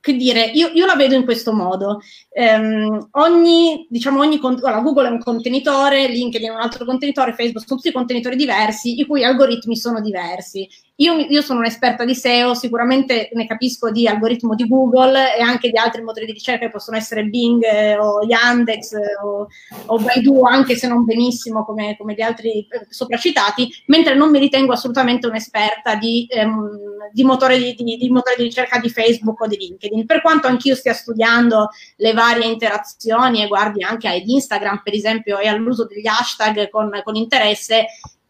che 0.00 0.12
dire, 0.14 0.44
io, 0.44 0.68
io, 0.68 0.86
la 0.86 0.94
vedo 0.94 1.14
in 1.14 1.24
questo 1.24 1.52
modo. 1.52 2.00
Um, 2.30 3.08
ogni, 3.12 3.86
diciamo, 3.90 4.20
ogni 4.20 4.38
allora, 4.42 4.80
Google 4.80 5.08
è 5.08 5.10
un 5.10 5.18
contenitore, 5.18 6.08
LinkedIn 6.08 6.48
è 6.48 6.52
un 6.52 6.60
altro 6.60 6.84
contenitore, 6.84 7.34
Facebook 7.34 7.66
sono 7.66 7.80
tutti 7.80 7.92
contenitori 7.92 8.36
diversi, 8.36 8.98
i 8.98 9.06
cui 9.06 9.24
algoritmi 9.24 9.76
sono 9.76 10.00
diversi. 10.00 10.68
Io, 11.00 11.14
io, 11.14 11.42
sono 11.42 11.60
un'esperta 11.60 12.04
di 12.04 12.12
SEO, 12.12 12.54
sicuramente 12.54 13.30
ne 13.34 13.46
capisco 13.46 13.92
di 13.92 14.08
algoritmo 14.08 14.56
di 14.56 14.66
Google 14.66 15.36
e 15.36 15.40
anche 15.40 15.70
di 15.70 15.78
altri 15.78 16.02
motori 16.02 16.26
di 16.26 16.32
ricerca 16.32 16.66
che 16.66 16.72
possono 16.72 16.96
essere 16.96 17.22
Bing 17.22 17.62
eh, 17.62 17.96
o 17.96 18.24
Yandex 18.24 18.94
eh, 18.94 19.16
o, 19.22 19.46
o, 19.86 19.98
Baidu, 19.98 20.42
anche 20.42 20.74
se 20.74 20.88
non 20.88 21.04
benissimo 21.04 21.64
come, 21.64 21.96
come 21.96 22.14
gli 22.14 22.20
altri 22.20 22.66
eh, 22.68 22.86
sopracitati, 22.88 23.68
mentre 23.86 24.16
non 24.16 24.30
mi 24.30 24.40
ritengo 24.40 24.72
assolutamente 24.72 25.28
un'esperta 25.28 25.94
di, 25.94 26.26
ehm, 26.28 26.68
di, 27.12 27.22
motore 27.22 27.58
di, 27.58 27.76
di, 27.76 28.10
motore 28.10 28.34
di 28.36 28.42
ricerca 28.42 28.80
di 28.80 28.90
Facebook 28.90 29.40
o 29.40 29.46
di 29.46 29.56
LinkedIn. 29.56 30.04
Per 30.04 30.20
quanto 30.20 30.48
anch'io 30.48 30.74
stia 30.74 30.94
studiando 30.94 31.68
le 31.98 32.12
varie 32.12 32.44
interazioni 32.44 33.40
e 33.40 33.46
guardi 33.46 33.84
anche 33.84 34.08
ad 34.08 34.26
Instagram, 34.26 34.80
per 34.82 34.94
esempio, 34.94 35.38
e 35.38 35.46
all'uso 35.46 35.86
degli 35.86 36.08
hashtag 36.08 36.68
con, 36.70 36.90
con 37.04 37.14
interesse, 37.14 37.86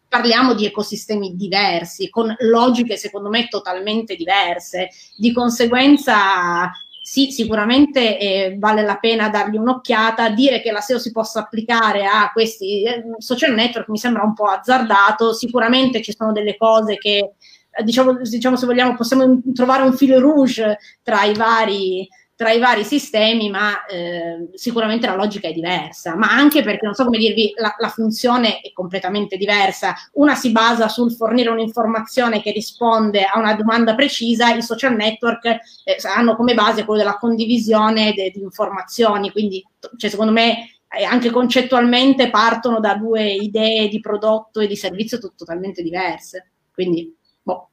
parliamo 0.09 0.55
di 0.55 0.65
ecosistemi 0.65 1.35
diversi, 1.35 2.09
con 2.09 2.35
logiche 2.39 2.97
secondo 2.97 3.29
me 3.29 3.47
totalmente 3.47 4.15
diverse. 4.15 4.89
Di 5.15 5.31
conseguenza 5.31 6.71
sì, 7.01 7.31
sicuramente 7.31 8.19
eh, 8.19 8.55
vale 8.59 8.83
la 8.83 8.97
pena 8.97 9.29
dargli 9.29 9.57
un'occhiata. 9.57 10.29
Dire 10.29 10.61
che 10.61 10.71
la 10.71 10.81
SEO 10.81 10.99
si 10.99 11.11
possa 11.11 11.39
applicare 11.39 12.05
a 12.05 12.31
questi 12.31 12.83
eh, 12.83 13.03
social 13.17 13.53
network 13.53 13.87
mi 13.89 13.97
sembra 13.97 14.23
un 14.23 14.33
po' 14.33 14.45
azzardato. 14.45 15.33
Sicuramente 15.33 16.01
ci 16.01 16.13
sono 16.15 16.31
delle 16.31 16.57
cose 16.57 16.97
che, 16.97 17.33
eh, 17.71 17.83
diciamo, 17.83 18.13
diciamo 18.21 18.55
se 18.57 18.65
vogliamo, 18.65 18.95
possiamo 18.95 19.41
trovare 19.53 19.83
un 19.83 19.93
filo 19.95 20.19
rouge 20.19 20.77
tra 21.01 21.23
i 21.23 21.33
vari 21.33 22.07
tra 22.39 22.51
i 22.51 22.59
vari 22.59 22.85
sistemi, 22.85 23.49
ma 23.49 23.85
eh, 23.85 24.47
sicuramente 24.53 25.05
la 25.05 25.15
logica 25.15 25.49
è 25.49 25.51
diversa, 25.51 26.15
ma 26.15 26.29
anche 26.29 26.63
perché 26.63 26.85
non 26.85 26.93
so 26.93 27.03
come 27.03 27.17
dirvi, 27.17 27.51
la, 27.57 27.75
la, 27.77 27.89
funzione 27.89 28.61
è 28.61 28.71
completamente 28.71 29.35
diversa. 29.35 29.93
Una 30.13 30.35
si 30.35 30.53
basa 30.53 30.87
sul 30.87 31.11
fornire 31.11 31.49
un'informazione 31.49 32.41
che 32.41 32.51
risponde 32.51 33.25
a 33.25 33.37
una 33.37 33.55
domanda 33.55 33.93
precisa, 33.93 34.53
i 34.53 34.61
social 34.61 34.95
network 34.95 35.43
eh, 35.47 35.97
hanno 36.15 36.37
come 36.37 36.53
base 36.53 36.85
quello 36.85 37.01
della 37.01 37.17
condivisione 37.17 38.13
de, 38.13 38.31
di 38.33 38.39
informazioni, 38.41 39.31
quindi 39.31 39.61
cioè, 39.97 40.09
secondo 40.09 40.31
me 40.31 40.79
eh, 40.97 41.03
anche 41.03 41.31
concettualmente 41.31 42.29
partono 42.29 42.79
da 42.79 42.95
due 42.95 43.33
idee 43.33 43.89
di 43.89 43.99
prodotto 43.99 44.61
e 44.61 44.67
di 44.67 44.77
servizio 44.77 45.17
to- 45.17 45.33
totalmente 45.35 45.81
diverse. 45.81 46.51
Quindi, 46.71 47.13
boh. 47.41 47.69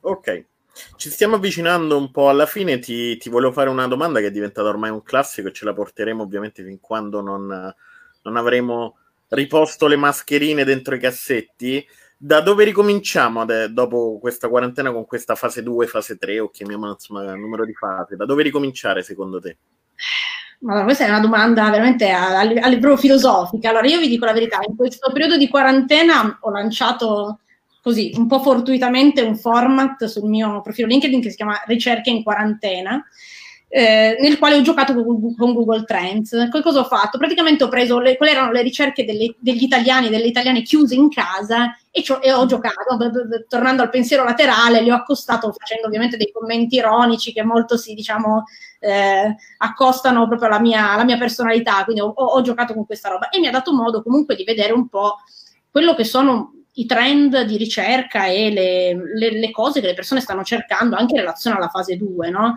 Ok. 0.00 0.44
Ci 0.96 1.10
stiamo 1.10 1.36
avvicinando 1.36 1.96
un 1.96 2.10
po' 2.10 2.28
alla 2.28 2.46
fine, 2.46 2.78
ti, 2.78 3.16
ti, 3.16 3.28
volevo 3.28 3.52
fare 3.52 3.70
una 3.70 3.86
domanda 3.86 4.20
che 4.20 4.26
è 4.26 4.30
diventata 4.30 4.68
ormai 4.68 4.90
un 4.90 5.02
classico 5.02 5.48
e 5.48 5.52
ce 5.52 5.64
la 5.64 5.72
porteremo 5.72 6.22
ovviamente 6.22 6.62
fin 6.62 6.80
quando 6.80 7.20
non, 7.22 7.74
non 8.22 8.36
avremo 8.36 8.98
riposto 9.28 9.86
le 9.86 9.96
mascherine 9.96 10.64
dentro 10.64 10.94
i 10.94 11.00
cassetti. 11.00 11.86
Da 12.18 12.40
dove 12.40 12.64
ricominciamo 12.64 13.42
ade- 13.42 13.72
dopo 13.72 14.18
questa 14.18 14.48
quarantena 14.48 14.90
con 14.90 15.04
questa 15.04 15.34
fase 15.34 15.62
2, 15.62 15.86
fase 15.86 16.16
3 16.16 16.40
o 16.40 16.50
chiamiamola 16.50 16.92
insomma 16.92 17.34
numero 17.34 17.64
di 17.64 17.74
fase? 17.74 18.16
Da 18.16 18.24
dove 18.24 18.42
ricominciare 18.42 19.02
secondo 19.02 19.40
te? 19.40 19.56
Allora, 20.62 20.84
questa 20.84 21.04
è 21.04 21.08
una 21.08 21.20
domanda 21.20 21.68
veramente 21.68 22.10
a, 22.10 22.38
a 22.38 22.42
livello 22.42 22.96
filosofica. 22.96 23.68
Allora, 23.68 23.86
io 23.86 23.98
vi 23.98 24.08
dico 24.08 24.24
la 24.24 24.32
verità, 24.32 24.60
in 24.66 24.76
questo 24.76 25.12
periodo 25.12 25.36
di 25.36 25.48
quarantena 25.48 26.38
ho 26.40 26.50
lanciato 26.50 27.40
così, 27.86 28.12
un 28.16 28.26
po' 28.26 28.40
fortuitamente, 28.40 29.20
un 29.20 29.36
format 29.36 30.06
sul 30.06 30.28
mio 30.28 30.60
profilo 30.60 30.88
LinkedIn 30.88 31.20
che 31.20 31.30
si 31.30 31.36
chiama 31.36 31.62
Ricerche 31.66 32.10
in 32.10 32.24
quarantena, 32.24 33.00
eh, 33.68 34.16
nel 34.20 34.40
quale 34.40 34.56
ho 34.56 34.60
giocato 34.60 34.92
con, 34.92 35.52
Google 35.54 35.84
Trends. 35.84 36.48
Poi 36.50 36.62
cosa 36.62 36.80
ho 36.80 36.84
fatto? 36.84 37.16
Praticamente 37.16 37.62
ho 37.62 37.68
preso 37.68 38.00
le, 38.00 38.16
quali 38.16 38.32
erano 38.32 38.50
le 38.50 38.62
ricerche 38.62 39.04
delle, 39.04 39.36
degli 39.38 39.62
italiani, 39.62 40.08
delle 40.08 40.26
italiane 40.26 40.62
chiuse 40.62 40.96
in 40.96 41.10
casa 41.10 41.76
e, 41.92 42.02
e 42.22 42.32
ho 42.32 42.44
giocato, 42.46 42.98
tornando 43.46 43.82
al 43.82 43.90
pensiero 43.90 44.24
laterale, 44.24 44.82
li 44.82 44.90
ho 44.90 44.96
accostato 44.96 45.54
facendo 45.56 45.86
ovviamente 45.86 46.16
dei 46.16 46.32
commenti 46.32 46.74
ironici 46.74 47.32
che 47.32 47.44
molto 47.44 47.76
si, 47.76 47.94
diciamo, 47.94 48.46
eh, 48.80 49.32
accostano 49.58 50.26
proprio 50.26 50.48
alla 50.48 50.58
mia, 50.58 50.90
alla 50.90 51.04
mia 51.04 51.18
personalità, 51.18 51.84
quindi 51.84 52.02
ho, 52.02 52.08
ho, 52.08 52.40
giocato 52.40 52.74
con 52.74 52.84
questa 52.84 53.10
roba 53.10 53.28
e 53.28 53.38
mi 53.38 53.46
ha 53.46 53.52
dato 53.52 53.72
modo 53.72 54.02
comunque 54.02 54.34
di 54.34 54.42
vedere 54.42 54.72
un 54.72 54.88
po' 54.88 55.18
quello 55.70 55.94
che 55.94 56.04
sono 56.04 56.55
i 56.78 56.86
trend 56.86 57.42
di 57.42 57.56
ricerca 57.56 58.26
e 58.26 58.50
le, 58.50 58.94
le, 59.14 59.38
le, 59.38 59.50
cose 59.50 59.80
che 59.80 59.86
le 59.86 59.94
persone 59.94 60.20
stanno 60.20 60.42
cercando 60.42 60.96
anche 60.96 61.14
in 61.14 61.20
relazione 61.20 61.56
alla 61.56 61.68
fase 61.68 61.96
2, 61.96 62.30
no? 62.30 62.54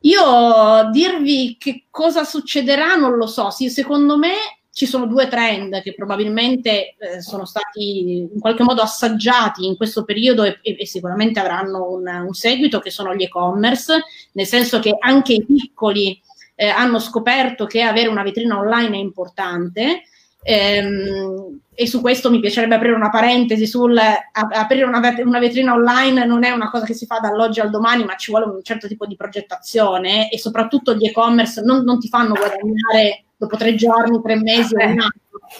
Io 0.00 0.90
dirvi 0.90 1.56
che 1.58 1.86
cosa 1.90 2.24
succederà 2.24 2.94
non 2.96 3.16
lo 3.16 3.26
so, 3.26 3.50
sì, 3.50 3.70
secondo 3.70 4.18
me 4.18 4.34
ci 4.70 4.84
sono 4.84 5.06
due 5.06 5.26
trend 5.26 5.80
che 5.80 5.94
probabilmente 5.94 6.96
eh, 6.98 7.22
sono 7.22 7.46
stati 7.46 8.28
in 8.30 8.38
qualche 8.38 8.62
modo 8.62 8.82
assaggiati 8.82 9.64
in 9.64 9.74
questo 9.74 10.04
periodo 10.04 10.44
e, 10.44 10.58
e, 10.60 10.86
sicuramente 10.86 11.40
avranno 11.40 11.90
un, 11.92 12.06
un, 12.06 12.34
seguito, 12.34 12.78
che 12.80 12.90
sono 12.90 13.14
gli 13.14 13.22
e-commerce, 13.22 14.02
nel 14.32 14.46
senso 14.46 14.78
che 14.78 14.94
anche 14.98 15.32
i 15.32 15.44
piccoli 15.46 16.20
eh, 16.54 16.68
hanno 16.68 16.98
scoperto 16.98 17.64
che 17.64 17.80
avere 17.80 18.08
una 18.08 18.22
vetrina 18.22 18.58
online 18.58 18.96
è 18.96 19.00
importante 19.00 20.02
Ehm, 20.48 21.60
e 21.74 21.86
su 21.88 22.00
questo 22.00 22.30
mi 22.30 22.38
piacerebbe 22.38 22.76
aprire 22.76 22.94
una 22.94 23.10
parentesi 23.10 23.66
sul 23.66 23.98
aprire 23.98 24.84
una, 24.84 24.98
una, 25.24 25.38
vetrina 25.38 25.74
online 25.74 26.24
non 26.24 26.42
è 26.42 26.50
una 26.50 26.70
cosa 26.70 26.86
che 26.86 26.94
si 26.94 27.04
fa 27.04 27.18
dall'oggi 27.18 27.60
al 27.60 27.68
domani, 27.68 28.04
ma 28.04 28.14
ci 28.14 28.30
vuole 28.30 28.46
un 28.46 28.62
certo 28.62 28.86
tipo 28.86 29.06
di 29.06 29.16
progettazione 29.16 30.30
e 30.30 30.38
soprattutto 30.38 30.94
gli 30.94 31.04
e-commerce 31.04 31.62
non, 31.62 31.82
non 31.82 31.98
ti 31.98 32.08
fanno 32.08 32.32
guadagnare 32.32 33.24
dopo 33.36 33.56
tre 33.56 33.74
giorni, 33.74 34.22
tre 34.22 34.36
mesi 34.36 34.74
o 34.74 34.78
un 34.78 35.00
anno. 35.00 35.10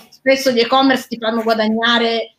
Spesso 0.09 0.53
gli 0.53 0.61
e-commerce 0.61 1.09
ti 1.09 1.19
fanno 1.19 1.43
guadagnare 1.43 2.36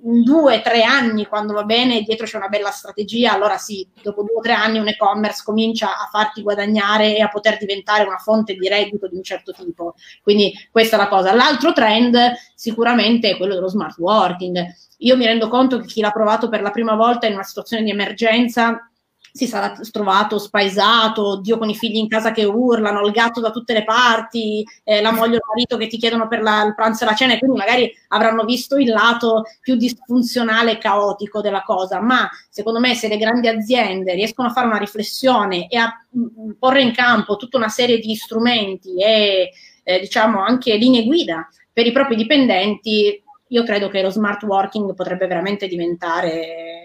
due 0.00 0.56
o 0.56 0.62
tre 0.62 0.82
anni, 0.82 1.26
quando 1.26 1.52
va 1.52 1.64
bene, 1.64 2.02
dietro 2.02 2.24
c'è 2.26 2.36
una 2.36 2.48
bella 2.48 2.70
strategia, 2.70 3.32
allora 3.32 3.58
sì, 3.58 3.86
dopo 4.02 4.22
due 4.22 4.36
o 4.36 4.40
tre 4.40 4.52
anni 4.52 4.78
un 4.78 4.88
e-commerce 4.88 5.42
comincia 5.44 5.88
a 5.98 6.08
farti 6.10 6.42
guadagnare 6.42 7.16
e 7.16 7.20
a 7.20 7.28
poter 7.28 7.58
diventare 7.58 8.04
una 8.04 8.16
fonte 8.16 8.54
di 8.54 8.68
reddito 8.68 9.08
di 9.08 9.16
un 9.16 9.22
certo 9.22 9.52
tipo. 9.52 9.94
Quindi 10.22 10.52
questa 10.70 10.96
è 10.96 10.98
la 10.98 11.08
cosa. 11.08 11.34
L'altro 11.34 11.72
trend 11.72 12.18
sicuramente 12.54 13.30
è 13.30 13.36
quello 13.36 13.54
dello 13.54 13.68
smart 13.68 13.98
working. 13.98 14.64
Io 14.98 15.16
mi 15.16 15.26
rendo 15.26 15.48
conto 15.48 15.78
che 15.78 15.86
chi 15.86 16.00
l'ha 16.00 16.12
provato 16.12 16.48
per 16.48 16.62
la 16.62 16.70
prima 16.70 16.94
volta 16.94 17.26
in 17.26 17.34
una 17.34 17.42
situazione 17.42 17.82
di 17.82 17.90
emergenza 17.90 18.88
si 19.32 19.46
sarà 19.46 19.72
trovato 19.90 20.38
spaesato, 20.38 21.40
Dio 21.40 21.56
con 21.56 21.70
i 21.70 21.74
figli 21.74 21.96
in 21.96 22.08
casa 22.08 22.32
che 22.32 22.44
urlano, 22.44 23.04
il 23.06 23.12
gatto 23.12 23.40
da 23.40 23.50
tutte 23.50 23.72
le 23.72 23.82
parti, 23.82 24.62
eh, 24.84 25.00
la 25.00 25.10
moglie 25.10 25.36
o 25.36 25.38
il 25.38 25.44
marito 25.46 25.78
che 25.78 25.86
ti 25.86 25.96
chiedono 25.96 26.28
per 26.28 26.42
la, 26.42 26.62
il 26.64 26.74
pranzo 26.74 27.04
e 27.04 27.06
la 27.06 27.14
cena 27.14 27.32
e 27.32 27.38
quindi 27.38 27.56
magari 27.56 27.90
avranno 28.08 28.44
visto 28.44 28.76
il 28.76 28.88
lato 28.88 29.44
più 29.60 29.76
disfunzionale 29.76 30.72
e 30.72 30.78
caotico 30.78 31.40
della 31.40 31.62
cosa, 31.62 32.00
ma 32.00 32.28
secondo 32.50 32.78
me 32.78 32.94
se 32.94 33.08
le 33.08 33.16
grandi 33.16 33.48
aziende 33.48 34.12
riescono 34.14 34.48
a 34.48 34.52
fare 34.52 34.66
una 34.66 34.76
riflessione 34.78 35.66
e 35.68 35.78
a 35.78 35.90
mh, 36.10 36.20
mm, 36.20 36.50
porre 36.58 36.82
in 36.82 36.92
campo 36.92 37.36
tutta 37.36 37.56
una 37.56 37.70
serie 37.70 37.98
di 37.98 38.14
strumenti 38.14 39.02
e 39.02 39.50
eh, 39.82 40.00
diciamo 40.00 40.42
anche 40.42 40.76
linee 40.76 41.04
guida 41.04 41.48
per 41.72 41.86
i 41.86 41.92
propri 41.92 42.16
dipendenti, 42.16 43.22
io 43.48 43.64
credo 43.64 43.88
che 43.88 44.02
lo 44.02 44.10
smart 44.10 44.42
working 44.42 44.94
potrebbe 44.94 45.26
veramente 45.26 45.66
diventare 45.66 46.81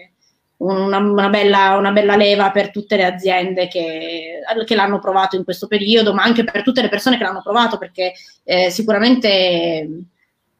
una, 0.58 0.98
una, 0.98 1.28
bella, 1.28 1.76
una, 1.76 1.92
bella, 1.92 2.16
leva 2.16 2.50
per 2.50 2.70
tutte 2.70 2.96
le 2.96 3.04
aziende 3.04 3.68
che, 3.68 4.40
che, 4.64 4.74
l'hanno 4.74 4.98
provato 4.98 5.36
in 5.36 5.44
questo 5.44 5.66
periodo, 5.66 6.14
ma 6.14 6.22
anche 6.22 6.44
per 6.44 6.62
tutte 6.62 6.82
le 6.82 6.88
persone 6.88 7.16
che 7.16 7.22
l'hanno 7.22 7.42
provato, 7.42 7.78
perché 7.78 8.12
eh, 8.44 8.70
sicuramente 8.70 9.88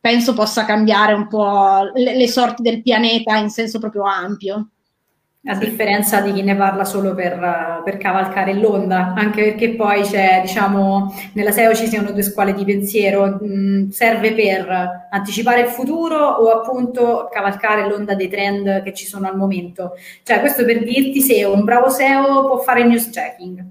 penso 0.01 0.35
possa 0.35 0.65
cambiare 0.65 1.13
un 1.13 1.27
po' 1.29 1.91
le, 1.95 2.17
le 2.17 2.29
sorti 2.29 2.63
del 2.63 2.83
pianeta 2.83 3.37
in 3.37 3.51
senso 3.51 3.79
proprio 3.79 4.05
ampio 4.05 4.69
a 5.49 5.55
differenza 5.55 6.21
di 6.21 6.33
chi 6.33 6.43
ne 6.43 6.55
parla 6.55 6.85
solo 6.85 7.15
per, 7.15 7.81
per, 7.83 7.97
cavalcare 7.97 8.53
l'onda, 8.53 9.15
anche 9.17 9.45
perché 9.45 9.75
poi 9.75 10.03
c'è, 10.03 10.41
diciamo, 10.43 11.15
nella 11.33 11.53
SEO 11.53 11.75
ci 11.75 11.87
sono 11.87 12.13
due 12.13 12.23
scuole 12.23 12.53
di 12.53 12.65
pensiero, 12.65 13.39
mh, 13.41 13.89
serve 13.89 14.35
per 14.35 15.09
anticipare 15.11 15.63
il 15.63 15.69
futuro 15.69 16.17
o 16.17 16.51
appunto 16.51 17.29
cavalcare 17.33 17.89
l'onda 17.89 18.15
dei 18.15 18.29
trend 18.29 18.83
che 18.83 18.93
ci 18.93 19.07
sono 19.07 19.27
al 19.27 19.37
momento. 19.37 19.93
Cioè, 20.23 20.41
questo 20.41 20.67
per 20.67 20.85
dirti 20.85 21.23
se 21.23 21.43
un 21.45 21.65
bravo 21.65 21.89
SEO 21.89 22.45
può 22.45 22.59
fare 22.59 22.85
news 22.85 23.09
checking. 23.09 23.65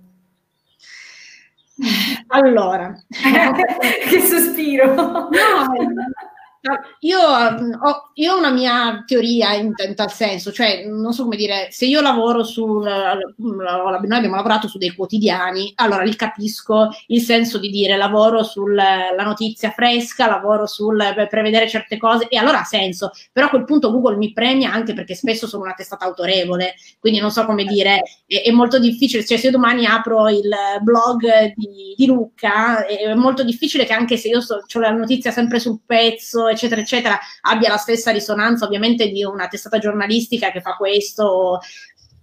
Allora, 2.29 2.91
che 3.07 4.19
sospiro. 4.21 4.95
No, 4.95 5.29
io 6.99 7.19
ho, 7.19 8.11
io 8.13 8.33
ho, 8.33 8.37
una 8.37 8.51
mia 8.51 9.03
teoria 9.05 9.53
in, 9.53 9.73
in, 9.85 9.95
tal 9.95 10.11
senso, 10.11 10.51
cioè 10.51 10.85
non 10.85 11.13
so 11.13 11.23
come 11.23 11.35
dire, 11.35 11.67
se 11.71 11.85
io 11.85 12.01
lavoro 12.01 12.43
sul, 12.43 12.83
noi 13.37 14.01
abbiamo 14.11 14.35
lavorato 14.35 14.67
su 14.67 14.77
dei 14.77 14.95
quotidiani, 14.95 15.73
allora 15.75 16.03
li 16.03 16.15
capisco 16.15 16.89
il 17.07 17.21
senso 17.21 17.57
di 17.57 17.69
dire 17.69 17.97
lavoro 17.97 18.43
sulla 18.43 19.11
notizia 19.23 19.71
fresca, 19.71 20.27
lavoro 20.27 20.65
sul 20.65 21.01
prevedere 21.29 21.69
certe 21.69 21.97
cose 21.97 22.27
e 22.27 22.37
allora 22.37 22.61
ha 22.61 22.63
senso, 22.63 23.11
però 23.31 23.47
a 23.47 23.49
quel 23.49 23.65
punto 23.65 23.91
Google 23.91 24.17
mi 24.17 24.33
premia 24.33 24.71
anche 24.71 24.93
perché 24.93 25.15
spesso 25.15 25.47
sono 25.47 25.63
una 25.63 25.73
testata 25.73 26.05
autorevole, 26.05 26.75
quindi 26.99 27.19
non 27.19 27.31
so 27.31 27.45
come 27.45 27.63
dire, 27.63 28.01
è, 28.25 28.43
è 28.43 28.51
molto 28.51 28.79
difficile, 28.79 29.25
cioè 29.25 29.37
se 29.37 29.47
io 29.47 29.51
domani 29.51 29.85
apro 29.85 30.29
il 30.29 30.49
blog 30.81 31.53
di, 31.55 31.93
di 31.95 32.05
Lucca, 32.05 32.85
è 32.85 33.13
molto 33.13 33.43
difficile 33.43 33.85
che 33.85 33.93
anche 33.93 34.17
se 34.17 34.29
io 34.29 34.41
so, 34.41 34.55
ho 34.55 34.79
la 34.79 34.91
notizia 34.91 35.31
sempre 35.31 35.59
sul 35.59 35.79
pezzo, 35.85 36.47
eccetera, 36.57 36.81
eccetera, 36.81 37.19
abbia 37.41 37.69
la 37.69 37.77
stessa 37.77 38.11
risonanza 38.11 38.65
ovviamente 38.65 39.09
di 39.09 39.23
una 39.23 39.47
testata 39.47 39.77
giornalistica 39.77 40.51
che 40.51 40.61
fa 40.61 40.75
questo. 40.75 41.59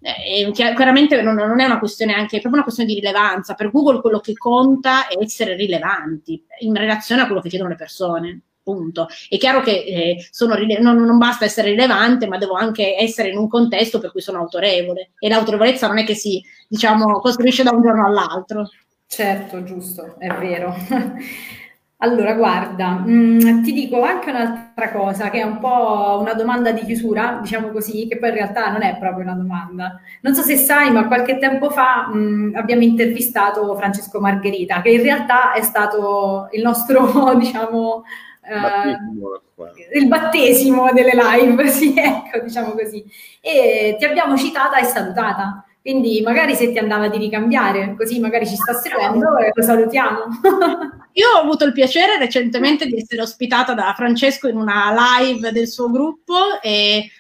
Eh, 0.01 0.51
chiaramente 0.53 1.23
non, 1.23 1.35
non, 1.35 1.61
è 1.61 1.65
una 1.65 1.79
questione 1.79 2.13
anche, 2.13 2.37
è 2.37 2.41
proprio 2.41 2.55
una 2.55 2.63
questione 2.63 2.93
di 2.93 3.01
rilevanza. 3.01 3.55
Per 3.55 3.71
Google 3.71 4.01
quello 4.01 4.21
che 4.21 4.35
conta 4.35 5.09
è 5.09 5.17
essere 5.21 5.55
rilevanti 5.55 6.45
in 6.61 6.75
relazione 6.75 7.23
a 7.23 7.27
quello 7.27 7.41
che 7.41 7.49
chiedono 7.49 7.71
le 7.71 7.77
persone. 7.77 8.41
Punto. 8.63 9.09
È 9.29 9.37
chiaro 9.37 9.61
che 9.61 9.73
eh, 9.73 10.29
rile- 10.55 10.81
non, 10.81 10.97
non, 10.97 11.19
basta 11.19 11.45
essere 11.45 11.71
rilevante, 11.71 12.27
ma 12.27 12.39
devo 12.39 12.55
anche 12.55 12.97
essere 12.97 13.29
in 13.29 13.37
un 13.37 13.47
contesto 13.47 13.99
per 13.99 14.11
cui 14.11 14.23
sono 14.23 14.39
autorevole. 14.39 15.13
E 15.19 15.29
l'autorevolezza 15.29 15.87
non 15.87 15.99
è 15.99 16.05
che 16.05 16.15
si, 16.15 16.43
diciamo, 16.67 17.21
costruisce 17.21 17.63
da 17.63 17.73
un 17.73 17.83
giorno 17.83 18.07
all'altro. 18.07 18.69
Certo, 19.07 19.63
giusto, 19.65 20.17
è 20.19 20.29
vero. 20.29 20.75
Allora, 22.05 22.35
guarda, 22.35 22.91
mh, 22.91 23.11
mm, 23.11 23.63
ti 23.63 23.73
dico 23.73 24.03
anche 24.03 24.29
un'altra 24.29 24.91
cosa 24.93 25.31
che 25.31 25.41
è 25.41 25.43
un 25.43 25.59
po' 25.59 26.19
una 26.21 26.35
domanda 26.35 26.71
di 26.71 26.85
chiusura, 26.85 27.39
diciamo 27.41 27.71
così, 27.71 28.07
che 28.07 28.19
poi 28.19 28.29
in 28.29 28.35
realtà 28.35 28.71
non 28.71 28.83
è 28.83 28.99
proprio 28.99 29.25
una 29.25 29.33
domanda. 29.35 29.99
Non 30.21 30.35
so 30.35 30.43
se 30.43 30.57
sai, 30.59 30.91
ma 30.91 31.07
qualche 31.07 31.39
tempo 31.39 31.71
fa 31.71 32.09
mh, 32.09 32.19
mm, 32.19 32.57
abbiamo 32.57 32.83
intervistato 32.83 33.75
Francesco 33.75 34.21
Margherita, 34.21 34.83
che 34.83 34.91
in 34.91 35.03
realtà 35.03 35.55
è 35.55 35.63
stato 35.63 36.49
il 36.53 36.61
nostro, 36.63 37.35
diciamo, 37.41 38.05
eh, 38.43 39.99
il 39.99 40.07
battesimo 40.07 40.93
delle 40.93 41.13
live, 41.15 41.67
sì, 41.73 41.95
ecco, 41.97 42.41
diciamo 42.45 42.73
così. 42.73 43.03
E 43.41 43.97
ti 43.99 44.05
abbiamo 44.05 44.37
citata 44.37 44.77
e 44.77 44.85
salutata. 44.85 45.65
Quindi 45.85 46.23
magari 46.23 46.55
se 46.55 46.73
ti 46.73 46.79
andava 46.79 47.09
di 47.09 47.19
ricambiare, 47.19 47.95
così 47.95 48.19
magari 48.19 48.47
ci 48.47 48.57
sta 48.57 48.73
seguendo 48.73 49.37
e 49.37 49.51
lo 49.53 49.63
salutiamo. 49.63 50.19
Io 51.13 51.29
ho 51.29 51.41
avuto 51.43 51.67
il 51.67 51.75
piacere 51.75 52.17
recentemente 52.17 52.87
di 52.87 52.97
essere 52.97 53.21
ospitata 53.21 53.75
da 53.75 53.93
Francesco 53.95 54.49
in 54.49 54.57
una 54.57 55.19
live 55.21 55.53
del 55.53 55.69
suo 55.69 55.91
gruppo 55.91 56.59
e 56.63 57.11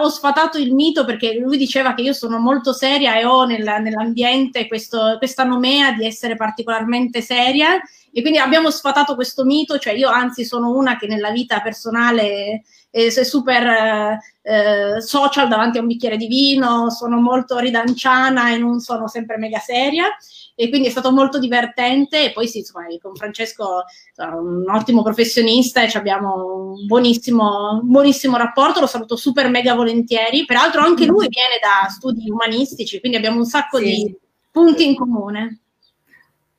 ho 0.00 0.08
sfatato 0.08 0.56
il 0.56 0.72
mito 0.72 1.04
perché 1.04 1.34
lui 1.38 1.58
diceva 1.58 1.92
che 1.92 2.00
io 2.00 2.14
sono 2.14 2.38
molto 2.38 2.72
seria 2.72 3.18
e 3.18 3.26
ho 3.26 3.44
nel, 3.44 3.62
nell'ambiente 3.82 4.66
questo, 4.66 5.16
questa 5.18 5.44
nomea 5.44 5.92
di 5.92 6.06
essere 6.06 6.36
particolarmente 6.36 7.20
seria 7.20 7.78
e 8.16 8.22
quindi 8.22 8.38
abbiamo 8.38 8.70
sfatato 8.70 9.14
questo 9.14 9.44
mito, 9.44 9.76
cioè 9.76 9.92
io 9.92 10.08
anzi 10.08 10.46
sono 10.46 10.70
una 10.70 10.96
che 10.96 11.06
nella 11.06 11.30
vita 11.30 11.60
personale 11.60 12.62
è, 12.90 13.04
è 13.08 13.24
super 13.24 13.62
eh, 13.66 14.18
eh, 14.40 15.00
social 15.02 15.48
davanti 15.48 15.76
a 15.76 15.82
un 15.82 15.86
bicchiere 15.86 16.16
di 16.16 16.26
vino, 16.26 16.88
sono 16.88 17.20
molto 17.20 17.58
ridanciana 17.58 18.54
e 18.54 18.56
non 18.56 18.80
sono 18.80 19.06
sempre 19.06 19.36
mega 19.36 19.58
seria 19.58 20.06
e 20.54 20.70
quindi 20.70 20.88
è 20.88 20.90
stato 20.90 21.12
molto 21.12 21.38
divertente 21.38 22.24
e 22.24 22.32
poi 22.32 22.48
sì, 22.48 22.60
insomma, 22.60 22.86
con 23.02 23.14
Francesco 23.14 23.84
un 24.16 24.64
ottimo 24.66 25.02
professionista 25.02 25.82
e 25.82 25.90
abbiamo 25.92 26.72
un 26.72 26.86
buonissimo, 26.86 27.80
un 27.82 27.90
buonissimo 27.90 28.38
rapporto, 28.38 28.80
lo 28.80 28.86
saluto 28.86 29.16
super 29.16 29.50
mega 29.50 29.74
volentieri, 29.74 30.46
peraltro 30.46 30.80
anche 30.80 31.04
lui 31.04 31.28
viene 31.28 31.58
da 31.60 31.86
studi 31.90 32.30
umanistici, 32.30 32.98
quindi 32.98 33.18
abbiamo 33.18 33.36
un 33.36 33.44
sacco 33.44 33.76
sì. 33.76 33.84
di 33.84 34.16
punti 34.50 34.86
in 34.86 34.96
comune. 34.96 35.60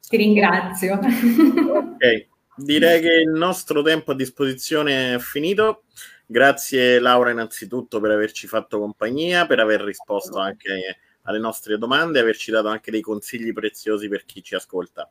Ti 0.08 0.16
ringrazio. 0.16 0.94
ok, 0.94 2.28
direi 2.56 3.02
che 3.02 3.14
il 3.14 3.30
nostro 3.30 3.82
tempo 3.82 4.12
a 4.12 4.16
disposizione 4.16 5.16
è 5.16 5.20
finito. 5.20 5.84
Grazie 6.26 7.00
Laura 7.00 7.32
innanzitutto 7.32 8.00
per 8.00 8.12
averci 8.12 8.48
fatto 8.48 8.80
compagnia, 8.80 9.46
per 9.46 9.60
aver 9.60 9.82
risposto 9.82 10.38
anche 10.40 10.98
alle 11.24 11.40
nostre 11.40 11.78
domande 11.78 12.20
e 12.20 12.22
averci 12.22 12.52
dato 12.52 12.70
anche 12.70 12.90
dei 12.90 13.02
consigli 13.02 13.52
preziosi 13.52 14.08
per 14.08 14.24
chi 14.26 14.42
ci 14.42 14.56
ascolta. 14.56 15.10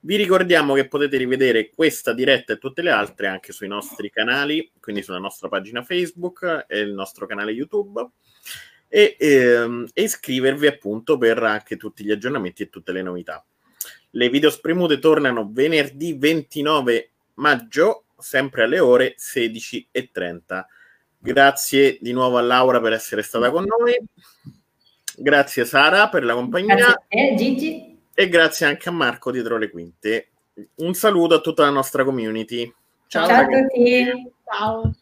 Vi 0.00 0.16
ricordiamo 0.16 0.74
che 0.74 0.86
potete 0.86 1.16
rivedere 1.16 1.70
questa 1.70 2.12
diretta 2.12 2.52
e 2.52 2.58
tutte 2.58 2.82
le 2.82 2.90
altre 2.90 3.26
anche 3.26 3.52
sui 3.52 3.66
nostri 3.66 4.10
canali, 4.10 4.70
quindi 4.78 5.02
sulla 5.02 5.18
nostra 5.18 5.48
pagina 5.48 5.82
Facebook 5.82 6.66
e 6.68 6.80
il 6.80 6.92
nostro 6.92 7.26
canale 7.26 7.52
YouTube 7.52 8.08
e, 8.88 9.16
ehm, 9.18 9.88
e 9.92 10.02
iscrivervi 10.02 10.66
appunto 10.66 11.18
per 11.18 11.42
anche 11.42 11.76
tutti 11.76 12.04
gli 12.04 12.10
aggiornamenti 12.10 12.64
e 12.64 12.68
tutte 12.68 12.92
le 12.92 13.02
novità. 13.02 13.44
Le 14.10 14.28
video 14.28 14.50
spremute 14.50 14.98
tornano 14.98 15.48
venerdì 15.52 16.14
29 16.14 17.10
maggio, 17.34 18.04
sempre 18.18 18.64
alle 18.64 18.78
ore 18.78 19.14
16.30. 19.18 20.64
Grazie 21.18 21.98
di 22.00 22.12
nuovo 22.12 22.38
a 22.38 22.40
Laura 22.40 22.80
per 22.80 22.92
essere 22.92 23.22
stata 23.22 23.50
con 23.50 23.64
noi. 23.64 23.98
Grazie 25.16 25.64
Sara 25.64 26.08
per 26.08 26.24
la 26.24 26.34
compagnia. 26.34 26.74
Grazie 26.74 26.94
a 26.94 27.02
te, 27.08 27.34
Gigi. 27.36 27.98
E 28.14 28.28
grazie 28.28 28.66
anche 28.66 28.88
a 28.88 28.92
Marco 28.92 29.30
dietro 29.30 29.58
le 29.58 29.70
quinte. 29.70 30.28
Un 30.76 30.94
saluto 30.94 31.34
a 31.34 31.40
tutta 31.40 31.62
la 31.62 31.70
nostra 31.70 32.04
community. 32.04 32.72
Ciao, 33.06 33.26
Ciao 33.26 33.42
a 33.42 33.46
tutti. 33.46 34.32
Ciao. 34.44 34.92